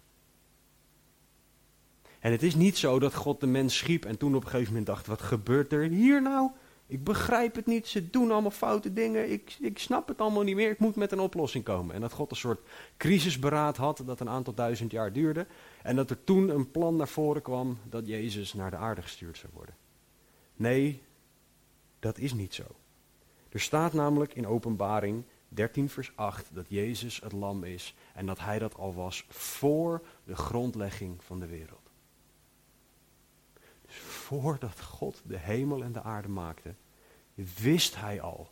En 2.19 2.31
het 2.31 2.43
is 2.43 2.55
niet 2.55 2.77
zo 2.77 2.99
dat 2.99 3.15
God 3.15 3.39
de 3.39 3.47
mens 3.47 3.77
schiep 3.77 4.05
en 4.05 4.17
toen 4.17 4.35
op 4.35 4.43
een 4.43 4.49
gegeven 4.49 4.67
moment 4.67 4.85
dacht, 4.85 5.07
wat 5.07 5.21
gebeurt 5.21 5.73
er 5.73 5.83
hier 5.89 6.21
nou? 6.21 6.51
Ik 6.87 7.03
begrijp 7.03 7.55
het 7.55 7.65
niet, 7.65 7.87
ze 7.87 8.09
doen 8.09 8.31
allemaal 8.31 8.51
foute 8.51 8.93
dingen, 8.93 9.31
ik, 9.31 9.57
ik 9.59 9.79
snap 9.79 10.07
het 10.07 10.21
allemaal 10.21 10.43
niet 10.43 10.55
meer, 10.55 10.69
ik 10.69 10.79
moet 10.79 10.95
met 10.95 11.11
een 11.11 11.19
oplossing 11.19 11.63
komen. 11.63 11.95
En 11.95 12.01
dat 12.01 12.13
God 12.13 12.31
een 12.31 12.37
soort 12.37 12.67
crisisberaad 12.97 13.77
had 13.77 14.01
dat 14.05 14.19
een 14.19 14.29
aantal 14.29 14.53
duizend 14.53 14.91
jaar 14.91 15.13
duurde. 15.13 15.47
En 15.83 15.95
dat 15.95 16.09
er 16.09 16.23
toen 16.23 16.49
een 16.49 16.71
plan 16.71 16.95
naar 16.95 17.07
voren 17.07 17.41
kwam 17.41 17.77
dat 17.89 18.07
Jezus 18.07 18.53
naar 18.53 18.71
de 18.71 18.77
aarde 18.77 19.01
gestuurd 19.01 19.37
zou 19.37 19.51
worden. 19.55 19.75
Nee, 20.55 21.01
dat 21.99 22.17
is 22.17 22.33
niet 22.33 22.53
zo. 22.53 22.63
Er 23.49 23.59
staat 23.59 23.93
namelijk 23.93 24.33
in 24.33 24.47
Openbaring 24.47 25.23
13 25.49 25.89
vers 25.89 26.11
8 26.15 26.53
dat 26.53 26.69
Jezus 26.69 27.19
het 27.21 27.31
lam 27.31 27.63
is 27.63 27.95
en 28.13 28.25
dat 28.25 28.39
hij 28.39 28.59
dat 28.59 28.75
al 28.75 28.93
was 28.93 29.25
voor 29.29 30.05
de 30.23 30.35
grondlegging 30.35 31.23
van 31.23 31.39
de 31.39 31.47
wereld. 31.47 31.89
Dus 33.85 33.95
voordat 33.95 34.81
God 34.81 35.21
de 35.25 35.37
hemel 35.37 35.83
en 35.83 35.91
de 35.91 36.01
aarde 36.01 36.27
maakte, 36.27 36.75
wist 37.33 37.95
hij 37.95 38.21
al 38.21 38.51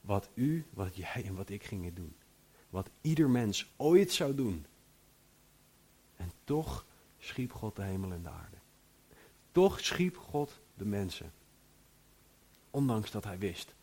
wat 0.00 0.30
u, 0.34 0.66
wat 0.70 0.96
jij 0.96 1.24
en 1.24 1.34
wat 1.34 1.48
ik 1.48 1.64
gingen 1.64 1.94
doen. 1.94 2.16
Wat 2.70 2.90
ieder 3.00 3.30
mens 3.30 3.72
ooit 3.76 4.12
zou 4.12 4.34
doen. 4.34 4.66
En 6.16 6.32
toch 6.44 6.86
schiep 7.18 7.52
God 7.52 7.76
de 7.76 7.82
hemel 7.82 8.12
en 8.12 8.22
de 8.22 8.28
aarde. 8.28 8.56
Toch 9.52 9.80
schiep 9.80 10.16
God 10.16 10.60
de 10.74 10.84
mensen. 10.84 11.32
Ondanks 12.70 13.10
dat 13.10 13.24
hij 13.24 13.38
wist 13.38 13.74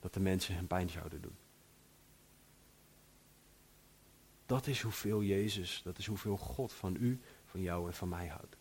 dat 0.00 0.14
de 0.14 0.20
mensen 0.20 0.54
hem 0.54 0.66
pijn 0.66 0.88
zouden 0.88 1.20
doen. 1.20 1.36
Dat 4.52 4.66
is 4.66 4.80
hoeveel 4.80 5.22
Jezus, 5.22 5.80
dat 5.84 5.98
is 5.98 6.06
hoeveel 6.06 6.36
God 6.36 6.72
van 6.72 6.96
u, 7.00 7.20
van 7.44 7.60
jou 7.60 7.86
en 7.86 7.94
van 7.94 8.08
mij 8.08 8.26
houdt. 8.26 8.56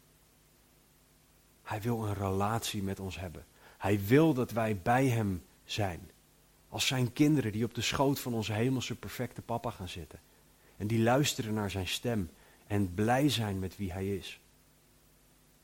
Hij 1.64 1.82
wil 1.82 2.06
een 2.06 2.14
relatie 2.14 2.84
met 2.84 3.00
ons 3.00 3.20
hebben. 3.20 3.46
Hij 3.78 4.06
wil 4.06 4.34
dat 4.34 4.52
wij 4.52 4.82
bij 4.82 5.08
Hem 5.08 5.44
zijn. 5.64 6.12
Als 6.70 6.88
zijn 6.88 7.14
kinderen 7.14 7.52
die 7.52 7.66
op 7.66 7.74
de 7.74 7.82
schoot 7.82 8.20
van 8.20 8.34
onze 8.34 8.54
hemelse 8.54 8.96
perfecte 8.96 9.42
papa 9.42 9.70
gaan 9.70 9.88
zitten. 9.88 10.20
En 10.78 10.88
die 10.88 11.00
luisteren 11.00 11.54
naar 11.54 11.72
zijn 11.72 11.88
stem 11.88 12.30
en 12.68 12.94
blij 12.94 13.30
zijn 13.30 13.60
met 13.60 13.78
wie 13.78 13.92
Hij 13.92 14.16
is. 14.16 14.40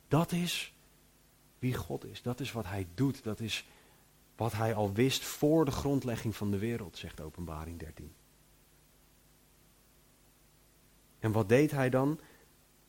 Dat 0.07 0.31
is 0.31 0.73
wie 1.59 1.73
God 1.73 2.05
is. 2.05 2.21
Dat 2.21 2.39
is 2.39 2.51
wat 2.51 2.65
Hij 2.65 2.87
doet. 2.93 3.23
Dat 3.23 3.39
is 3.39 3.65
wat 4.35 4.53
Hij 4.53 4.73
al 4.73 4.93
wist 4.93 5.23
voor 5.23 5.65
de 5.65 5.71
grondlegging 5.71 6.35
van 6.35 6.51
de 6.51 6.57
wereld, 6.57 6.97
zegt 6.97 7.21
Openbaring 7.21 7.79
13. 7.79 8.13
En 11.19 11.31
wat 11.31 11.49
deed 11.49 11.71
hij 11.71 11.89
dan? 11.89 12.19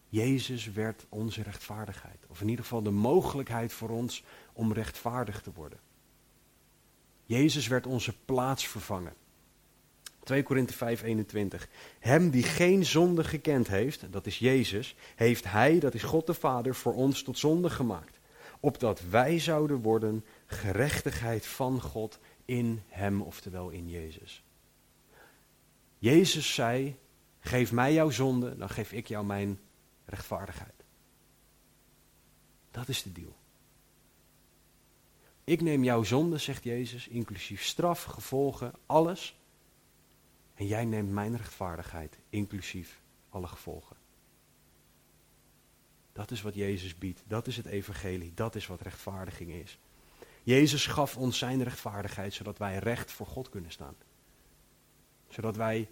Jezus 0.08 0.72
werd 0.72 1.06
onze 1.08 1.42
rechtvaardigheid. 1.42 2.24
Of 2.28 2.40
in 2.40 2.48
ieder 2.48 2.64
geval 2.64 2.82
de 2.82 2.90
mogelijkheid 2.90 3.72
voor 3.72 3.88
ons 3.88 4.24
om 4.52 4.72
rechtvaardig 4.72 5.42
te 5.42 5.50
worden. 5.54 5.78
Jezus 7.24 7.66
werd 7.66 7.86
onze 7.86 8.14
plaatsvervanger. 8.24 9.14
2 10.28 10.42
Korinthe 10.42 10.72
5, 10.72 11.02
21. 11.02 11.68
Hem 11.98 12.30
die 12.30 12.42
geen 12.42 12.84
zonde 12.84 13.24
gekend 13.24 13.68
heeft, 13.68 14.12
dat 14.12 14.26
is 14.26 14.38
Jezus, 14.38 14.96
heeft 15.16 15.44
Hij, 15.44 15.78
dat 15.78 15.94
is 15.94 16.02
God 16.02 16.26
de 16.26 16.34
Vader, 16.34 16.74
voor 16.74 16.94
ons 16.94 17.22
tot 17.22 17.38
zonde 17.38 17.70
gemaakt. 17.70 18.20
Opdat 18.60 19.02
wij 19.10 19.38
zouden 19.38 19.82
worden 19.82 20.24
gerechtigheid 20.46 21.46
van 21.46 21.80
God 21.80 22.18
in 22.44 22.82
Hem, 22.86 23.22
oftewel 23.22 23.70
in 23.70 23.88
Jezus. 23.88 24.42
Jezus 25.98 26.54
zei, 26.54 26.96
Geef 27.48 27.72
mij 27.72 27.92
jouw 27.92 28.10
zonde, 28.10 28.56
dan 28.56 28.68
geef 28.68 28.92
ik 28.92 29.08
jou 29.08 29.24
mijn 29.24 29.60
rechtvaardigheid. 30.04 30.84
Dat 32.70 32.88
is 32.88 33.02
de 33.02 33.12
deal. 33.12 33.36
Ik 35.44 35.60
neem 35.60 35.84
jouw 35.84 36.02
zonde, 36.02 36.38
zegt 36.38 36.64
Jezus, 36.64 37.08
inclusief 37.08 37.62
straf, 37.62 38.04
gevolgen, 38.04 38.72
alles. 38.86 39.38
En 40.54 40.66
jij 40.66 40.84
neemt 40.84 41.10
mijn 41.10 41.36
rechtvaardigheid, 41.36 42.18
inclusief 42.30 43.00
alle 43.28 43.46
gevolgen. 43.46 43.96
Dat 46.12 46.30
is 46.30 46.42
wat 46.42 46.54
Jezus 46.54 46.98
biedt. 46.98 47.22
Dat 47.26 47.46
is 47.46 47.56
het 47.56 47.66
evangelie. 47.66 48.32
Dat 48.34 48.54
is 48.54 48.66
wat 48.66 48.80
rechtvaardiging 48.80 49.50
is. 49.50 49.78
Jezus 50.42 50.86
gaf 50.86 51.16
ons 51.16 51.38
zijn 51.38 51.62
rechtvaardigheid, 51.62 52.34
zodat 52.34 52.58
wij 52.58 52.78
recht 52.78 53.12
voor 53.12 53.26
God 53.26 53.48
kunnen 53.48 53.70
staan. 53.70 53.96
Zodat 55.28 55.56
wij 55.56 55.88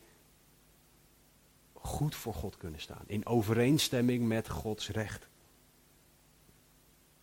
goed 1.86 2.14
voor 2.14 2.34
God 2.34 2.56
kunnen 2.56 2.80
staan. 2.80 3.04
In 3.06 3.26
overeenstemming 3.26 4.26
met 4.26 4.48
Gods 4.48 4.90
recht. 4.90 5.28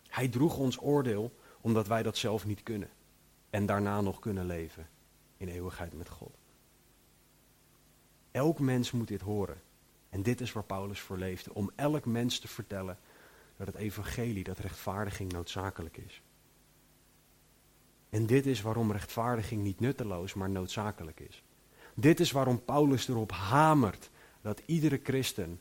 Hij 0.08 0.28
droeg 0.28 0.58
ons 0.58 0.80
oordeel 0.80 1.34
omdat 1.60 1.86
wij 1.86 2.02
dat 2.02 2.16
zelf 2.16 2.46
niet 2.46 2.62
kunnen. 2.62 2.90
En 3.50 3.66
daarna 3.66 4.00
nog 4.00 4.18
kunnen 4.18 4.46
leven 4.46 4.88
in 5.36 5.48
eeuwigheid 5.48 5.92
met 5.92 6.08
God. 6.08 6.36
Elk 8.30 8.58
mens 8.58 8.90
moet 8.90 9.08
dit 9.08 9.20
horen. 9.20 9.62
En 10.10 10.22
dit 10.22 10.40
is 10.40 10.52
waar 10.52 10.64
Paulus 10.64 11.00
voor 11.00 11.18
leefde. 11.18 11.54
Om 11.54 11.70
elk 11.74 12.04
mens 12.04 12.38
te 12.38 12.48
vertellen 12.48 12.98
dat 13.56 13.66
het 13.66 13.76
evangelie, 13.76 14.44
dat 14.44 14.58
rechtvaardiging 14.58 15.32
noodzakelijk 15.32 15.96
is. 15.96 16.22
En 18.10 18.26
dit 18.26 18.46
is 18.46 18.62
waarom 18.62 18.92
rechtvaardiging 18.92 19.62
niet 19.62 19.80
nutteloos, 19.80 20.34
maar 20.34 20.50
noodzakelijk 20.50 21.20
is. 21.20 21.42
Dit 21.94 22.20
is 22.20 22.30
waarom 22.30 22.64
Paulus 22.64 23.08
erop 23.08 23.32
hamert 23.32 24.10
dat 24.44 24.62
iedere 24.66 25.00
christen 25.02 25.60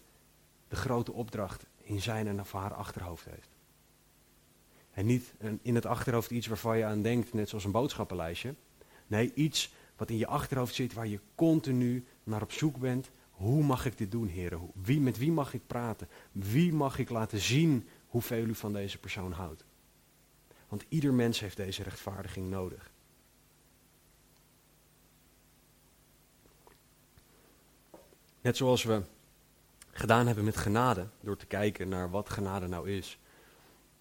de 0.67 0.75
grote 0.75 1.11
opdracht 1.11 1.65
in 1.81 2.01
zijn 2.01 2.27
en 2.27 2.45
haar 2.51 2.73
achterhoofd 2.73 3.25
heeft. 3.25 3.49
En 4.91 5.05
niet 5.05 5.33
in 5.61 5.75
het 5.75 5.85
achterhoofd 5.85 6.31
iets 6.31 6.47
waarvan 6.47 6.77
je 6.77 6.85
aan 6.85 7.01
denkt, 7.01 7.33
net 7.33 7.49
zoals 7.49 7.63
een 7.63 7.71
boodschappenlijstje. 7.71 8.55
Nee, 9.07 9.33
iets 9.33 9.73
wat 9.95 10.09
in 10.09 10.17
je 10.17 10.27
achterhoofd 10.27 10.75
zit 10.75 10.93
waar 10.93 11.07
je 11.07 11.19
continu 11.35 12.05
naar 12.23 12.41
op 12.41 12.51
zoek 12.51 12.77
bent. 12.77 13.09
Hoe 13.31 13.63
mag 13.63 13.85
ik 13.85 13.97
dit 13.97 14.11
doen, 14.11 14.27
heren? 14.27 14.71
Wie, 14.73 14.99
met 14.99 15.17
wie 15.17 15.31
mag 15.31 15.53
ik 15.53 15.67
praten? 15.67 16.07
Wie 16.31 16.73
mag 16.73 16.99
ik 16.99 17.09
laten 17.09 17.39
zien 17.39 17.87
hoeveel 18.07 18.45
u 18.45 18.55
van 18.55 18.73
deze 18.73 18.97
persoon 18.97 19.31
houdt? 19.31 19.63
Want 20.67 20.85
ieder 20.89 21.13
mens 21.13 21.39
heeft 21.39 21.57
deze 21.57 21.83
rechtvaardiging 21.83 22.49
nodig. 22.49 22.91
Net 28.43 28.57
zoals 28.57 28.83
we 28.83 29.01
gedaan 29.91 30.25
hebben 30.25 30.43
met 30.43 30.57
genade, 30.57 31.07
door 31.21 31.37
te 31.37 31.45
kijken 31.45 31.89
naar 31.89 32.09
wat 32.09 32.29
genade 32.29 32.67
nou 32.67 32.89
is. 32.89 33.19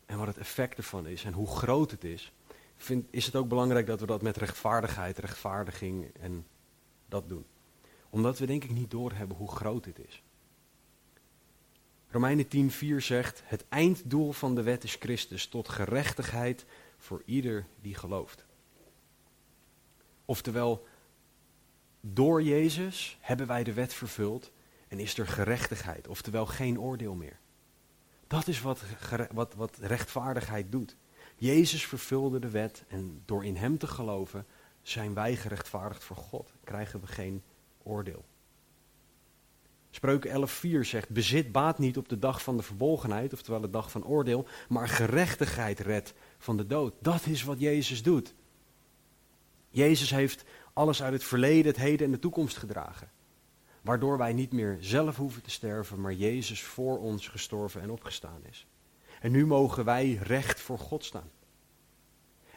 En 0.06 0.18
wat 0.18 0.26
het 0.26 0.38
effect 0.38 0.76
ervan 0.76 1.06
is 1.06 1.24
en 1.24 1.32
hoe 1.32 1.46
groot 1.46 1.90
het 1.90 2.04
is. 2.04 2.32
Vind, 2.76 3.06
is 3.10 3.26
het 3.26 3.36
ook 3.36 3.48
belangrijk 3.48 3.86
dat 3.86 4.00
we 4.00 4.06
dat 4.06 4.22
met 4.22 4.36
rechtvaardigheid, 4.36 5.18
rechtvaardiging 5.18 6.14
en 6.20 6.46
dat 7.08 7.28
doen. 7.28 7.44
Omdat 8.10 8.38
we 8.38 8.46
denk 8.46 8.64
ik 8.64 8.70
niet 8.70 8.90
doorhebben 8.90 9.36
hoe 9.36 9.50
groot 9.50 9.84
dit 9.84 9.98
is. 10.08 10.22
Romeinen 12.08 12.46
10:4 12.46 12.96
zegt: 12.96 13.42
Het 13.44 13.64
einddoel 13.68 14.32
van 14.32 14.54
de 14.54 14.62
wet 14.62 14.84
is 14.84 14.94
Christus 14.94 15.46
tot 15.46 15.68
gerechtigheid 15.68 16.64
voor 16.98 17.22
ieder 17.24 17.66
die 17.80 17.94
gelooft. 17.94 18.44
Oftewel, 20.24 20.86
door 22.04 22.42
Jezus 22.42 23.18
hebben 23.20 23.46
wij 23.46 23.64
de 23.64 23.72
wet 23.72 23.94
vervuld 23.94 24.50
en 24.88 24.98
is 24.98 25.18
er 25.18 25.26
gerechtigheid, 25.26 26.08
oftewel 26.08 26.46
geen 26.46 26.80
oordeel 26.80 27.14
meer. 27.14 27.38
Dat 28.26 28.48
is 28.48 28.60
wat, 28.60 28.82
wat, 29.32 29.54
wat 29.54 29.76
rechtvaardigheid 29.80 30.72
doet. 30.72 30.96
Jezus 31.36 31.86
vervulde 31.86 32.38
de 32.38 32.50
wet 32.50 32.84
en 32.88 33.22
door 33.24 33.44
in 33.44 33.56
Hem 33.56 33.78
te 33.78 33.86
geloven 33.86 34.46
zijn 34.82 35.14
wij 35.14 35.36
gerechtvaardigd 35.36 36.04
voor 36.04 36.16
God. 36.16 36.52
Krijgen 36.64 37.00
we 37.00 37.06
geen 37.06 37.42
oordeel. 37.82 38.24
Spreuken 39.90 40.48
11.4 40.48 40.80
zegt, 40.80 41.08
bezit 41.08 41.52
baat 41.52 41.78
niet 41.78 41.96
op 41.96 42.08
de 42.08 42.18
dag 42.18 42.42
van 42.42 42.56
de 42.56 42.62
verbolgenheid, 42.62 43.32
oftewel 43.32 43.60
de 43.60 43.70
dag 43.70 43.90
van 43.90 44.04
oordeel, 44.04 44.46
maar 44.68 44.88
gerechtigheid 44.88 45.80
redt 45.80 46.14
van 46.38 46.56
de 46.56 46.66
dood. 46.66 46.94
Dat 47.00 47.26
is 47.26 47.42
wat 47.42 47.60
Jezus 47.60 48.02
doet. 48.02 48.34
Jezus 49.68 50.10
heeft 50.10 50.44
alles 50.72 51.02
uit 51.02 51.12
het 51.12 51.24
verleden, 51.24 51.66
het 51.66 51.76
heden 51.80 52.06
en 52.06 52.12
de 52.12 52.18
toekomst 52.18 52.56
gedragen. 52.56 53.10
Waardoor 53.80 54.18
wij 54.18 54.32
niet 54.32 54.52
meer 54.52 54.76
zelf 54.80 55.16
hoeven 55.16 55.42
te 55.42 55.50
sterven, 55.50 56.00
maar 56.00 56.12
Jezus 56.12 56.62
voor 56.62 56.98
ons 56.98 57.28
gestorven 57.28 57.80
en 57.80 57.90
opgestaan 57.90 58.40
is. 58.50 58.66
En 59.20 59.30
nu 59.30 59.46
mogen 59.46 59.84
wij 59.84 60.18
recht 60.22 60.60
voor 60.60 60.78
God 60.78 61.04
staan. 61.04 61.30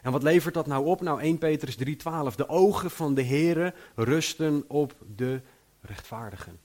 En 0.02 0.12
wat 0.12 0.22
levert 0.22 0.54
dat 0.54 0.66
nou 0.66 0.86
op? 0.86 1.00
Nou 1.00 1.20
1 1.20 1.38
Petrus 1.38 1.76
3:12. 1.76 2.34
De 2.36 2.48
ogen 2.48 2.90
van 2.90 3.14
de 3.14 3.24
Here 3.24 3.74
rusten 3.94 4.64
op 4.68 4.94
de 5.16 5.40
rechtvaardigen. 5.80 6.58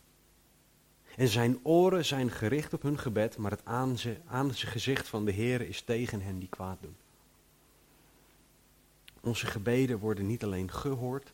En 1.15 1.27
zijn 1.27 1.59
oren 1.63 2.05
zijn 2.05 2.31
gericht 2.31 2.73
op 2.73 2.81
hun 2.81 2.99
gebed, 2.99 3.37
maar 3.37 3.51
het 3.51 3.65
aangezicht 4.25 5.07
van 5.07 5.25
de 5.25 5.31
Heer 5.31 5.61
is 5.61 5.81
tegen 5.81 6.21
hen 6.21 6.39
die 6.39 6.49
kwaad 6.49 6.77
doen. 6.81 6.95
Onze 9.21 9.45
gebeden 9.45 9.99
worden 9.99 10.27
niet 10.27 10.43
alleen 10.43 10.71
gehoord, 10.71 11.33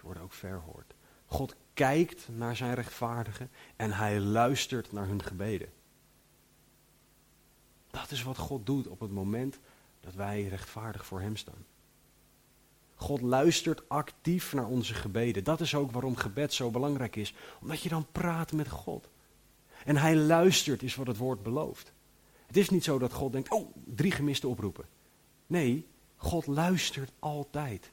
ze 0.00 0.06
worden 0.06 0.22
ook 0.22 0.32
verhoord. 0.32 0.94
God 1.26 1.54
kijkt 1.74 2.28
naar 2.28 2.56
zijn 2.56 2.74
rechtvaardigen 2.74 3.50
en 3.76 3.92
hij 3.92 4.20
luistert 4.20 4.92
naar 4.92 5.06
hun 5.06 5.22
gebeden. 5.22 5.68
Dat 7.90 8.10
is 8.10 8.22
wat 8.22 8.38
God 8.38 8.66
doet 8.66 8.86
op 8.86 9.00
het 9.00 9.10
moment 9.10 9.58
dat 10.00 10.14
wij 10.14 10.48
rechtvaardig 10.48 11.06
voor 11.06 11.20
Hem 11.20 11.36
staan. 11.36 11.66
God 12.94 13.20
luistert 13.20 13.88
actief 13.88 14.52
naar 14.52 14.66
onze 14.66 14.94
gebeden. 14.94 15.44
Dat 15.44 15.60
is 15.60 15.74
ook 15.74 15.90
waarom 15.90 16.16
gebed 16.16 16.52
zo 16.52 16.70
belangrijk 16.70 17.16
is. 17.16 17.34
Omdat 17.60 17.82
je 17.82 17.88
dan 17.88 18.06
praat 18.12 18.52
met 18.52 18.68
God. 18.68 19.08
En 19.84 19.96
Hij 19.96 20.16
luistert, 20.16 20.82
is 20.82 20.94
wat 20.94 21.06
het 21.06 21.16
woord 21.16 21.42
belooft. 21.42 21.92
Het 22.46 22.56
is 22.56 22.68
niet 22.68 22.84
zo 22.84 22.98
dat 22.98 23.12
God 23.12 23.32
denkt, 23.32 23.50
oh, 23.50 23.74
drie 23.84 24.12
gemiste 24.12 24.48
oproepen. 24.48 24.84
Nee, 25.46 25.86
God 26.16 26.46
luistert 26.46 27.12
altijd. 27.18 27.92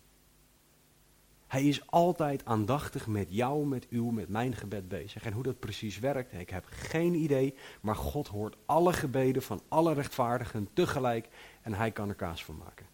Hij 1.48 1.64
is 1.68 1.88
altijd 1.88 2.46
aandachtig 2.46 3.08
met 3.08 3.28
jou, 3.30 3.66
met 3.66 3.88
uw, 3.90 4.10
met 4.10 4.30
mijn 4.30 4.56
gebed 4.56 4.88
bezig. 4.88 5.24
En 5.24 5.34
hoe 5.34 5.44
dat 5.44 5.60
precies 5.60 6.00
werkt, 6.00 6.34
ik 6.34 6.50
heb 6.50 6.66
geen 6.70 7.14
idee. 7.14 7.56
Maar 7.82 7.96
God 7.96 8.28
hoort 8.28 8.56
alle 8.66 8.94
gebeden 8.94 9.42
van 9.42 9.62
alle 9.68 9.94
rechtvaardigen 9.94 10.70
tegelijk 10.74 11.28
en 11.62 11.74
hij 11.74 11.92
kan 11.92 12.10
er 12.10 12.16
kaas 12.16 12.46
van 12.46 12.58
maken. 12.58 12.86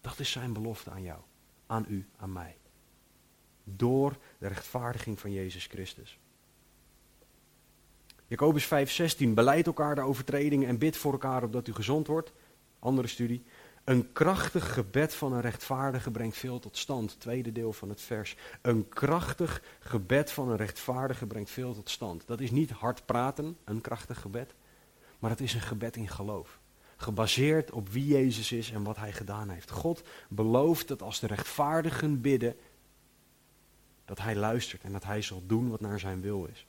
Dat 0.00 0.18
is 0.18 0.30
zijn 0.30 0.52
belofte 0.52 0.90
aan 0.90 1.02
jou, 1.02 1.20
aan 1.66 1.84
u, 1.88 2.08
aan 2.16 2.32
mij. 2.32 2.56
Door 3.64 4.16
de 4.38 4.48
rechtvaardiging 4.48 5.20
van 5.20 5.32
Jezus 5.32 5.66
Christus. 5.66 6.18
Jacobus 8.26 8.64
5:16 8.64 9.28
beleid 9.34 9.66
elkaar 9.66 9.94
de 9.94 10.00
overtredingen 10.00 10.68
en 10.68 10.78
bid 10.78 10.96
voor 10.96 11.12
elkaar 11.12 11.42
opdat 11.42 11.68
u 11.68 11.74
gezond 11.74 12.06
wordt. 12.06 12.32
Andere 12.78 13.08
studie. 13.08 13.44
Een 13.86 14.12
krachtig 14.12 14.72
gebed 14.72 15.14
van 15.14 15.32
een 15.32 15.40
rechtvaardige 15.40 16.10
brengt 16.10 16.36
veel 16.36 16.58
tot 16.58 16.76
stand. 16.76 17.20
Tweede 17.20 17.52
deel 17.52 17.72
van 17.72 17.88
het 17.88 18.00
vers. 18.00 18.36
Een 18.62 18.88
krachtig 18.88 19.62
gebed 19.80 20.30
van 20.30 20.48
een 20.48 20.56
rechtvaardige 20.56 21.26
brengt 21.26 21.50
veel 21.50 21.74
tot 21.74 21.90
stand. 21.90 22.26
Dat 22.26 22.40
is 22.40 22.50
niet 22.50 22.70
hard 22.70 23.06
praten, 23.06 23.56
een 23.64 23.80
krachtig 23.80 24.20
gebed. 24.20 24.54
Maar 25.18 25.30
het 25.30 25.40
is 25.40 25.54
een 25.54 25.60
gebed 25.60 25.96
in 25.96 26.08
geloof. 26.08 26.58
Gebaseerd 26.96 27.70
op 27.70 27.88
wie 27.88 28.06
Jezus 28.06 28.52
is 28.52 28.70
en 28.70 28.82
wat 28.82 28.96
hij 28.96 29.12
gedaan 29.12 29.48
heeft. 29.48 29.70
God 29.70 30.02
belooft 30.28 30.88
dat 30.88 31.02
als 31.02 31.20
de 31.20 31.26
rechtvaardigen 31.26 32.20
bidden, 32.20 32.56
dat 34.04 34.18
hij 34.18 34.36
luistert 34.36 34.82
en 34.82 34.92
dat 34.92 35.04
hij 35.04 35.22
zal 35.22 35.42
doen 35.46 35.70
wat 35.70 35.80
naar 35.80 36.00
zijn 36.00 36.20
wil 36.20 36.48
is. 36.52 36.66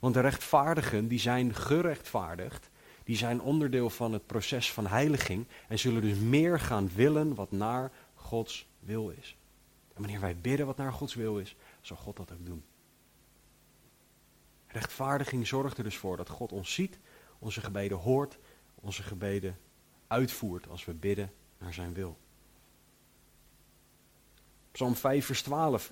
Want 0.00 0.14
de 0.14 0.20
rechtvaardigen, 0.20 1.08
die 1.08 1.20
zijn 1.20 1.54
gerechtvaardigd 1.54 2.70
die 3.04 3.16
zijn 3.16 3.40
onderdeel 3.40 3.90
van 3.90 4.12
het 4.12 4.26
proces 4.26 4.72
van 4.72 4.86
heiliging 4.86 5.46
en 5.68 5.78
zullen 5.78 6.02
dus 6.02 6.18
meer 6.18 6.60
gaan 6.60 6.90
willen 6.94 7.34
wat 7.34 7.50
naar 7.50 7.92
Gods 8.14 8.66
wil 8.80 9.08
is. 9.08 9.36
En 9.94 10.02
wanneer 10.02 10.20
wij 10.20 10.36
bidden 10.36 10.66
wat 10.66 10.76
naar 10.76 10.92
Gods 10.92 11.14
wil 11.14 11.38
is, 11.38 11.56
zal 11.80 11.96
God 11.96 12.16
dat 12.16 12.32
ook 12.32 12.46
doen. 12.46 12.64
Rechtvaardiging 14.66 15.46
zorgt 15.46 15.78
er 15.78 15.84
dus 15.84 15.96
voor 15.96 16.16
dat 16.16 16.28
God 16.28 16.52
ons 16.52 16.74
ziet, 16.74 16.98
onze 17.38 17.60
gebeden 17.60 17.98
hoort, 17.98 18.38
onze 18.74 19.02
gebeden 19.02 19.58
uitvoert 20.06 20.68
als 20.68 20.84
we 20.84 20.94
bidden 20.94 21.32
naar 21.58 21.72
zijn 21.72 21.94
wil. 21.94 22.18
Psalm 24.70 24.96
5, 24.96 25.26
vers 25.26 25.42
12. 25.42 25.90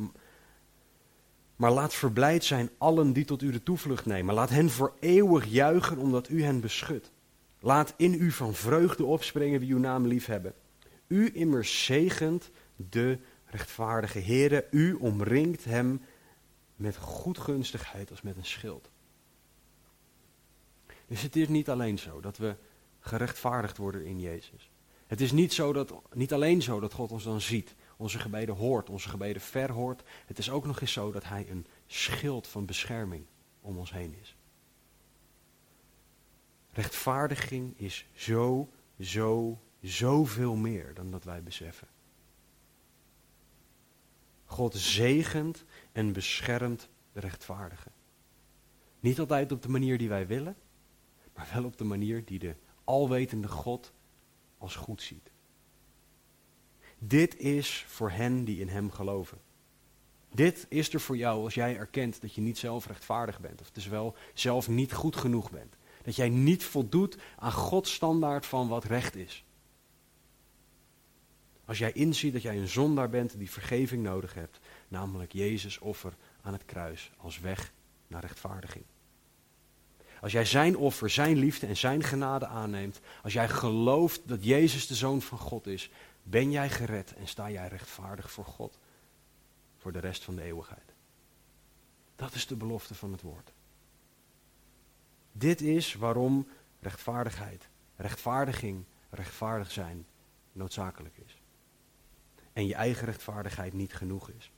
Maar 1.60 1.72
laat 1.72 1.94
verblijd 1.94 2.44
zijn 2.44 2.70
allen 2.78 3.12
die 3.12 3.24
tot 3.24 3.42
u 3.42 3.50
de 3.50 3.62
toevlucht 3.62 4.06
nemen. 4.06 4.34
Laat 4.34 4.50
hen 4.50 4.70
voor 4.70 4.94
eeuwig 5.00 5.44
juichen 5.44 5.98
omdat 5.98 6.28
u 6.28 6.42
hen 6.42 6.60
beschut. 6.60 7.10
Laat 7.58 7.94
in 7.96 8.14
u 8.14 8.30
van 8.30 8.54
vreugde 8.54 9.04
opspringen 9.04 9.60
wie 9.60 9.72
uw 9.72 9.78
naam 9.78 10.06
lief 10.06 10.26
hebben. 10.26 10.54
U 11.06 11.30
immers 11.34 11.84
zegent 11.84 12.50
de 12.76 13.18
rechtvaardige 13.44 14.20
Heere. 14.20 14.66
U 14.70 14.94
omringt 14.94 15.64
hem 15.64 16.02
met 16.76 16.96
goedgunstigheid 16.96 18.10
als 18.10 18.22
met 18.22 18.36
een 18.36 18.44
schild. 18.44 18.90
Dus 21.06 21.22
het 21.22 21.36
is 21.36 21.48
niet 21.48 21.68
alleen 21.68 21.98
zo 21.98 22.20
dat 22.20 22.36
we 22.36 22.56
gerechtvaardigd 23.00 23.76
worden 23.76 24.04
in 24.04 24.20
Jezus. 24.20 24.70
Het 25.06 25.20
is 25.20 25.32
niet, 25.32 25.52
zo 25.52 25.72
dat, 25.72 25.94
niet 26.12 26.32
alleen 26.32 26.62
zo 26.62 26.80
dat 26.80 26.92
God 26.92 27.10
ons 27.10 27.24
dan 27.24 27.40
ziet 27.40 27.74
onze 28.00 28.18
gebeden 28.18 28.54
hoort, 28.54 28.90
onze 28.90 29.08
gebeden 29.08 29.42
verhoort. 29.42 30.02
Het 30.26 30.38
is 30.38 30.50
ook 30.50 30.66
nog 30.66 30.80
eens 30.80 30.92
zo 30.92 31.12
dat 31.12 31.24
hij 31.24 31.50
een 31.50 31.66
schild 31.86 32.46
van 32.46 32.66
bescherming 32.66 33.24
om 33.60 33.78
ons 33.78 33.92
heen 33.92 34.14
is. 34.20 34.36
Rechtvaardiging 36.72 37.78
is 37.78 38.06
zo, 38.12 38.72
zo, 39.00 39.60
zoveel 39.80 40.54
meer 40.54 40.94
dan 40.94 41.10
dat 41.10 41.24
wij 41.24 41.42
beseffen. 41.42 41.88
God 44.44 44.74
zegent 44.74 45.64
en 45.92 46.12
beschermt 46.12 46.88
de 47.12 47.20
rechtvaardigen. 47.20 47.92
Niet 49.00 49.18
altijd 49.18 49.52
op 49.52 49.62
de 49.62 49.68
manier 49.68 49.98
die 49.98 50.08
wij 50.08 50.26
willen, 50.26 50.56
maar 51.34 51.50
wel 51.54 51.64
op 51.64 51.78
de 51.78 51.84
manier 51.84 52.24
die 52.24 52.38
de 52.38 52.56
alwetende 52.84 53.48
God 53.48 53.92
als 54.58 54.76
goed 54.76 55.02
ziet. 55.02 55.30
Dit 57.02 57.36
is 57.36 57.84
voor 57.88 58.10
hen 58.10 58.44
die 58.44 58.60
in 58.60 58.68
Hem 58.68 58.90
geloven. 58.90 59.38
Dit 60.34 60.66
is 60.68 60.92
er 60.92 61.00
voor 61.00 61.16
jou 61.16 61.44
als 61.44 61.54
jij 61.54 61.76
erkent 61.76 62.20
dat 62.20 62.34
je 62.34 62.40
niet 62.40 62.58
zelf 62.58 62.86
rechtvaardig 62.86 63.40
bent. 63.40 63.60
Of 63.60 63.70
dus 63.70 63.86
wel 63.86 64.16
zelf 64.34 64.68
niet 64.68 64.92
goed 64.92 65.16
genoeg 65.16 65.50
bent. 65.50 65.76
Dat 66.02 66.16
jij 66.16 66.28
niet 66.28 66.64
voldoet 66.64 67.16
aan 67.38 67.52
Gods 67.52 67.92
standaard 67.92 68.46
van 68.46 68.68
wat 68.68 68.84
recht 68.84 69.16
is. 69.16 69.44
Als 71.64 71.78
jij 71.78 71.92
inziet 71.92 72.32
dat 72.32 72.42
jij 72.42 72.58
een 72.58 72.68
zondaar 72.68 73.10
bent 73.10 73.38
die 73.38 73.50
vergeving 73.50 74.02
nodig 74.02 74.34
hebt. 74.34 74.60
Namelijk 74.88 75.32
Jezus 75.32 75.78
offer 75.78 76.16
aan 76.42 76.52
het 76.52 76.64
kruis 76.64 77.10
als 77.16 77.40
weg 77.40 77.72
naar 78.06 78.20
rechtvaardiging. 78.20 78.84
Als 80.20 80.32
jij 80.32 80.44
zijn 80.44 80.76
offer, 80.76 81.10
zijn 81.10 81.36
liefde 81.36 81.66
en 81.66 81.76
zijn 81.76 82.02
genade 82.02 82.46
aanneemt. 82.46 83.00
Als 83.22 83.32
jij 83.32 83.48
gelooft 83.48 84.20
dat 84.24 84.44
Jezus 84.44 84.86
de 84.86 84.94
Zoon 84.94 85.22
van 85.22 85.38
God 85.38 85.66
is. 85.66 85.90
Ben 86.30 86.50
jij 86.50 86.70
gered 86.70 87.14
en 87.14 87.26
sta 87.28 87.50
jij 87.50 87.68
rechtvaardig 87.68 88.30
voor 88.30 88.44
God 88.44 88.78
voor 89.76 89.92
de 89.92 89.98
rest 89.98 90.24
van 90.24 90.34
de 90.34 90.42
eeuwigheid? 90.42 90.94
Dat 92.16 92.34
is 92.34 92.46
de 92.46 92.56
belofte 92.56 92.94
van 92.94 93.12
het 93.12 93.22
woord. 93.22 93.52
Dit 95.32 95.60
is 95.60 95.94
waarom 95.94 96.48
rechtvaardigheid, 96.80 97.68
rechtvaardiging, 97.96 98.84
rechtvaardig 99.08 99.70
zijn 99.70 100.06
noodzakelijk 100.52 101.16
is. 101.16 101.40
En 102.52 102.66
je 102.66 102.74
eigen 102.74 103.04
rechtvaardigheid 103.04 103.72
niet 103.72 103.94
genoeg 103.94 104.30
is. 104.30 104.52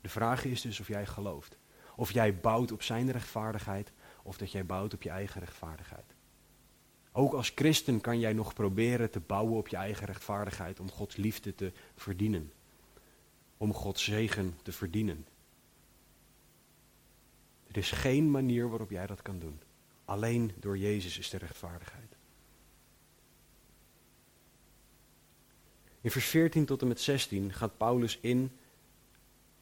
De 0.00 0.08
vraag 0.08 0.44
is 0.44 0.60
dus 0.60 0.80
of 0.80 0.88
jij 0.88 1.06
gelooft. 1.06 1.58
Of 1.96 2.12
jij 2.12 2.40
bouwt 2.40 2.72
op 2.72 2.82
zijn 2.82 3.10
rechtvaardigheid 3.10 3.92
of 4.22 4.36
dat 4.36 4.52
jij 4.52 4.66
bouwt 4.66 4.94
op 4.94 5.02
je 5.02 5.10
eigen 5.10 5.40
rechtvaardigheid. 5.40 6.14
Ook 7.20 7.32
als 7.32 7.52
christen 7.54 8.00
kan 8.00 8.18
jij 8.18 8.32
nog 8.32 8.54
proberen 8.54 9.10
te 9.10 9.20
bouwen 9.20 9.56
op 9.56 9.68
je 9.68 9.76
eigen 9.76 10.06
rechtvaardigheid 10.06 10.80
om 10.80 10.90
Gods 10.90 11.16
liefde 11.16 11.54
te 11.54 11.72
verdienen. 11.96 12.52
Om 13.56 13.74
Gods 13.74 14.04
zegen 14.04 14.58
te 14.62 14.72
verdienen. 14.72 15.26
Er 17.66 17.76
is 17.76 17.90
geen 17.90 18.30
manier 18.30 18.68
waarop 18.68 18.90
jij 18.90 19.06
dat 19.06 19.22
kan 19.22 19.38
doen. 19.38 19.60
Alleen 20.04 20.52
door 20.58 20.78
Jezus 20.78 21.18
is 21.18 21.30
de 21.30 21.36
rechtvaardigheid. 21.36 22.16
In 26.00 26.10
vers 26.10 26.26
14 26.26 26.64
tot 26.64 26.82
en 26.82 26.88
met 26.88 27.00
16 27.00 27.52
gaat 27.52 27.76
Paulus 27.76 28.18
in 28.20 28.50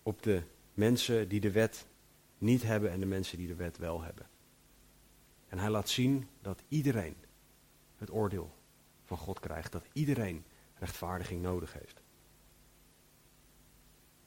op 0.03 0.23
de 0.23 0.43
mensen 0.75 1.29
die 1.29 1.41
de 1.41 1.51
wet 1.51 1.87
niet 2.39 2.63
hebben 2.63 2.91
en 2.91 3.01
de 3.01 3.07
mensen 3.07 3.39
die 3.39 3.47
de 3.49 3.55
wet 3.55 3.79
wel 3.79 4.03
hebben. 4.03 4.27
En 5.49 5.59
hij 5.59 5.71
laat 5.71 5.89
zien 5.89 6.29
dat 6.41 6.63
iedereen 6.69 7.27
het 7.99 8.13
oordeel 8.13 8.55
van 9.05 9.17
God 9.17 9.41
krijgt. 9.41 9.73
Dat 9.73 9.85
iedereen 9.93 10.45
rechtvaardiging 10.75 11.43
nodig 11.43 11.73
heeft. 11.73 12.01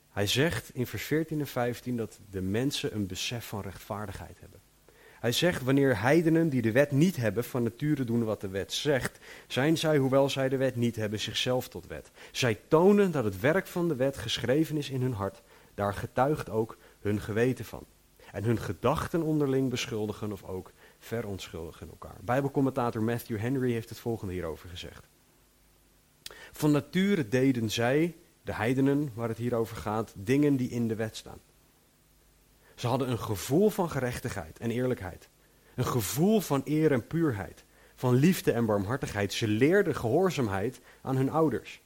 Hij 0.09 0.27
zegt 0.27 0.69
in 0.73 0.87
vers 0.87 1.03
14 1.03 1.39
en 1.39 1.47
15 1.47 1.97
dat 1.97 2.19
de 2.29 2.41
mensen 2.41 2.95
een 2.95 3.07
besef 3.07 3.47
van 3.47 3.61
rechtvaardigheid 3.61 4.39
hebben. 4.39 4.59
Hij 5.19 5.31
zegt, 5.31 5.63
wanneer 5.63 6.01
heidenen 6.01 6.49
die 6.49 6.61
de 6.61 6.71
wet 6.71 6.91
niet 6.91 7.15
hebben, 7.15 7.43
van 7.43 7.63
nature 7.63 8.03
doen 8.03 8.23
wat 8.23 8.41
de 8.41 8.47
wet 8.47 8.73
zegt, 8.73 9.19
zijn 9.47 9.77
zij, 9.77 9.97
hoewel 9.97 10.29
zij 10.29 10.49
de 10.49 10.57
wet 10.57 10.75
niet 10.75 10.95
hebben, 10.95 11.19
zichzelf 11.19 11.67
tot 11.67 11.87
wet. 11.87 12.11
Zij 12.31 12.59
tonen 12.67 13.11
dat 13.11 13.23
het 13.23 13.39
werk 13.39 13.67
van 13.67 13.87
de 13.87 13.95
wet 13.95 14.17
geschreven 14.17 14.77
is 14.77 14.89
in 14.89 15.01
hun 15.01 15.13
hart, 15.13 15.41
daar 15.73 15.93
getuigt 15.93 16.49
ook 16.49 16.77
hun 16.99 17.21
geweten 17.21 17.65
van. 17.65 17.85
En 18.31 18.43
hun 18.43 18.57
gedachten 18.57 19.21
onderling 19.21 19.69
beschuldigen 19.69 20.31
of 20.31 20.43
ook 20.43 20.71
verontschuldigen 21.01 21.89
elkaar. 21.89 22.17
Bijbelcommentator 22.21 23.03
Matthew 23.03 23.37
Henry 23.37 23.71
heeft 23.71 23.89
het 23.89 23.99
volgende 23.99 24.33
hierover 24.33 24.69
gezegd. 24.69 25.07
Van 26.51 26.71
nature 26.71 27.27
deden 27.27 27.69
zij, 27.69 28.15
de 28.41 28.53
heidenen 28.53 29.11
waar 29.13 29.27
het 29.27 29.37
hier 29.37 29.55
over 29.55 29.77
gaat, 29.77 30.13
dingen 30.15 30.55
die 30.55 30.69
in 30.69 30.87
de 30.87 30.95
wet 30.95 31.15
staan. 31.15 31.39
Ze 32.75 32.87
hadden 32.87 33.09
een 33.09 33.19
gevoel 33.19 33.69
van 33.69 33.89
gerechtigheid 33.89 34.59
en 34.59 34.71
eerlijkheid. 34.71 35.29
Een 35.75 35.85
gevoel 35.85 36.41
van 36.41 36.61
eer 36.65 36.91
en 36.91 37.07
puurheid. 37.07 37.65
Van 37.95 38.15
liefde 38.15 38.51
en 38.51 38.65
barmhartigheid. 38.65 39.33
Ze 39.33 39.47
leerden 39.47 39.95
gehoorzaamheid 39.95 40.81
aan 41.01 41.15
hun 41.15 41.29
ouders. 41.29 41.81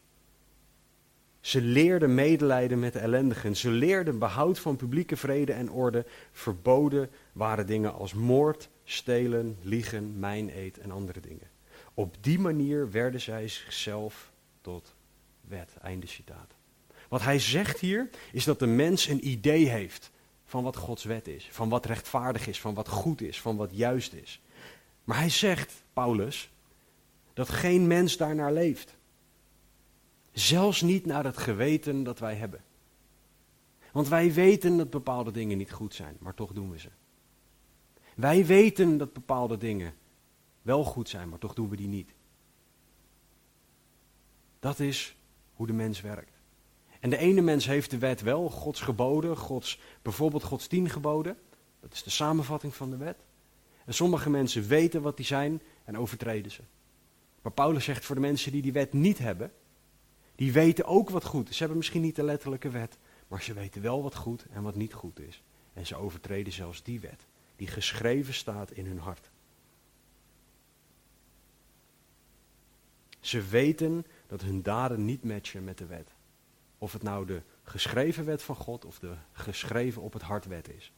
Ze 1.39 1.61
leerden 1.61 2.15
medelijden 2.15 2.79
met 2.79 2.93
de 2.93 2.99
ellendigen. 2.99 3.55
Ze 3.55 3.69
leerden 3.69 4.19
behoud 4.19 4.59
van 4.59 4.75
publieke 4.75 5.17
vrede 5.17 5.53
en 5.53 5.71
orde. 5.71 6.05
Verboden 6.31 7.09
waren 7.33 7.67
dingen 7.67 7.93
als 7.93 8.13
moord, 8.13 8.69
stelen, 8.85 9.57
liegen, 9.61 10.19
mijneet 10.19 10.77
en 10.77 10.91
andere 10.91 11.19
dingen. 11.19 11.49
Op 11.93 12.15
die 12.21 12.39
manier 12.39 12.91
werden 12.91 13.21
zij 13.21 13.47
zichzelf 13.47 14.31
tot 14.61 14.95
wet. 15.41 15.77
Einde 15.81 16.07
citaat. 16.07 16.53
Wat 17.09 17.21
hij 17.21 17.39
zegt 17.39 17.79
hier 17.79 18.09
is 18.31 18.43
dat 18.43 18.59
de 18.59 18.65
mens 18.65 19.07
een 19.07 19.27
idee 19.27 19.69
heeft 19.69 20.11
van 20.45 20.63
wat 20.63 20.75
Gods 20.75 21.03
wet 21.03 21.27
is, 21.27 21.47
van 21.51 21.69
wat 21.69 21.85
rechtvaardig 21.85 22.47
is, 22.47 22.59
van 22.59 22.73
wat 22.73 22.87
goed 22.87 23.21
is, 23.21 23.41
van 23.41 23.55
wat 23.55 23.69
juist 23.73 24.13
is. 24.13 24.41
Maar 25.03 25.17
hij 25.17 25.29
zegt, 25.29 25.73
Paulus, 25.93 26.49
dat 27.33 27.49
geen 27.49 27.87
mens 27.87 28.17
daarnaar 28.17 28.53
leeft. 28.53 28.95
Zelfs 30.31 30.81
niet 30.81 31.05
naar 31.05 31.23
het 31.23 31.37
geweten 31.37 32.03
dat 32.03 32.19
wij 32.19 32.35
hebben. 32.35 32.63
Want 33.91 34.07
wij 34.07 34.33
weten 34.33 34.77
dat 34.77 34.89
bepaalde 34.89 35.31
dingen 35.31 35.57
niet 35.57 35.71
goed 35.71 35.93
zijn, 35.93 36.17
maar 36.19 36.33
toch 36.33 36.51
doen 36.51 36.71
we 36.71 36.79
ze. 36.79 36.89
Wij 38.15 38.45
weten 38.45 38.97
dat 38.97 39.13
bepaalde 39.13 39.57
dingen 39.57 39.93
wel 40.61 40.83
goed 40.83 41.09
zijn, 41.09 41.29
maar 41.29 41.39
toch 41.39 41.53
doen 41.53 41.69
we 41.69 41.75
die 41.75 41.87
niet. 41.87 42.13
Dat 44.59 44.79
is 44.79 45.15
hoe 45.53 45.67
de 45.67 45.73
mens 45.73 46.01
werkt. 46.01 46.33
En 46.99 47.09
de 47.09 47.17
ene 47.17 47.41
mens 47.41 47.65
heeft 47.65 47.89
de 47.89 47.97
wet 47.97 48.21
wel, 48.21 48.49
Gods 48.49 48.81
geboden, 48.81 49.37
Gods, 49.37 49.79
bijvoorbeeld 50.01 50.43
Gods 50.43 50.67
tien 50.67 50.89
geboden. 50.89 51.37
Dat 51.79 51.93
is 51.93 52.03
de 52.03 52.09
samenvatting 52.09 52.75
van 52.75 52.89
de 52.89 52.97
wet. 52.97 53.17
En 53.85 53.93
sommige 53.93 54.29
mensen 54.29 54.67
weten 54.67 55.01
wat 55.01 55.17
die 55.17 55.25
zijn 55.25 55.61
en 55.83 55.97
overtreden 55.97 56.51
ze. 56.51 56.61
Maar 57.41 57.51
Paulus 57.51 57.83
zegt 57.83 58.05
voor 58.05 58.15
de 58.15 58.21
mensen 58.21 58.51
die 58.51 58.61
die 58.61 58.73
wet 58.73 58.93
niet 58.93 59.17
hebben, 59.17 59.51
die 60.35 60.51
weten 60.51 60.85
ook 60.85 61.09
wat 61.09 61.23
goed 61.23 61.49
is. 61.49 61.53
Ze 61.53 61.59
hebben 61.59 61.77
misschien 61.77 62.01
niet 62.01 62.15
de 62.15 62.23
letterlijke 62.23 62.69
wet, 62.69 62.97
maar 63.27 63.41
ze 63.41 63.53
weten 63.53 63.81
wel 63.81 64.03
wat 64.03 64.15
goed 64.15 64.45
en 64.51 64.63
wat 64.63 64.75
niet 64.75 64.93
goed 64.93 65.19
is. 65.19 65.43
En 65.73 65.85
ze 65.85 65.95
overtreden 65.95 66.53
zelfs 66.53 66.83
die 66.83 66.99
wet, 66.99 67.25
die 67.55 67.67
geschreven 67.67 68.33
staat 68.33 68.71
in 68.71 68.85
hun 68.85 68.99
hart. 68.99 69.29
Ze 73.19 73.41
weten 73.41 74.05
dat 74.27 74.41
hun 74.41 74.61
daden 74.61 75.05
niet 75.05 75.23
matchen 75.23 75.63
met 75.63 75.77
de 75.77 75.85
wet. 75.85 76.09
Of 76.77 76.93
het 76.93 77.03
nou 77.03 77.25
de 77.25 77.41
geschreven 77.63 78.25
wet 78.25 78.43
van 78.43 78.55
God 78.55 78.85
of 78.85 78.99
de 78.99 79.13
geschreven 79.31 80.01
op 80.01 80.13
het 80.13 80.21
hart 80.21 80.45
wet 80.45 80.69
is. 80.69 80.91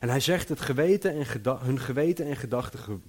En 0.00 0.08
hij 0.08 0.20
zegt 0.20 0.48
het 0.48 0.60
geweten 0.60 1.12
en 1.12 1.58
hun 1.58 1.80
geweten 1.80 2.26
en 2.26 2.36
gedachten, 2.36 3.02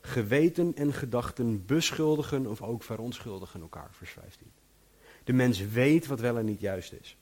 geweten 0.00 0.74
en 0.74 0.92
gedachten 0.92 1.66
beschuldigen 1.66 2.46
of 2.46 2.62
ook 2.62 2.82
verontschuldigen 2.82 3.60
elkaar, 3.60 3.88
vers 3.90 4.10
15. 4.10 4.52
De 5.24 5.32
mens 5.32 5.66
weet 5.66 6.06
wat 6.06 6.20
wel 6.20 6.38
en 6.38 6.44
niet 6.44 6.60
juist 6.60 6.92
is. 6.92 7.16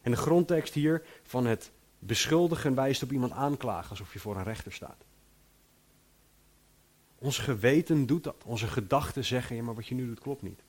En 0.00 0.10
de 0.10 0.16
grondtekst 0.16 0.74
hier 0.74 1.02
van 1.22 1.46
het 1.46 1.70
beschuldigen 1.98 2.74
wijst 2.74 3.02
op 3.02 3.12
iemand 3.12 3.32
aanklagen, 3.32 3.90
alsof 3.90 4.12
je 4.12 4.18
voor 4.18 4.36
een 4.36 4.42
rechter 4.42 4.72
staat. 4.72 5.04
Ons 7.18 7.38
geweten 7.38 8.06
doet 8.06 8.24
dat. 8.24 8.44
Onze 8.44 8.66
gedachten 8.66 9.24
zeggen, 9.24 9.56
ja 9.56 9.62
maar 9.62 9.74
wat 9.74 9.86
je 9.86 9.94
nu 9.94 10.06
doet 10.06 10.20
klopt 10.20 10.42
niet. 10.42 10.62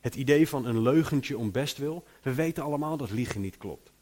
Het 0.00 0.14
idee 0.14 0.48
van 0.48 0.64
een 0.64 0.80
leugentje 0.80 1.38
om 1.38 1.50
bestwil. 1.50 2.04
We 2.22 2.34
weten 2.34 2.62
allemaal 2.62 2.96
dat 2.96 3.10
liegen 3.10 3.40
niet 3.40 3.58
klopt. 3.58 3.92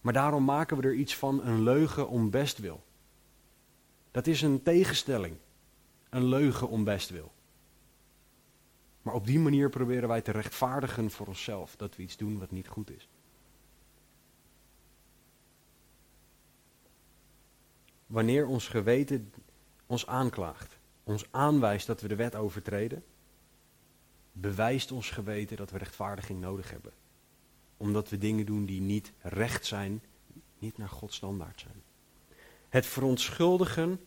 Maar 0.00 0.12
daarom 0.12 0.44
maken 0.44 0.76
we 0.76 0.82
er 0.82 0.94
iets 0.94 1.16
van 1.16 1.44
een 1.44 1.62
leugen 1.62 2.08
om 2.08 2.30
bestwil. 2.30 2.84
Dat 4.10 4.26
is 4.26 4.42
een 4.42 4.62
tegenstelling. 4.62 5.36
Een 6.08 6.24
leugen 6.24 6.68
om 6.68 6.84
bestwil. 6.84 7.32
Maar 9.02 9.14
op 9.14 9.26
die 9.26 9.38
manier 9.38 9.70
proberen 9.70 10.08
wij 10.08 10.20
te 10.20 10.30
rechtvaardigen 10.30 11.10
voor 11.10 11.26
onszelf 11.26 11.76
dat 11.76 11.96
we 11.96 12.02
iets 12.02 12.16
doen 12.16 12.38
wat 12.38 12.50
niet 12.50 12.68
goed 12.68 12.90
is. 12.90 13.08
Wanneer 18.06 18.46
ons 18.46 18.68
geweten 18.68 19.32
ons 19.86 20.06
aanklaagt, 20.06 20.78
ons 21.04 21.26
aanwijst 21.30 21.86
dat 21.86 22.00
we 22.00 22.08
de 22.08 22.16
wet 22.16 22.34
overtreden, 22.34 23.04
bewijst 24.32 24.92
ons 24.92 25.10
geweten 25.10 25.56
dat 25.56 25.70
we 25.70 25.78
rechtvaardiging 25.78 26.40
nodig 26.40 26.70
hebben. 26.70 26.92
Omdat 27.76 28.08
we 28.08 28.18
dingen 28.18 28.46
doen 28.46 28.66
die 28.66 28.80
niet 28.80 29.12
recht 29.20 29.66
zijn, 29.66 30.02
niet 30.58 30.78
naar 30.78 30.88
Gods 30.88 31.16
standaard 31.16 31.60
zijn. 31.60 31.82
Het 32.68 32.86
verontschuldigen 32.86 34.00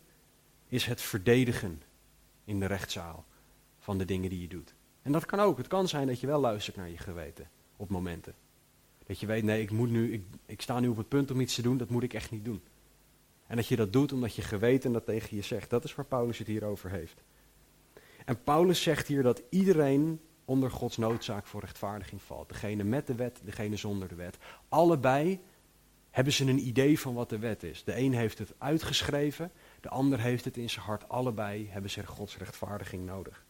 is 0.68 0.86
het 0.86 1.02
verdedigen 1.02 1.82
in 2.46 2.60
de 2.60 2.66
rechtszaal 2.66 3.26
van 3.80 3.98
de 3.98 4.06
dingen 4.06 4.30
die 4.30 4.42
je 4.42 4.48
doet. 4.48 4.74
En 5.02 5.12
dat 5.12 5.26
kan 5.26 5.40
ook. 5.40 5.58
Het 5.58 5.68
kan 5.68 5.88
zijn 5.88 6.08
dat 6.08 6.20
je 6.20 6.28
wel 6.28 6.40
luistert 6.40 6.76
naar 6.76 6.90
je 6.90 6.98
geweten 6.98 7.50
op 7.76 7.90
momenten. 7.90 8.34
Dat 9.06 9.20
je 9.20 9.26
weet, 9.26 9.44
nee, 9.44 9.62
ik, 9.62 9.72
moet 9.72 9.90
nu, 9.90 10.14
ik, 10.14 10.24
ik 10.46 10.62
sta 10.62 10.80
nu 10.80 10.88
op 10.88 10.98
het 10.98 11.08
punt 11.08 11.32
om 11.32 11.40
iets 11.40 11.56
te 11.56 11.62
doen, 11.62 11.78
dat 11.78 11.90
moet 11.90 12.04
ik 12.04 12.14
echt 12.14 12.32
niet 12.32 12.46
doen. 12.46 12.62
En 13.50 13.56
dat 13.56 13.68
je 13.68 13.76
dat 13.76 13.94
doet 13.94 14.14
omdat 14.14 14.36
je 14.36 14.42
geweten 14.42 14.92
dat 14.92 15.06
tegen 15.06 15.36
je 15.36 15.42
zegt. 15.42 15.70
Dat 15.70 15.84
is 15.84 15.96
waar 15.96 16.06
Paulus 16.06 16.38
het 16.38 16.48
hier 16.48 16.64
over 16.64 16.90
heeft. 16.90 17.24
En 18.26 18.44
Paulus 18.44 18.82
zegt 18.82 19.08
hier 19.08 19.24
dat 19.24 19.42
iedereen 19.50 20.22
onder 20.46 20.72
Gods 20.72 20.98
noodzaak 20.98 21.48
voor 21.48 21.62
rechtvaardiging 21.62 22.22
valt. 22.22 22.50
Degene 22.50 22.84
met 22.84 23.08
de 23.08 23.16
wet, 23.16 23.42
degene 23.44 23.76
zonder 23.76 24.08
de 24.08 24.16
wet. 24.16 24.38
Allebei 24.68 25.40
hebben 26.10 26.34
ze 26.34 26.46
een 26.46 26.68
idee 26.68 27.00
van 27.00 27.14
wat 27.14 27.30
de 27.30 27.40
wet 27.40 27.64
is. 27.64 27.84
De 27.84 27.98
een 27.98 28.14
heeft 28.14 28.38
het 28.38 28.54
uitgeschreven, 28.58 29.52
de 29.82 29.90
ander 29.90 30.20
heeft 30.20 30.46
het 30.46 30.58
in 30.58 30.70
zijn 30.70 30.86
hart. 30.86 31.10
Allebei 31.10 31.68
hebben 31.70 31.92
ze 31.92 32.06
Gods 32.06 32.38
rechtvaardiging 32.38 33.06
nodig. 33.06 33.46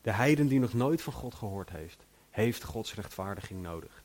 De 0.00 0.12
heiden 0.12 0.46
die 0.46 0.60
nog 0.60 0.72
nooit 0.72 1.02
van 1.02 1.12
God 1.12 1.34
gehoord 1.34 1.70
heeft, 1.70 2.06
heeft 2.30 2.64
Gods 2.64 2.94
rechtvaardiging 2.94 3.62
nodig. 3.62 4.04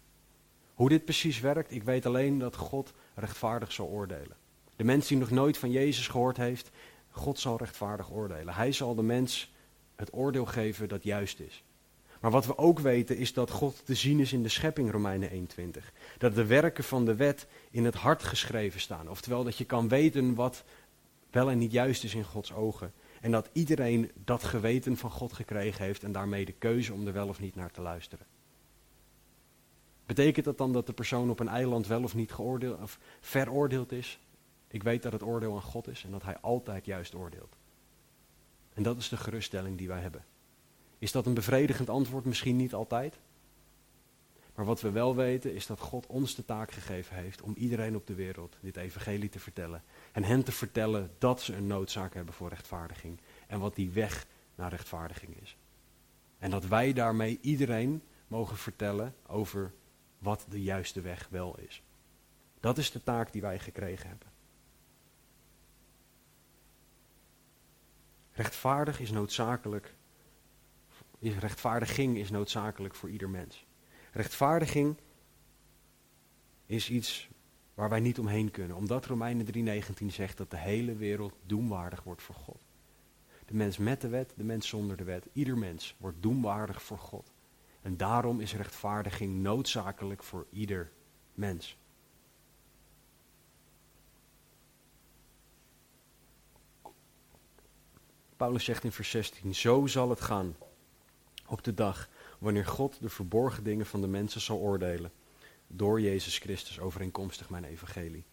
Hoe 0.81 0.89
dit 0.89 1.05
precies 1.05 1.39
werkt, 1.39 1.71
ik 1.71 1.83
weet 1.83 2.05
alleen 2.05 2.37
dat 2.37 2.55
God 2.55 2.93
rechtvaardig 3.15 3.71
zal 3.71 3.87
oordelen. 3.87 4.35
De 4.75 4.83
mens 4.83 5.07
die 5.07 5.17
nog 5.17 5.31
nooit 5.31 5.57
van 5.57 5.71
Jezus 5.71 6.07
gehoord 6.07 6.37
heeft, 6.37 6.71
God 7.09 7.39
zal 7.39 7.57
rechtvaardig 7.57 8.11
oordelen. 8.11 8.53
Hij 8.53 8.71
zal 8.71 8.95
de 8.95 9.01
mens 9.01 9.53
het 9.95 10.13
oordeel 10.13 10.45
geven 10.45 10.89
dat 10.89 11.03
juist 11.03 11.39
is. 11.39 11.63
Maar 12.19 12.31
wat 12.31 12.45
we 12.45 12.57
ook 12.57 12.79
weten 12.79 13.17
is 13.17 13.33
dat 13.33 13.49
God 13.49 13.85
te 13.85 13.95
zien 13.95 14.19
is 14.19 14.33
in 14.33 14.43
de 14.43 14.49
schepping, 14.49 14.91
Romeinen 14.91 15.29
1.20. 15.29 15.35
Dat 16.17 16.35
de 16.35 16.45
werken 16.45 16.83
van 16.83 17.05
de 17.05 17.15
wet 17.15 17.47
in 17.71 17.85
het 17.85 17.95
hart 17.95 18.23
geschreven 18.23 18.79
staan. 18.79 19.09
Oftewel 19.09 19.43
dat 19.43 19.57
je 19.57 19.65
kan 19.65 19.87
weten 19.87 20.35
wat 20.35 20.63
wel 21.31 21.49
en 21.49 21.57
niet 21.57 21.71
juist 21.71 22.03
is 22.03 22.15
in 22.15 22.23
Gods 22.23 22.53
ogen. 22.53 22.93
En 23.19 23.31
dat 23.31 23.49
iedereen 23.53 24.11
dat 24.23 24.43
geweten 24.43 24.97
van 24.97 25.11
God 25.11 25.33
gekregen 25.33 25.85
heeft 25.85 26.03
en 26.03 26.11
daarmee 26.11 26.45
de 26.45 26.55
keuze 26.57 26.93
om 26.93 27.07
er 27.07 27.13
wel 27.13 27.27
of 27.27 27.39
niet 27.39 27.55
naar 27.55 27.71
te 27.71 27.81
luisteren. 27.81 28.25
Betekent 30.11 30.45
dat 30.45 30.57
dan 30.57 30.73
dat 30.73 30.85
de 30.85 30.93
persoon 30.93 31.29
op 31.29 31.39
een 31.39 31.47
eiland 31.47 31.87
wel 31.87 32.03
of 32.03 32.15
niet 32.15 32.31
geoordeeld 32.31 32.81
of 32.81 32.99
veroordeeld 33.19 33.91
is? 33.91 34.19
Ik 34.67 34.83
weet 34.83 35.03
dat 35.03 35.11
het 35.11 35.23
oordeel 35.23 35.55
aan 35.55 35.61
God 35.61 35.87
is 35.87 36.03
en 36.03 36.11
dat 36.11 36.23
Hij 36.23 36.37
altijd 36.37 36.85
juist 36.85 37.15
oordeelt. 37.15 37.55
En 38.73 38.83
dat 38.83 38.97
is 38.97 39.09
de 39.09 39.17
geruststelling 39.17 39.77
die 39.77 39.87
wij 39.87 40.01
hebben. 40.01 40.25
Is 40.97 41.11
dat 41.11 41.25
een 41.25 41.33
bevredigend 41.33 41.89
antwoord? 41.89 42.25
Misschien 42.25 42.55
niet 42.55 42.73
altijd. 42.73 43.19
Maar 44.55 44.65
wat 44.65 44.81
we 44.81 44.91
wel 44.91 45.15
weten 45.15 45.53
is 45.53 45.65
dat 45.65 45.79
God 45.79 46.07
ons 46.07 46.35
de 46.35 46.45
taak 46.45 46.71
gegeven 46.71 47.15
heeft 47.15 47.41
om 47.41 47.53
iedereen 47.57 47.95
op 47.95 48.07
de 48.07 48.15
wereld 48.15 48.57
dit 48.61 48.77
evangelie 48.77 49.29
te 49.29 49.39
vertellen. 49.39 49.83
En 50.11 50.23
hen 50.23 50.43
te 50.43 50.51
vertellen 50.51 51.11
dat 51.17 51.41
ze 51.41 51.55
een 51.55 51.67
noodzaak 51.67 52.13
hebben 52.13 52.33
voor 52.33 52.49
rechtvaardiging. 52.49 53.19
En 53.47 53.59
wat 53.59 53.75
die 53.75 53.91
weg 53.91 54.25
naar 54.55 54.69
rechtvaardiging 54.69 55.41
is. 55.41 55.57
En 56.37 56.49
dat 56.49 56.65
wij 56.65 56.93
daarmee 56.93 57.39
iedereen 57.41 58.01
mogen 58.27 58.57
vertellen 58.57 59.15
over 59.27 59.73
wat 60.21 60.45
de 60.49 60.61
juiste 60.61 61.01
weg 61.01 61.27
wel 61.29 61.59
is. 61.59 61.83
Dat 62.59 62.77
is 62.77 62.91
de 62.91 63.03
taak 63.03 63.31
die 63.31 63.41
wij 63.41 63.59
gekregen 63.59 64.09
hebben. 64.09 64.27
Rechtvaardig 68.31 68.99
is 68.99 69.11
noodzakelijk. 69.11 69.95
Rechtvaardiging 71.19 72.17
is 72.17 72.29
noodzakelijk 72.29 72.95
voor 72.95 73.09
ieder 73.09 73.29
mens. 73.29 73.65
Rechtvaardiging 74.11 74.97
is 76.65 76.89
iets 76.89 77.29
waar 77.73 77.89
wij 77.89 77.99
niet 77.99 78.19
omheen 78.19 78.51
kunnen. 78.51 78.77
Omdat 78.77 79.05
Romeinen 79.05 79.45
3:19 79.45 80.05
zegt 80.11 80.37
dat 80.37 80.51
de 80.51 80.57
hele 80.57 80.95
wereld 80.95 81.33
doemwaardig 81.45 82.03
wordt 82.03 82.21
voor 82.21 82.35
God. 82.35 82.59
De 83.45 83.53
mens 83.53 83.77
met 83.77 84.01
de 84.01 84.07
wet, 84.07 84.33
de 84.35 84.43
mens 84.43 84.67
zonder 84.67 84.97
de 84.97 85.03
wet. 85.03 85.27
Ieder 85.33 85.57
mens 85.57 85.95
wordt 85.97 86.21
doemwaardig 86.21 86.83
voor 86.83 86.97
God. 86.99 87.31
En 87.81 87.97
daarom 87.97 88.39
is 88.39 88.53
rechtvaardiging 88.53 89.41
noodzakelijk 89.41 90.23
voor 90.23 90.45
ieder 90.49 90.91
mens. 91.33 91.77
Paulus 98.37 98.63
zegt 98.63 98.83
in 98.83 98.91
vers 98.91 99.09
16, 99.09 99.55
zo 99.55 99.87
zal 99.87 100.09
het 100.09 100.21
gaan 100.21 100.55
op 101.47 101.63
de 101.63 101.73
dag 101.73 102.09
wanneer 102.39 102.65
God 102.65 103.01
de 103.01 103.09
verborgen 103.09 103.63
dingen 103.63 103.85
van 103.85 104.01
de 104.01 104.07
mensen 104.07 104.41
zal 104.41 104.57
oordelen 104.57 105.11
door 105.67 106.01
Jezus 106.01 106.37
Christus 106.37 106.79
overeenkomstig 106.79 107.49
mijn 107.49 107.63
evangelie. 107.63 108.23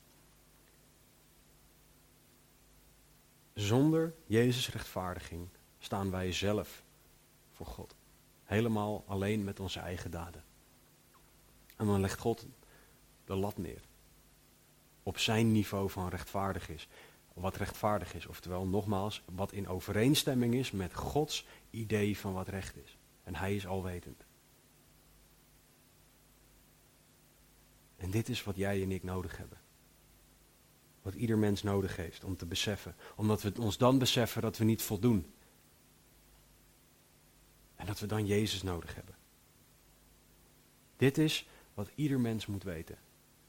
Zonder 3.55 4.14
Jezus 4.26 4.70
rechtvaardiging 4.70 5.49
staan 5.78 6.11
wij 6.11 6.32
zelf 6.32 6.82
voor 7.53 7.66
God. 7.66 7.97
Helemaal 8.49 9.05
alleen 9.07 9.44
met 9.44 9.61
onze 9.61 9.80
eigen 9.80 10.11
daden. 10.11 10.44
En 11.76 11.86
dan 11.86 12.01
legt 12.01 12.18
God 12.18 12.46
de 13.24 13.34
lat 13.34 13.59
neer. 13.59 13.80
Op 15.03 15.18
zijn 15.18 15.53
niveau 15.53 15.90
van 15.90 16.09
rechtvaardig 16.09 16.68
is. 16.68 16.88
Wat 17.32 17.57
rechtvaardig 17.57 18.14
is. 18.14 18.26
Oftewel, 18.26 18.66
nogmaals, 18.66 19.22
wat 19.34 19.53
in 19.53 19.68
overeenstemming 19.68 20.55
is 20.55 20.70
met 20.70 20.94
Gods 20.94 21.46
idee 21.70 22.18
van 22.18 22.32
wat 22.32 22.49
recht 22.49 22.76
is. 22.76 22.96
En 23.22 23.34
hij 23.34 23.57
is 23.57 23.66
alwetend. 23.66 24.24
En 27.96 28.11
dit 28.11 28.28
is 28.28 28.44
wat 28.44 28.57
jij 28.57 28.82
en 28.82 28.92
ik 28.92 29.03
nodig 29.03 29.36
hebben. 29.36 29.59
Wat 31.03 31.14
ieder 31.14 31.38
mens 31.38 31.62
nodig 31.62 31.96
heeft 31.96 32.24
om 32.24 32.36
te 32.36 32.46
beseffen. 32.46 32.94
Omdat 33.16 33.42
we 33.42 33.53
ons 33.59 33.78
dan 33.78 33.99
beseffen 33.99 34.42
dat 34.42 34.57
we 34.59 34.64
niet 34.64 34.82
voldoen. 34.82 35.32
En 37.79 37.87
dat 37.87 37.99
we 37.99 38.07
dan 38.07 38.26
Jezus 38.26 38.62
nodig 38.62 38.95
hebben. 38.95 39.14
Dit 40.97 41.18
is 41.18 41.49
wat 41.74 41.91
ieder 41.95 42.20
mens 42.20 42.47
moet 42.47 42.62
weten, 42.62 42.99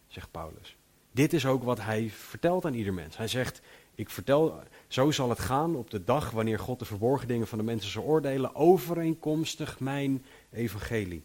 zegt 0.07 0.31
Paulus. 0.31 0.75
Dit 1.11 1.33
is 1.33 1.45
ook 1.45 1.63
wat 1.63 1.79
hij 1.81 2.09
vertelt 2.09 2.65
aan 2.65 2.73
ieder 2.73 2.93
mens. 2.93 3.17
Hij 3.17 3.27
zegt, 3.27 3.61
ik 3.95 4.09
vertel, 4.09 4.63
zo 4.87 5.11
zal 5.11 5.29
het 5.29 5.39
gaan 5.39 5.75
op 5.75 5.89
de 5.89 6.03
dag 6.03 6.31
wanneer 6.31 6.59
God 6.59 6.79
de 6.79 6.85
verborgen 6.85 7.27
dingen 7.27 7.47
van 7.47 7.57
de 7.57 7.63
mensen 7.63 7.91
zal 7.91 8.03
oordelen, 8.03 8.55
overeenkomstig 8.55 9.79
mijn 9.79 10.25
evangelie. 10.51 11.23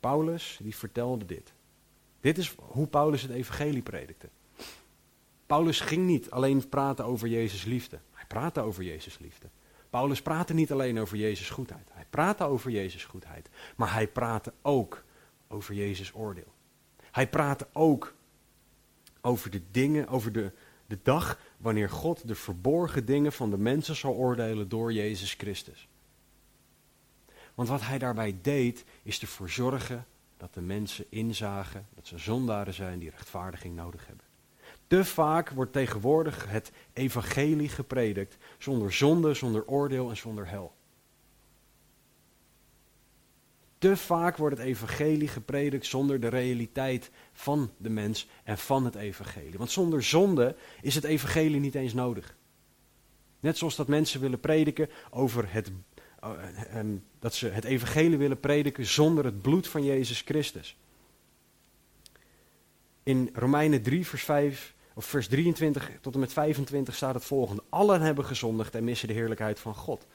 Paulus, 0.00 0.58
die 0.62 0.76
vertelde 0.76 1.24
dit. 1.24 1.52
Dit 2.20 2.38
is 2.38 2.54
hoe 2.56 2.86
Paulus 2.86 3.22
het 3.22 3.30
evangelie 3.30 3.82
predikte. 3.82 4.28
Paulus 5.46 5.80
ging 5.80 6.06
niet 6.06 6.30
alleen 6.30 6.68
praten 6.68 7.04
over 7.04 7.28
Jezus 7.28 7.64
liefde. 7.64 7.98
Hij 8.12 8.24
praatte 8.26 8.60
over 8.60 8.82
Jezus 8.82 9.18
liefde. 9.18 9.46
Paulus 9.96 10.22
praatte 10.22 10.54
niet 10.54 10.72
alleen 10.72 10.98
over 10.98 11.16
Jezus 11.16 11.50
goedheid. 11.50 11.88
Hij 11.92 12.04
praatte 12.10 12.44
over 12.44 12.70
Jezus 12.70 13.04
goedheid. 13.04 13.48
Maar 13.76 13.92
hij 13.92 14.08
praatte 14.08 14.52
ook 14.62 15.04
over 15.48 15.74
Jezus 15.74 16.14
oordeel. 16.14 16.54
Hij 17.10 17.28
praatte 17.28 17.68
ook 17.72 18.14
over 19.20 19.50
de 19.50 19.62
dingen, 19.70 20.08
over 20.08 20.32
de, 20.32 20.52
de 20.86 20.98
dag 21.02 21.38
wanneer 21.56 21.90
God 21.90 22.28
de 22.28 22.34
verborgen 22.34 23.04
dingen 23.04 23.32
van 23.32 23.50
de 23.50 23.58
mensen 23.58 23.96
zal 23.96 24.14
oordelen 24.14 24.68
door 24.68 24.92
Jezus 24.92 25.34
Christus. 25.34 25.88
Want 27.54 27.68
wat 27.68 27.82
hij 27.82 27.98
daarbij 27.98 28.38
deed, 28.42 28.84
is 29.02 29.20
ervoor 29.20 29.50
zorgen 29.50 30.06
dat 30.36 30.54
de 30.54 30.60
mensen 30.60 31.04
inzagen 31.08 31.86
dat 31.94 32.06
ze 32.06 32.18
zondaren 32.18 32.74
zijn 32.74 32.98
die 32.98 33.10
rechtvaardiging 33.10 33.76
nodig 33.76 34.06
hebben. 34.06 34.25
Te 34.86 35.04
vaak 35.04 35.50
wordt 35.50 35.72
tegenwoordig 35.72 36.50
het 36.50 36.72
evangelie 36.92 37.68
gepredikt 37.68 38.36
zonder 38.58 38.92
zonde, 38.92 39.34
zonder 39.34 39.66
oordeel 39.66 40.10
en 40.10 40.16
zonder 40.16 40.48
hel. 40.48 40.74
Te 43.78 43.96
vaak 43.96 44.36
wordt 44.36 44.56
het 44.56 44.66
evangelie 44.66 45.28
gepredikt 45.28 45.86
zonder 45.86 46.20
de 46.20 46.28
realiteit 46.28 47.10
van 47.32 47.70
de 47.76 47.90
mens 47.90 48.28
en 48.44 48.58
van 48.58 48.84
het 48.84 48.94
evangelie. 48.94 49.58
Want 49.58 49.70
zonder 49.70 50.02
zonde 50.02 50.56
is 50.82 50.94
het 50.94 51.04
evangelie 51.04 51.60
niet 51.60 51.74
eens 51.74 51.94
nodig. 51.94 52.36
Net 53.40 53.58
zoals 53.58 53.76
dat 53.76 53.88
mensen 53.88 54.20
willen 54.20 54.40
prediken 54.40 54.90
over 55.10 55.52
het, 55.52 55.70
uh, 56.24 56.30
um, 56.76 57.04
dat 57.18 57.34
ze 57.34 57.48
het 57.48 57.64
evangelie 57.64 58.18
willen 58.18 58.40
prediken 58.40 58.86
zonder 58.86 59.24
het 59.24 59.42
bloed 59.42 59.68
van 59.68 59.84
Jezus 59.84 60.20
Christus. 60.20 60.76
In 63.02 63.30
Romeinen 63.32 63.82
3 63.82 64.06
vers 64.06 64.22
5 64.24 64.74
of 64.96 65.04
vers 65.04 65.28
23 65.28 65.90
tot 66.00 66.14
en 66.14 66.20
met 66.20 66.32
25 66.32 66.94
staat 66.94 67.14
het 67.14 67.24
volgende. 67.24 67.62
Allen 67.68 68.00
hebben 68.00 68.24
gezondigd 68.24 68.74
en 68.74 68.84
missen 68.84 69.08
de 69.08 69.14
heerlijkheid 69.14 69.60
van 69.60 69.74
God. 69.74 70.06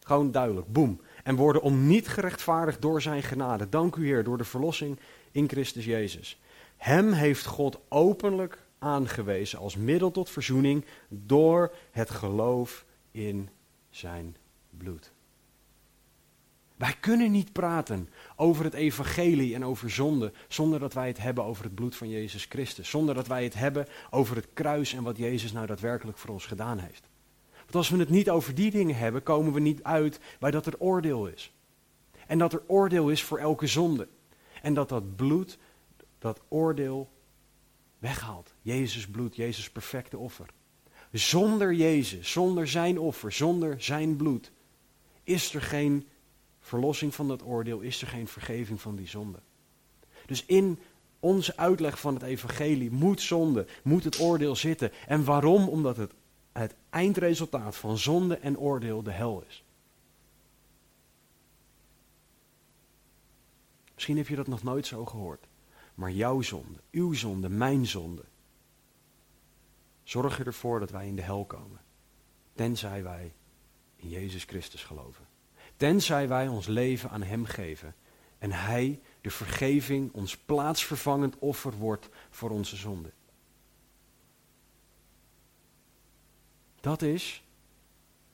Gewoon 0.00 0.30
duidelijk, 0.30 0.72
boem. 0.72 1.00
En 1.22 1.36
worden 1.36 1.62
om 1.62 1.86
niet 1.86 2.08
gerechtvaardigd 2.08 2.82
door 2.82 3.02
zijn 3.02 3.22
genade. 3.22 3.68
Dank 3.68 3.96
u 3.96 4.06
Heer, 4.06 4.24
door 4.24 4.38
de 4.38 4.44
verlossing 4.44 4.98
in 5.30 5.48
Christus 5.48 5.84
Jezus. 5.84 6.40
Hem 6.76 7.12
heeft 7.12 7.44
God 7.44 7.80
openlijk 7.88 8.62
aangewezen 8.78 9.58
als 9.58 9.76
middel 9.76 10.10
tot 10.10 10.30
verzoening 10.30 10.84
door 11.08 11.74
het 11.90 12.10
geloof 12.10 12.84
in 13.10 13.48
zijn 13.90 14.36
bloed. 14.70 15.13
Wij 16.76 16.96
kunnen 17.00 17.30
niet 17.30 17.52
praten 17.52 18.08
over 18.36 18.64
het 18.64 18.74
evangelie 18.74 19.54
en 19.54 19.64
over 19.64 19.90
zonde 19.90 20.32
zonder 20.48 20.80
dat 20.80 20.94
wij 20.94 21.08
het 21.08 21.18
hebben 21.18 21.44
over 21.44 21.64
het 21.64 21.74
bloed 21.74 21.96
van 21.96 22.08
Jezus 22.08 22.44
Christus. 22.44 22.90
Zonder 22.90 23.14
dat 23.14 23.26
wij 23.26 23.44
het 23.44 23.54
hebben 23.54 23.86
over 24.10 24.36
het 24.36 24.48
kruis 24.52 24.92
en 24.92 25.02
wat 25.02 25.16
Jezus 25.16 25.52
nou 25.52 25.66
daadwerkelijk 25.66 26.18
voor 26.18 26.30
ons 26.30 26.46
gedaan 26.46 26.78
heeft. 26.78 27.08
Want 27.58 27.74
als 27.74 27.88
we 27.88 27.98
het 27.98 28.08
niet 28.08 28.30
over 28.30 28.54
die 28.54 28.70
dingen 28.70 28.96
hebben, 28.96 29.22
komen 29.22 29.52
we 29.52 29.60
niet 29.60 29.82
uit 29.82 30.20
bij 30.38 30.50
dat 30.50 30.66
er 30.66 30.78
oordeel 30.78 31.26
is. 31.26 31.52
En 32.26 32.38
dat 32.38 32.52
er 32.52 32.62
oordeel 32.66 33.08
is 33.08 33.22
voor 33.22 33.38
elke 33.38 33.66
zonde. 33.66 34.08
En 34.62 34.74
dat 34.74 34.88
dat 34.88 35.16
bloed 35.16 35.58
dat 36.18 36.40
oordeel 36.48 37.10
weghaalt. 37.98 38.54
Jezus 38.62 39.06
bloed, 39.08 39.36
Jezus 39.36 39.70
perfecte 39.70 40.18
offer. 40.18 40.46
Zonder 41.12 41.74
Jezus, 41.74 42.32
zonder 42.32 42.68
zijn 42.68 42.98
offer, 42.98 43.32
zonder 43.32 43.82
zijn 43.82 44.16
bloed, 44.16 44.52
is 45.22 45.54
er 45.54 45.62
geen 45.62 46.08
verlossing 46.64 47.14
van 47.14 47.28
dat 47.28 47.42
oordeel, 47.42 47.80
is 47.80 48.00
er 48.00 48.06
geen 48.06 48.28
vergeving 48.28 48.80
van 48.80 48.96
die 48.96 49.08
zonde. 49.08 49.38
Dus 50.26 50.44
in 50.44 50.78
onze 51.20 51.56
uitleg 51.56 52.00
van 52.00 52.14
het 52.14 52.22
evangelie 52.22 52.90
moet 52.90 53.20
zonde, 53.20 53.66
moet 53.82 54.04
het 54.04 54.20
oordeel 54.20 54.56
zitten. 54.56 54.92
En 55.06 55.24
waarom? 55.24 55.68
Omdat 55.68 55.96
het, 55.96 56.12
het 56.52 56.74
eindresultaat 56.90 57.76
van 57.76 57.98
zonde 57.98 58.36
en 58.36 58.58
oordeel 58.58 59.02
de 59.02 59.10
hel 59.10 59.44
is. 59.48 59.64
Misschien 63.94 64.16
heb 64.16 64.28
je 64.28 64.36
dat 64.36 64.46
nog 64.46 64.62
nooit 64.62 64.86
zo 64.86 65.04
gehoord. 65.04 65.46
Maar 65.94 66.10
jouw 66.10 66.40
zonde, 66.40 66.80
uw 66.90 67.12
zonde, 67.12 67.48
mijn 67.48 67.86
zonde, 67.86 68.24
zorgen 70.02 70.46
ervoor 70.46 70.80
dat 70.80 70.90
wij 70.90 71.06
in 71.06 71.16
de 71.16 71.22
hel 71.22 71.44
komen. 71.44 71.80
Tenzij 72.54 73.02
wij 73.02 73.34
in 73.96 74.08
Jezus 74.08 74.44
Christus 74.44 74.84
geloven. 74.84 75.33
Tenzij 75.76 76.28
wij 76.28 76.48
ons 76.48 76.66
leven 76.66 77.10
aan 77.10 77.22
Hem 77.22 77.44
geven 77.44 77.94
en 78.38 78.52
Hij, 78.52 79.00
de 79.20 79.30
vergeving, 79.30 80.12
ons 80.12 80.36
plaatsvervangend 80.36 81.38
offer 81.38 81.72
wordt 81.72 82.08
voor 82.30 82.50
onze 82.50 82.76
zonde. 82.76 83.12
Dat 86.80 87.02
is 87.02 87.44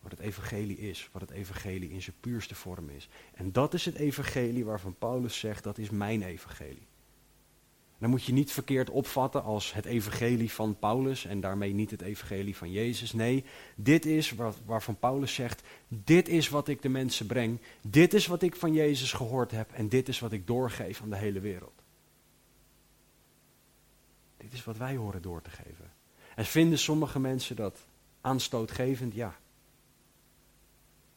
wat 0.00 0.10
het 0.10 0.20
evangelie 0.20 0.78
is, 0.78 1.08
wat 1.12 1.20
het 1.20 1.30
evangelie 1.30 1.90
in 1.90 2.02
zijn 2.02 2.16
puurste 2.20 2.54
vorm 2.54 2.88
is. 2.88 3.08
En 3.32 3.52
dat 3.52 3.74
is 3.74 3.84
het 3.84 3.94
evangelie 3.94 4.64
waarvan 4.64 4.94
Paulus 4.98 5.38
zegt, 5.38 5.64
dat 5.64 5.78
is 5.78 5.90
mijn 5.90 6.22
evangelie. 6.22 6.88
Dan 8.00 8.10
moet 8.10 8.24
je 8.24 8.32
niet 8.32 8.52
verkeerd 8.52 8.90
opvatten 8.90 9.42
als 9.42 9.72
het 9.72 9.84
evangelie 9.84 10.52
van 10.52 10.78
Paulus 10.78 11.24
en 11.24 11.40
daarmee 11.40 11.72
niet 11.72 11.90
het 11.90 12.00
evangelie 12.00 12.56
van 12.56 12.70
Jezus. 12.70 13.12
Nee, 13.12 13.44
dit 13.76 14.06
is 14.06 14.30
waar, 14.30 14.52
waarvan 14.64 14.98
Paulus 14.98 15.34
zegt, 15.34 15.62
dit 15.88 16.28
is 16.28 16.48
wat 16.48 16.68
ik 16.68 16.82
de 16.82 16.88
mensen 16.88 17.26
breng, 17.26 17.58
dit 17.88 18.14
is 18.14 18.26
wat 18.26 18.42
ik 18.42 18.56
van 18.56 18.72
Jezus 18.72 19.12
gehoord 19.12 19.50
heb 19.50 19.72
en 19.72 19.88
dit 19.88 20.08
is 20.08 20.18
wat 20.18 20.32
ik 20.32 20.46
doorgeef 20.46 21.02
aan 21.02 21.10
de 21.10 21.16
hele 21.16 21.40
wereld. 21.40 21.82
Dit 24.36 24.52
is 24.52 24.64
wat 24.64 24.76
wij 24.76 24.96
horen 24.96 25.22
door 25.22 25.42
te 25.42 25.50
geven. 25.50 25.92
En 26.34 26.44
vinden 26.44 26.78
sommige 26.78 27.18
mensen 27.18 27.56
dat 27.56 27.78
aanstootgevend? 28.20 29.14
Ja. 29.14 29.36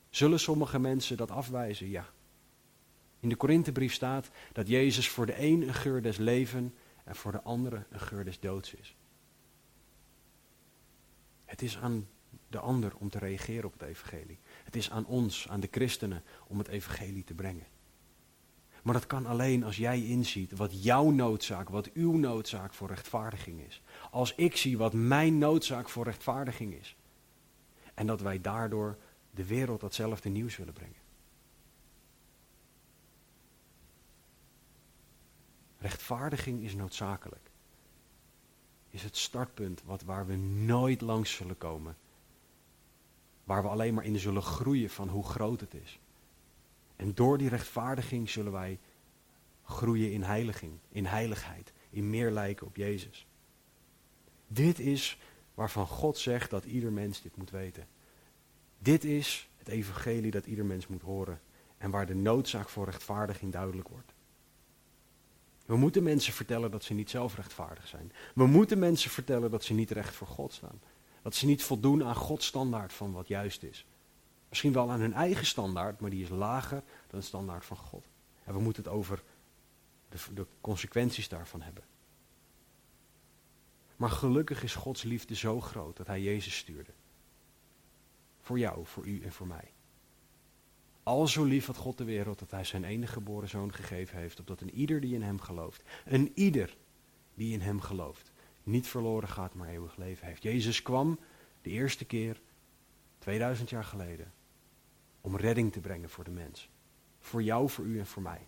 Zullen 0.10 0.40
sommige 0.40 0.80
mensen 0.80 1.18
dat 1.18 1.32
afwijzen? 1.32 1.90
Ja. 1.90 2.06
In 3.24 3.30
de 3.30 3.36
Korinthebrief 3.36 3.94
staat 3.94 4.30
dat 4.52 4.68
Jezus 4.68 5.10
voor 5.10 5.26
de 5.26 5.42
een 5.42 5.62
een 5.62 5.74
geur 5.74 6.02
des 6.02 6.18
leven 6.18 6.74
en 7.04 7.16
voor 7.16 7.32
de 7.32 7.42
andere 7.42 7.86
een 7.90 8.00
geur 8.00 8.24
des 8.24 8.40
doods 8.40 8.74
is. 8.74 8.96
Het 11.46 11.62
is 11.62 11.78
aan 11.78 12.08
de 12.48 12.60
ander 12.60 12.96
om 12.98 13.10
te 13.10 13.18
reageren 13.18 13.66
op 13.66 13.74
het 13.74 13.82
evangelie. 13.82 14.40
Het 14.64 14.76
is 14.76 14.92
aan 14.92 15.06
ons, 15.06 15.50
aan 15.50 15.60
de 15.60 15.68
christenen, 15.72 16.24
om 16.48 16.58
het 16.58 16.68
evangelie 16.68 17.24
te 17.24 17.34
brengen. 17.34 17.66
Maar 18.82 18.94
dat 18.94 19.08
kan 19.08 19.26
alleen 19.26 19.64
als 19.64 19.78
jij 19.78 20.06
inziet 20.06 20.52
wat 20.52 20.84
jouw 20.84 21.10
noodzaak, 21.10 21.70
wat 21.70 21.92
uw 21.92 22.18
noodzaak 22.18 22.74
voor 22.74 22.88
rechtvaardiging 22.88 23.62
is. 23.68 23.82
Als 24.12 24.36
ik 24.36 24.58
zie 24.58 24.78
wat 24.78 24.94
mijn 24.94 25.38
noodzaak 25.38 25.90
voor 25.90 26.04
rechtvaardiging 26.04 26.74
is. 26.74 26.96
En 27.94 28.08
dat 28.08 28.22
wij 28.22 28.42
daardoor 28.42 28.98
de 29.32 29.46
wereld 29.46 29.82
datzelfde 29.82 30.30
nieuws 30.30 30.58
willen 30.58 30.74
brengen. 30.74 31.03
Rechtvaardiging 35.84 36.64
is 36.64 36.76
noodzakelijk. 36.76 37.52
Is 38.90 39.04
het 39.04 39.18
startpunt 39.18 39.84
wat, 39.86 40.04
waar 40.04 40.26
we 40.26 40.36
nooit 40.36 41.02
langs 41.02 41.36
zullen 41.36 41.58
komen. 41.58 41.98
Waar 43.44 43.62
we 43.62 43.68
alleen 43.68 43.94
maar 43.94 44.06
in 44.06 44.20
zullen 44.20 44.42
groeien 44.42 44.90
van 44.90 45.10
hoe 45.10 45.24
groot 45.24 45.60
het 45.60 45.74
is. 45.74 46.00
En 46.96 47.14
door 47.14 47.38
die 47.38 47.50
rechtvaardiging 47.50 48.30
zullen 48.30 48.52
wij 48.52 48.80
groeien 49.64 50.12
in 50.12 50.24
heiliging, 50.24 50.74
in 50.90 51.06
heiligheid, 51.06 51.74
in 51.90 52.10
meer 52.10 52.32
lijken 52.32 52.68
op 52.68 52.76
Jezus. 52.76 53.28
Dit 54.48 54.80
is 54.80 55.20
waarvan 55.54 55.88
God 55.88 56.18
zegt 56.18 56.50
dat 56.50 56.66
ieder 56.66 56.92
mens 56.92 57.22
dit 57.22 57.36
moet 57.36 57.52
weten. 57.52 57.88
Dit 58.80 59.04
is 59.04 59.50
het 59.58 59.68
evangelie 59.68 60.32
dat 60.32 60.46
ieder 60.46 60.66
mens 60.66 60.88
moet 60.88 61.02
horen 61.02 61.42
en 61.78 61.92
waar 61.92 62.06
de 62.06 62.16
noodzaak 62.16 62.70
voor 62.70 62.86
rechtvaardiging 62.86 63.52
duidelijk 63.52 63.88
wordt. 63.88 64.13
We 65.74 65.80
moeten 65.80 66.04
mensen 66.04 66.34
vertellen 66.34 66.72
dat 66.72 66.84
ze 66.84 66.94
niet 66.94 67.10
zelf 67.10 67.36
rechtvaardig 67.36 67.88
zijn. 67.88 68.12
We 68.36 68.46
moeten 68.46 68.80
mensen 68.80 69.10
vertellen 69.10 69.52
dat 69.52 69.64
ze 69.64 69.74
niet 69.74 69.92
recht 69.92 70.16
voor 70.16 70.28
God 70.28 70.54
staan. 70.54 70.82
Dat 71.22 71.36
ze 71.36 71.46
niet 71.46 71.64
voldoen 71.64 72.04
aan 72.04 72.16
Gods 72.16 72.46
standaard 72.46 72.94
van 72.94 73.12
wat 73.12 73.28
juist 73.28 73.64
is. 73.64 73.86
Misschien 74.50 74.74
wel 74.74 74.92
aan 74.92 75.00
hun 75.00 75.14
eigen 75.14 75.46
standaard, 75.46 76.00
maar 76.00 76.10
die 76.10 76.24
is 76.24 76.30
lager 76.30 76.84
dan 77.08 77.20
de 77.20 77.26
standaard 77.26 77.66
van 77.66 77.78
God. 77.78 78.06
En 78.44 78.54
we 78.54 78.60
moeten 78.60 78.84
het 78.84 78.92
over 78.92 79.24
de, 80.10 80.18
de 80.34 80.48
consequenties 80.62 81.30
daarvan 81.30 81.62
hebben. 81.62 81.84
Maar 83.96 84.10
gelukkig 84.10 84.64
is 84.64 84.76
Gods 84.76 85.04
liefde 85.04 85.36
zo 85.36 85.62
groot 85.62 85.98
dat 85.98 86.08
Hij 86.08 86.22
Jezus 86.22 86.58
stuurde. 86.58 86.92
Voor 88.42 88.60
jou, 88.60 88.86
voor 88.86 89.06
u 89.06 89.24
en 89.24 89.32
voor 89.32 89.48
mij. 89.48 89.73
Al 91.04 91.28
zo 91.28 91.44
lief 91.44 91.66
had 91.66 91.78
God 91.78 91.98
de 91.98 92.04
wereld 92.04 92.40
dat 92.40 92.52
Hij 92.52 92.64
zijn 92.64 92.84
enige 92.84 93.14
geboren 93.14 93.50
zoon 93.50 93.74
gegeven 93.74 94.18
heeft, 94.18 94.40
opdat 94.40 94.62
een 94.62 94.74
ieder 94.74 95.02
die 95.02 95.14
in 95.14 95.22
Hem 95.22 95.40
gelooft, 95.40 95.84
een 96.06 96.32
ieder 96.34 96.78
die 97.34 97.54
in 97.54 97.62
Hem 97.62 97.82
gelooft, 97.82 98.32
niet 98.64 98.88
verloren 98.88 99.30
gaat, 99.30 99.54
maar 99.54 99.68
eeuwig 99.68 99.96
leven 99.96 100.28
heeft. 100.28 100.44
Jezus 100.44 100.82
kwam 100.82 101.20
de 101.62 101.70
eerste 101.70 102.06
keer, 102.06 102.42
2000 103.20 103.70
jaar 103.70 103.84
geleden, 103.84 104.34
om 105.22 105.38
redding 105.38 105.72
te 105.72 105.80
brengen 105.80 106.10
voor 106.10 106.24
de 106.24 106.32
mens. 106.32 106.70
Voor 107.20 107.44
jou, 107.44 107.70
voor 107.70 107.86
u 107.86 108.00
en 108.00 108.08
voor 108.08 108.22
mij. 108.22 108.48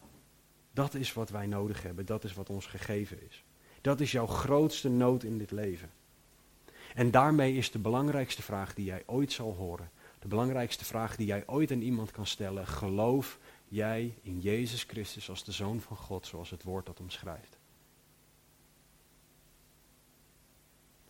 Dat 0.71 0.93
is 0.93 1.13
wat 1.13 1.29
wij 1.29 1.45
nodig 1.45 1.83
hebben, 1.83 2.05
dat 2.05 2.23
is 2.23 2.33
wat 2.33 2.49
ons 2.49 2.65
gegeven 2.65 3.25
is. 3.27 3.43
Dat 3.81 3.99
is 3.99 4.11
jouw 4.11 4.27
grootste 4.27 4.89
nood 4.89 5.23
in 5.23 5.37
dit 5.37 5.51
leven. 5.51 5.91
En 6.93 7.11
daarmee 7.11 7.55
is 7.55 7.71
de 7.71 7.79
belangrijkste 7.79 8.41
vraag 8.41 8.73
die 8.73 8.85
jij 8.85 9.03
ooit 9.05 9.31
zal 9.31 9.53
horen, 9.53 9.91
de 10.25 10.31
belangrijkste 10.31 10.85
vraag 10.85 11.15
die 11.15 11.25
jij 11.25 11.47
ooit 11.47 11.71
aan 11.71 11.81
iemand 11.81 12.11
kan 12.11 12.25
stellen, 12.25 12.67
geloof 12.67 13.39
jij 13.67 14.17
in 14.21 14.39
Jezus 14.39 14.83
Christus 14.83 15.29
als 15.29 15.43
de 15.43 15.51
Zoon 15.51 15.81
van 15.81 15.97
God, 15.97 16.27
zoals 16.27 16.49
het 16.49 16.63
woord 16.63 16.85
dat 16.85 16.99
omschrijft? 16.99 17.57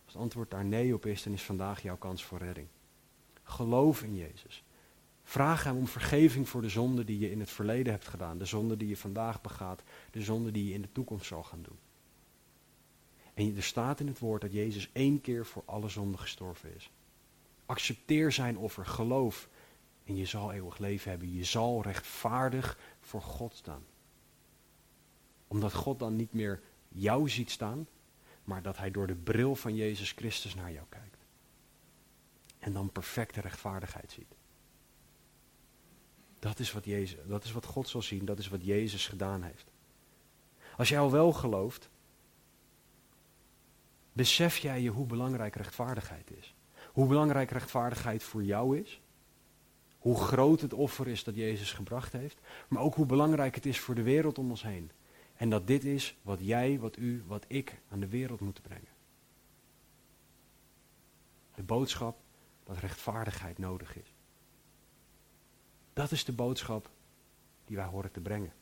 Als 0.04 0.12
het 0.12 0.22
antwoord 0.22 0.50
daar 0.50 0.64
nee 0.64 0.94
op 0.94 1.06
is, 1.06 1.22
dan 1.22 1.32
is 1.32 1.42
vandaag 1.42 1.82
jouw 1.82 1.96
kans 1.96 2.24
voor 2.24 2.38
redding. 2.38 2.66
Geloof 3.42 4.02
in 4.02 4.16
Jezus. 4.16 4.64
Vraag 5.22 5.64
hem 5.64 5.76
om 5.76 5.86
vergeving 5.86 6.48
voor 6.48 6.62
de 6.62 6.68
zonde 6.68 7.04
die 7.04 7.18
je 7.18 7.30
in 7.30 7.40
het 7.40 7.50
verleden 7.50 7.92
hebt 7.92 8.08
gedaan, 8.08 8.38
de 8.38 8.44
zonde 8.44 8.76
die 8.76 8.88
je 8.88 8.96
vandaag 8.96 9.40
begaat, 9.40 9.82
de 10.10 10.22
zonde 10.22 10.50
die 10.50 10.68
je 10.68 10.74
in 10.74 10.82
de 10.82 10.92
toekomst 10.92 11.26
zal 11.26 11.42
gaan 11.42 11.62
doen. 11.62 11.78
En 13.34 13.56
er 13.56 13.62
staat 13.62 14.00
in 14.00 14.06
het 14.06 14.18
woord 14.18 14.40
dat 14.40 14.52
Jezus 14.52 14.90
één 14.92 15.20
keer 15.20 15.46
voor 15.46 15.62
alle 15.66 15.88
zonden 15.88 16.20
gestorven 16.20 16.74
is. 16.74 16.90
Accepteer 17.66 18.32
zijn 18.32 18.58
offer, 18.58 18.86
geloof 18.86 19.48
en 20.04 20.16
je 20.16 20.26
zal 20.26 20.52
eeuwig 20.52 20.78
leven 20.78 21.10
hebben. 21.10 21.32
Je 21.32 21.44
zal 21.44 21.82
rechtvaardig 21.82 22.78
voor 23.00 23.22
God 23.22 23.54
staan. 23.54 23.84
Omdat 25.48 25.74
God 25.74 25.98
dan 25.98 26.16
niet 26.16 26.32
meer 26.32 26.62
jou 26.88 27.28
ziet 27.28 27.50
staan, 27.50 27.88
maar 28.44 28.62
dat 28.62 28.76
hij 28.76 28.90
door 28.90 29.06
de 29.06 29.14
bril 29.14 29.54
van 29.54 29.74
Jezus 29.74 30.12
Christus 30.12 30.54
naar 30.54 30.72
jou 30.72 30.86
kijkt. 30.88 31.16
En 32.58 32.72
dan 32.72 32.90
perfecte 32.90 33.40
rechtvaardigheid 33.40 34.12
ziet. 34.12 34.34
Dat 36.38 36.58
is 36.58 36.72
wat, 36.72 36.84
Jezus, 36.84 37.18
dat 37.26 37.44
is 37.44 37.52
wat 37.52 37.64
God 37.64 37.88
zal 37.88 38.02
zien, 38.02 38.24
dat 38.24 38.38
is 38.38 38.48
wat 38.48 38.64
Jezus 38.64 39.06
gedaan 39.06 39.42
heeft. 39.42 39.70
Als 40.76 40.88
jij 40.88 40.98
al 40.98 41.10
wel 41.10 41.32
gelooft, 41.32 41.88
besef 44.12 44.58
jij 44.58 44.80
je 44.80 44.90
hoe 44.90 45.06
belangrijk 45.06 45.56
rechtvaardigheid 45.56 46.30
is. 46.30 46.55
Hoe 46.96 47.06
belangrijk 47.06 47.50
rechtvaardigheid 47.50 48.22
voor 48.22 48.44
jou 48.44 48.78
is. 48.78 49.00
Hoe 49.98 50.20
groot 50.20 50.60
het 50.60 50.72
offer 50.72 51.08
is 51.08 51.24
dat 51.24 51.34
Jezus 51.34 51.72
gebracht 51.72 52.12
heeft. 52.12 52.38
Maar 52.68 52.82
ook 52.82 52.94
hoe 52.94 53.06
belangrijk 53.06 53.54
het 53.54 53.66
is 53.66 53.80
voor 53.80 53.94
de 53.94 54.02
wereld 54.02 54.38
om 54.38 54.50
ons 54.50 54.62
heen. 54.62 54.90
En 55.34 55.50
dat 55.50 55.66
dit 55.66 55.84
is 55.84 56.16
wat 56.22 56.38
jij, 56.42 56.78
wat 56.78 56.96
u, 56.96 57.24
wat 57.26 57.44
ik 57.48 57.80
aan 57.88 58.00
de 58.00 58.08
wereld 58.08 58.40
moeten 58.40 58.62
brengen. 58.62 58.88
De 61.54 61.62
boodschap 61.62 62.18
dat 62.64 62.78
rechtvaardigheid 62.78 63.58
nodig 63.58 63.96
is. 63.96 64.14
Dat 65.92 66.10
is 66.10 66.24
de 66.24 66.32
boodschap 66.32 66.90
die 67.64 67.76
wij 67.76 67.86
horen 67.86 68.10
te 68.10 68.20
brengen. 68.20 68.52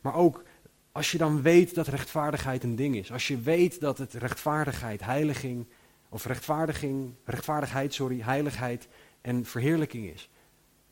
Maar 0.00 0.14
ook 0.14 0.44
als 0.92 1.10
je 1.10 1.18
dan 1.18 1.42
weet 1.42 1.74
dat 1.74 1.86
rechtvaardigheid 1.86 2.62
een 2.62 2.76
ding 2.76 2.96
is. 2.96 3.12
Als 3.12 3.28
je 3.28 3.40
weet 3.40 3.80
dat 3.80 3.98
het 3.98 4.14
rechtvaardigheid, 4.14 5.00
heiliging, 5.00 5.66
of 6.10 6.24
rechtvaardiging, 6.24 7.14
rechtvaardigheid, 7.24 7.94
sorry, 7.94 8.20
heiligheid 8.20 8.88
en 9.20 9.44
verheerlijking 9.44 10.06
is. 10.06 10.30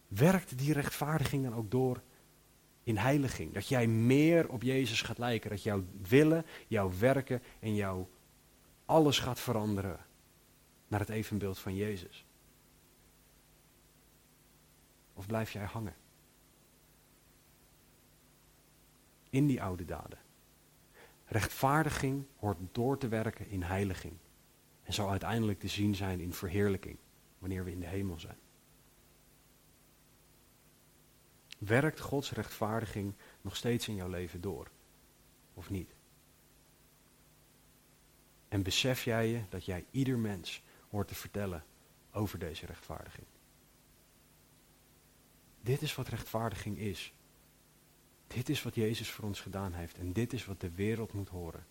Werkt 0.09 0.59
die 0.59 0.73
rechtvaardiging 0.73 1.45
dan 1.45 1.55
ook 1.55 1.71
door 1.71 2.03
in 2.83 2.97
heiliging? 2.97 3.55
Dat 3.55 3.69
jij 3.69 3.87
meer 3.87 4.49
op 4.49 4.63
Jezus 4.63 5.03
gaat 5.03 5.19
lijken. 5.19 5.51
Dat 5.51 5.63
jouw 5.63 5.85
willen, 6.09 6.47
jouw 6.67 6.91
werken 6.99 7.43
en 7.61 7.75
jouw 7.75 8.09
alles 8.85 9.19
gaat 9.19 9.41
veranderen 9.41 9.99
naar 10.89 11.01
het 11.01 11.09
evenbeeld 11.09 11.59
van 11.59 11.75
Jezus. 11.75 12.27
Of 15.15 15.27
blijf 15.27 15.51
jij 15.53 15.65
hangen? 15.65 15.95
In 19.31 19.47
die 19.47 19.63
oude 19.63 19.85
daden. 19.85 20.19
Rechtvaardiging 21.25 22.25
hoort 22.37 22.59
door 22.73 22.99
te 22.99 23.09
werken 23.09 23.49
in 23.49 23.63
heiliging. 23.63 24.15
En 24.89 24.95
zal 24.95 25.11
uiteindelijk 25.11 25.59
te 25.59 25.69
zien 25.69 25.95
zijn 25.95 26.21
in 26.21 26.33
verheerlijking, 26.33 26.99
wanneer 27.39 27.65
we 27.65 27.71
in 27.71 27.81
de 27.81 27.87
hemel 27.87 28.19
zijn. 28.19 28.39
Werkt 31.59 32.01
Gods 32.01 32.31
rechtvaardiging 32.31 33.15
nog 33.41 33.57
steeds 33.57 33.89
in 33.89 33.95
jouw 33.95 34.09
leven 34.09 34.41
door? 34.41 34.71
Of 35.55 35.71
niet? 35.71 35.95
En 38.49 38.63
besef 38.63 39.05
jij 39.05 39.29
je 39.29 39.43
dat 39.49 39.65
jij 39.65 39.85
ieder 39.91 40.19
mens 40.19 40.63
hoort 40.91 41.09
te 41.09 41.15
vertellen 41.15 41.65
over 42.13 42.39
deze 42.39 42.67
rechtvaardiging? 42.67 43.27
Dit 45.61 45.83
is 45.83 45.95
wat 45.95 46.09
rechtvaardiging 46.09 46.79
is. 46.79 47.13
Dit 48.27 48.49
is 48.49 48.63
wat 48.63 48.75
Jezus 48.75 49.11
voor 49.11 49.25
ons 49.25 49.41
gedaan 49.41 49.73
heeft 49.73 49.99
en 49.99 50.13
dit 50.13 50.33
is 50.33 50.45
wat 50.45 50.61
de 50.61 50.71
wereld 50.71 51.13
moet 51.13 51.29
horen. 51.29 51.67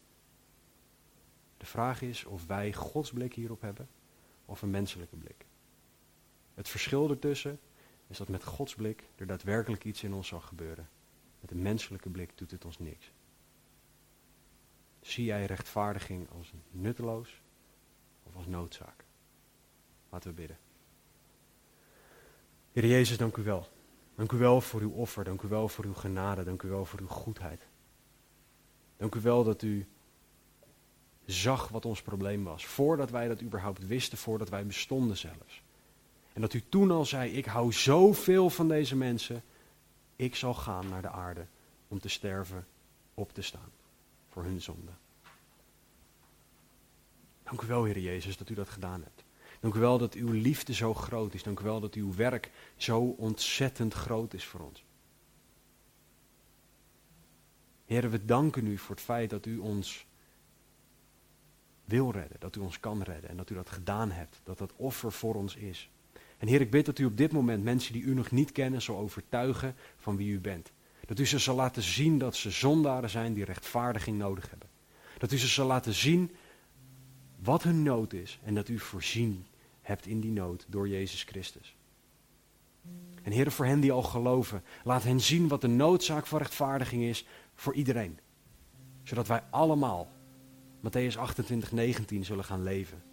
De 1.57 1.65
vraag 1.65 2.01
is 2.01 2.25
of 2.25 2.45
wij 2.45 2.73
Gods 2.73 3.11
blik 3.11 3.33
hierop 3.33 3.61
hebben 3.61 3.89
of 4.45 4.61
een 4.61 4.69
menselijke 4.69 5.15
blik. 5.15 5.45
Het 6.53 6.69
verschil 6.69 7.09
ertussen 7.09 7.59
is 8.07 8.17
dat 8.17 8.27
met 8.27 8.43
Gods 8.43 8.75
blik 8.75 9.03
er 9.15 9.27
daadwerkelijk 9.27 9.83
iets 9.83 10.03
in 10.03 10.13
ons 10.13 10.27
zal 10.27 10.39
gebeuren. 10.39 10.89
Met 11.39 11.51
een 11.51 11.61
menselijke 11.61 12.09
blik 12.09 12.37
doet 12.37 12.51
het 12.51 12.65
ons 12.65 12.79
niks. 12.79 13.11
Zie 15.01 15.25
jij 15.25 15.45
rechtvaardiging 15.45 16.29
als 16.29 16.53
nutteloos 16.71 17.41
of 18.23 18.35
als 18.35 18.45
noodzaak? 18.45 19.03
Laten 20.09 20.29
we 20.29 20.35
bidden. 20.35 20.57
Heer 22.71 22.85
Jezus, 22.85 23.17
dank 23.17 23.37
u 23.37 23.43
wel. 23.43 23.67
Dank 24.15 24.31
u 24.31 24.37
wel 24.37 24.61
voor 24.61 24.81
uw 24.81 24.91
offer. 24.91 25.23
Dank 25.23 25.41
u 25.41 25.47
wel 25.47 25.67
voor 25.67 25.85
uw 25.85 25.93
genade. 25.93 26.43
Dank 26.43 26.61
u 26.61 26.69
wel 26.69 26.85
voor 26.85 26.99
uw 26.99 27.07
goedheid. 27.07 27.67
Dank 28.97 29.15
u 29.15 29.21
wel 29.21 29.43
dat 29.43 29.61
u 29.61 29.87
zag 31.27 31.67
wat 31.67 31.85
ons 31.85 32.01
probleem 32.01 32.43
was. 32.43 32.65
Voordat 32.65 33.09
wij 33.09 33.27
dat 33.27 33.41
überhaupt 33.41 33.87
wisten, 33.87 34.17
voordat 34.17 34.49
wij 34.49 34.65
bestonden 34.65 35.17
zelfs. 35.17 35.61
En 36.33 36.41
dat 36.41 36.53
u 36.53 36.63
toen 36.69 36.91
al 36.91 37.05
zei, 37.05 37.31
ik 37.31 37.45
hou 37.45 37.73
zoveel 37.73 38.49
van 38.49 38.67
deze 38.67 38.95
mensen, 38.95 39.43
ik 40.15 40.35
zal 40.35 40.53
gaan 40.53 40.89
naar 40.89 41.01
de 41.01 41.09
aarde 41.09 41.45
om 41.87 41.99
te 41.99 42.09
sterven, 42.09 42.67
op 43.13 43.33
te 43.33 43.41
staan 43.41 43.71
voor 44.29 44.43
hun 44.43 44.61
zonde. 44.61 44.91
Dank 47.43 47.61
u 47.61 47.67
wel, 47.67 47.83
Heer 47.83 47.99
Jezus, 47.99 48.37
dat 48.37 48.49
u 48.49 48.53
dat 48.53 48.69
gedaan 48.69 49.03
hebt. 49.03 49.23
Dank 49.59 49.73
u 49.73 49.79
wel 49.79 49.97
dat 49.97 50.13
uw 50.13 50.31
liefde 50.31 50.73
zo 50.73 50.93
groot 50.93 51.33
is. 51.33 51.43
Dank 51.43 51.59
u 51.59 51.63
wel 51.63 51.79
dat 51.79 51.93
uw 51.93 52.15
werk 52.15 52.51
zo 52.75 52.99
ontzettend 52.99 53.93
groot 53.93 54.33
is 54.33 54.45
voor 54.45 54.59
ons. 54.59 54.83
Heren, 57.85 58.09
we 58.09 58.25
danken 58.25 58.67
u 58.67 58.77
voor 58.77 58.95
het 58.95 59.03
feit 59.03 59.29
dat 59.29 59.45
u 59.45 59.57
ons 59.57 60.06
wil 61.87 62.11
redden, 62.11 62.39
dat 62.39 62.55
u 62.55 62.59
ons 62.59 62.79
kan 62.79 63.01
redden 63.01 63.29
en 63.29 63.37
dat 63.37 63.49
u 63.49 63.55
dat 63.55 63.69
gedaan 63.69 64.11
hebt, 64.11 64.39
dat 64.43 64.57
dat 64.57 64.73
offer 64.75 65.11
voor 65.11 65.35
ons 65.35 65.55
is. 65.55 65.89
En 66.37 66.47
Heer, 66.47 66.61
ik 66.61 66.71
bid 66.71 66.85
dat 66.85 66.99
u 66.99 67.05
op 67.05 67.17
dit 67.17 67.31
moment 67.31 67.63
mensen 67.63 67.93
die 67.93 68.01
u 68.01 68.13
nog 68.13 68.31
niet 68.31 68.51
kennen 68.51 68.81
zal 68.81 68.97
overtuigen 68.97 69.75
van 69.97 70.17
wie 70.17 70.31
u 70.31 70.39
bent. 70.39 70.71
Dat 71.05 71.19
u 71.19 71.25
ze 71.25 71.39
zal 71.39 71.55
laten 71.55 71.83
zien 71.83 72.17
dat 72.17 72.35
ze 72.35 72.51
zondaren 72.51 73.09
zijn 73.09 73.33
die 73.33 73.45
rechtvaardiging 73.45 74.17
nodig 74.17 74.49
hebben. 74.49 74.69
Dat 75.17 75.31
u 75.31 75.37
ze 75.37 75.47
zal 75.47 75.67
laten 75.67 75.93
zien 75.93 76.31
wat 77.39 77.63
hun 77.63 77.83
nood 77.83 78.13
is 78.13 78.39
en 78.43 78.55
dat 78.55 78.69
u 78.69 78.79
voorzien 78.79 79.45
hebt 79.81 80.05
in 80.05 80.19
die 80.19 80.31
nood 80.31 80.65
door 80.67 80.87
Jezus 80.87 81.23
Christus. 81.23 81.75
En 83.23 83.31
Heer, 83.31 83.51
voor 83.51 83.65
hen 83.65 83.79
die 83.79 83.91
al 83.91 84.03
geloven, 84.03 84.63
laat 84.83 85.03
hen 85.03 85.21
zien 85.21 85.47
wat 85.47 85.61
de 85.61 85.67
noodzaak 85.67 86.25
van 86.25 86.39
rechtvaardiging 86.39 87.03
is 87.03 87.25
voor 87.55 87.73
iedereen. 87.73 88.19
Zodat 89.03 89.27
wij 89.27 89.43
allemaal 89.49 90.11
Matthäus 90.79 91.17
28, 91.17 91.71
19 91.71 92.25
zullen 92.25 92.43
gaan 92.43 92.63
leven. 92.63 93.03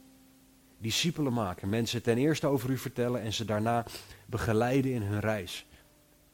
Discipelen 0.78 1.32
maken, 1.32 1.68
mensen 1.68 2.02
ten 2.02 2.18
eerste 2.18 2.46
over 2.46 2.70
u 2.70 2.78
vertellen 2.78 3.20
en 3.20 3.32
ze 3.32 3.44
daarna 3.44 3.86
begeleiden 4.26 4.92
in 4.92 5.02
hun 5.02 5.20
reis. 5.20 5.66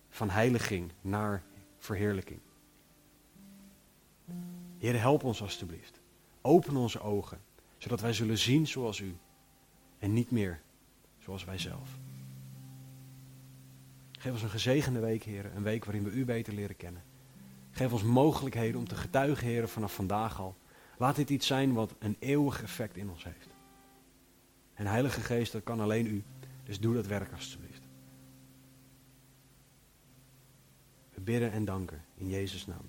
Van 0.08 0.30
heiliging 0.30 0.92
naar 1.00 1.42
verheerlijking. 1.78 2.40
Heer, 4.78 5.00
help 5.00 5.24
ons 5.24 5.42
alstublieft. 5.42 6.00
Open 6.40 6.76
onze 6.76 7.00
ogen, 7.00 7.40
zodat 7.78 8.00
wij 8.00 8.12
zullen 8.12 8.38
zien 8.38 8.66
zoals 8.66 9.00
u 9.00 9.16
en 9.98 10.12
niet 10.12 10.30
meer 10.30 10.60
zoals 11.18 11.44
wij 11.44 11.58
zelf. 11.58 11.98
Geef 14.18 14.32
ons 14.32 14.42
een 14.42 14.50
gezegende 14.50 15.00
week, 15.00 15.22
Heer, 15.22 15.50
een 15.54 15.62
week 15.62 15.84
waarin 15.84 16.04
we 16.04 16.10
u 16.10 16.24
beter 16.24 16.54
leren 16.54 16.76
kennen. 16.76 17.02
Geef 17.70 17.92
ons 17.92 18.02
mogelijkheden 18.02 18.80
om 18.80 18.88
te 18.88 18.94
getuigen, 18.94 19.46
Heer, 19.46 19.68
vanaf 19.68 19.94
vandaag 19.94 20.40
al. 20.40 20.56
Laat 21.00 21.16
dit 21.16 21.30
iets 21.30 21.46
zijn 21.46 21.72
wat 21.72 21.94
een 21.98 22.16
eeuwig 22.18 22.62
effect 22.62 22.96
in 22.96 23.10
ons 23.10 23.24
heeft. 23.24 23.48
En 24.74 24.86
Heilige 24.86 25.20
Geest, 25.20 25.52
dat 25.52 25.62
kan 25.62 25.80
alleen 25.80 26.06
u. 26.06 26.22
Dus 26.64 26.80
doe 26.80 26.94
dat 26.94 27.06
werk 27.06 27.32
alstublieft. 27.32 27.82
We 31.14 31.20
bidden 31.20 31.52
en 31.52 31.64
danken 31.64 32.04
in 32.14 32.28
Jezus' 32.28 32.66
naam. 32.66 32.88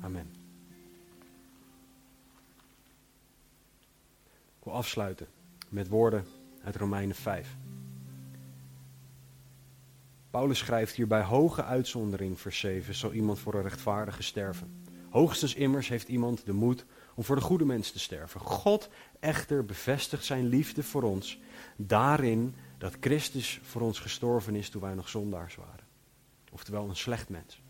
Amen. 0.00 0.30
Ik 4.58 4.64
wil 4.64 4.72
afsluiten 4.72 5.26
met 5.68 5.88
woorden 5.88 6.24
uit 6.62 6.76
Romeinen 6.76 7.16
5. 7.16 7.56
Paulus 10.30 10.58
schrijft 10.58 10.94
hier 10.94 11.06
bij 11.06 11.22
hoge 11.22 11.64
uitzondering, 11.64 12.40
vers 12.40 12.58
7, 12.58 12.94
zal 12.94 13.12
iemand 13.12 13.38
voor 13.38 13.54
een 13.54 13.62
rechtvaardige 13.62 14.22
sterven. 14.22 14.82
Hoogstens 15.10 15.54
immers 15.54 15.88
heeft 15.88 16.08
iemand 16.08 16.46
de 16.46 16.52
moed 16.52 16.84
om 17.20 17.26
voor 17.26 17.36
de 17.36 17.42
goede 17.42 17.64
mens 17.64 17.90
te 17.90 17.98
sterven. 17.98 18.40
God 18.40 18.88
echter 19.18 19.64
bevestigt 19.64 20.24
zijn 20.24 20.46
liefde 20.46 20.82
voor 20.82 21.02
ons 21.02 21.40
daarin 21.76 22.54
dat 22.78 22.96
Christus 23.00 23.60
voor 23.62 23.80
ons 23.80 23.98
gestorven 23.98 24.54
is 24.54 24.68
toen 24.68 24.80
wij 24.80 24.94
nog 24.94 25.08
zondaars 25.08 25.56
waren. 25.56 25.84
Oftewel 26.52 26.88
een 26.88 26.96
slecht 26.96 27.28
mens. 27.28 27.62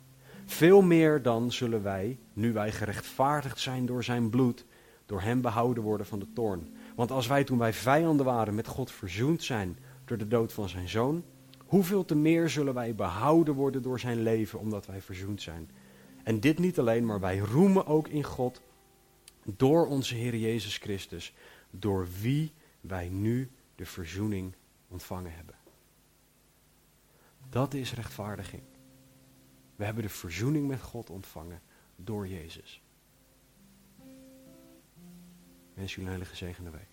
Veel 0.47 0.83
meer 0.83 1.23
dan 1.23 1.53
zullen 1.53 1.83
wij, 1.83 2.19
nu 2.33 2.53
wij 2.53 2.73
gerechtvaardigd 2.73 3.61
zijn 3.61 3.87
door 3.87 4.05
zijn 4.05 4.31
bloed, 4.31 4.65
door 5.07 5.21
hem 5.21 5.41
behouden 5.41 5.83
worden 5.83 6.07
van 6.07 6.19
de 6.19 6.33
toorn. 6.35 6.75
Want 6.95 7.11
als 7.11 7.27
wij 7.27 7.45
toen 7.45 7.59
wij 7.59 7.73
vijanden 7.73 8.27
waren 8.27 8.55
met 8.55 8.67
God 8.67 8.91
verzoend 8.91 9.43
zijn 9.43 9.79
door 10.05 10.19
de 10.19 10.29
dood 10.29 10.53
van 10.53 10.69
zijn 10.69 10.89
zoon, 10.89 11.25
hoeveel 11.67 12.05
te 12.05 12.17
meer 12.17 12.49
zullen 12.49 12.75
wij 12.75 12.95
behouden 12.95 13.55
worden 13.55 13.83
door 13.83 14.01
zijn 14.01 14.23
leven 14.23 14.59
omdat 14.59 14.87
wij 14.87 15.01
verzoend 15.01 15.43
zijn. 15.43 15.71
En 16.23 16.41
dit 16.41 16.59
niet 16.59 16.79
alleen, 16.79 17.07
maar 17.07 17.21
wij 17.21 17.39
roemen 17.39 17.87
ook 17.87 18.09
in 18.09 18.25
God 18.25 18.61
door 19.45 19.87
onze 19.87 20.15
Heer 20.15 20.37
Jezus 20.37 20.77
Christus, 20.77 21.35
door 21.71 22.09
wie 22.21 22.53
wij 22.81 23.09
nu 23.09 23.51
de 23.75 23.87
verzoening 23.87 24.55
ontvangen 24.89 25.35
hebben. 25.35 25.55
Dat 27.49 27.75
is 27.75 27.95
rechtvaardiging. 27.95 28.63
We 29.77 29.85
hebben 29.85 30.03
de 30.03 30.09
verzoening 30.09 30.69
met 30.69 30.81
God 30.81 31.11
ontvangen 31.11 31.63
door 31.97 32.29
Jezus. 32.29 32.83
Wens 35.75 35.95
jullie 35.95 36.09
een 36.09 36.17
hele 36.17 36.29
gezegende 36.29 36.71
week. 36.71 36.90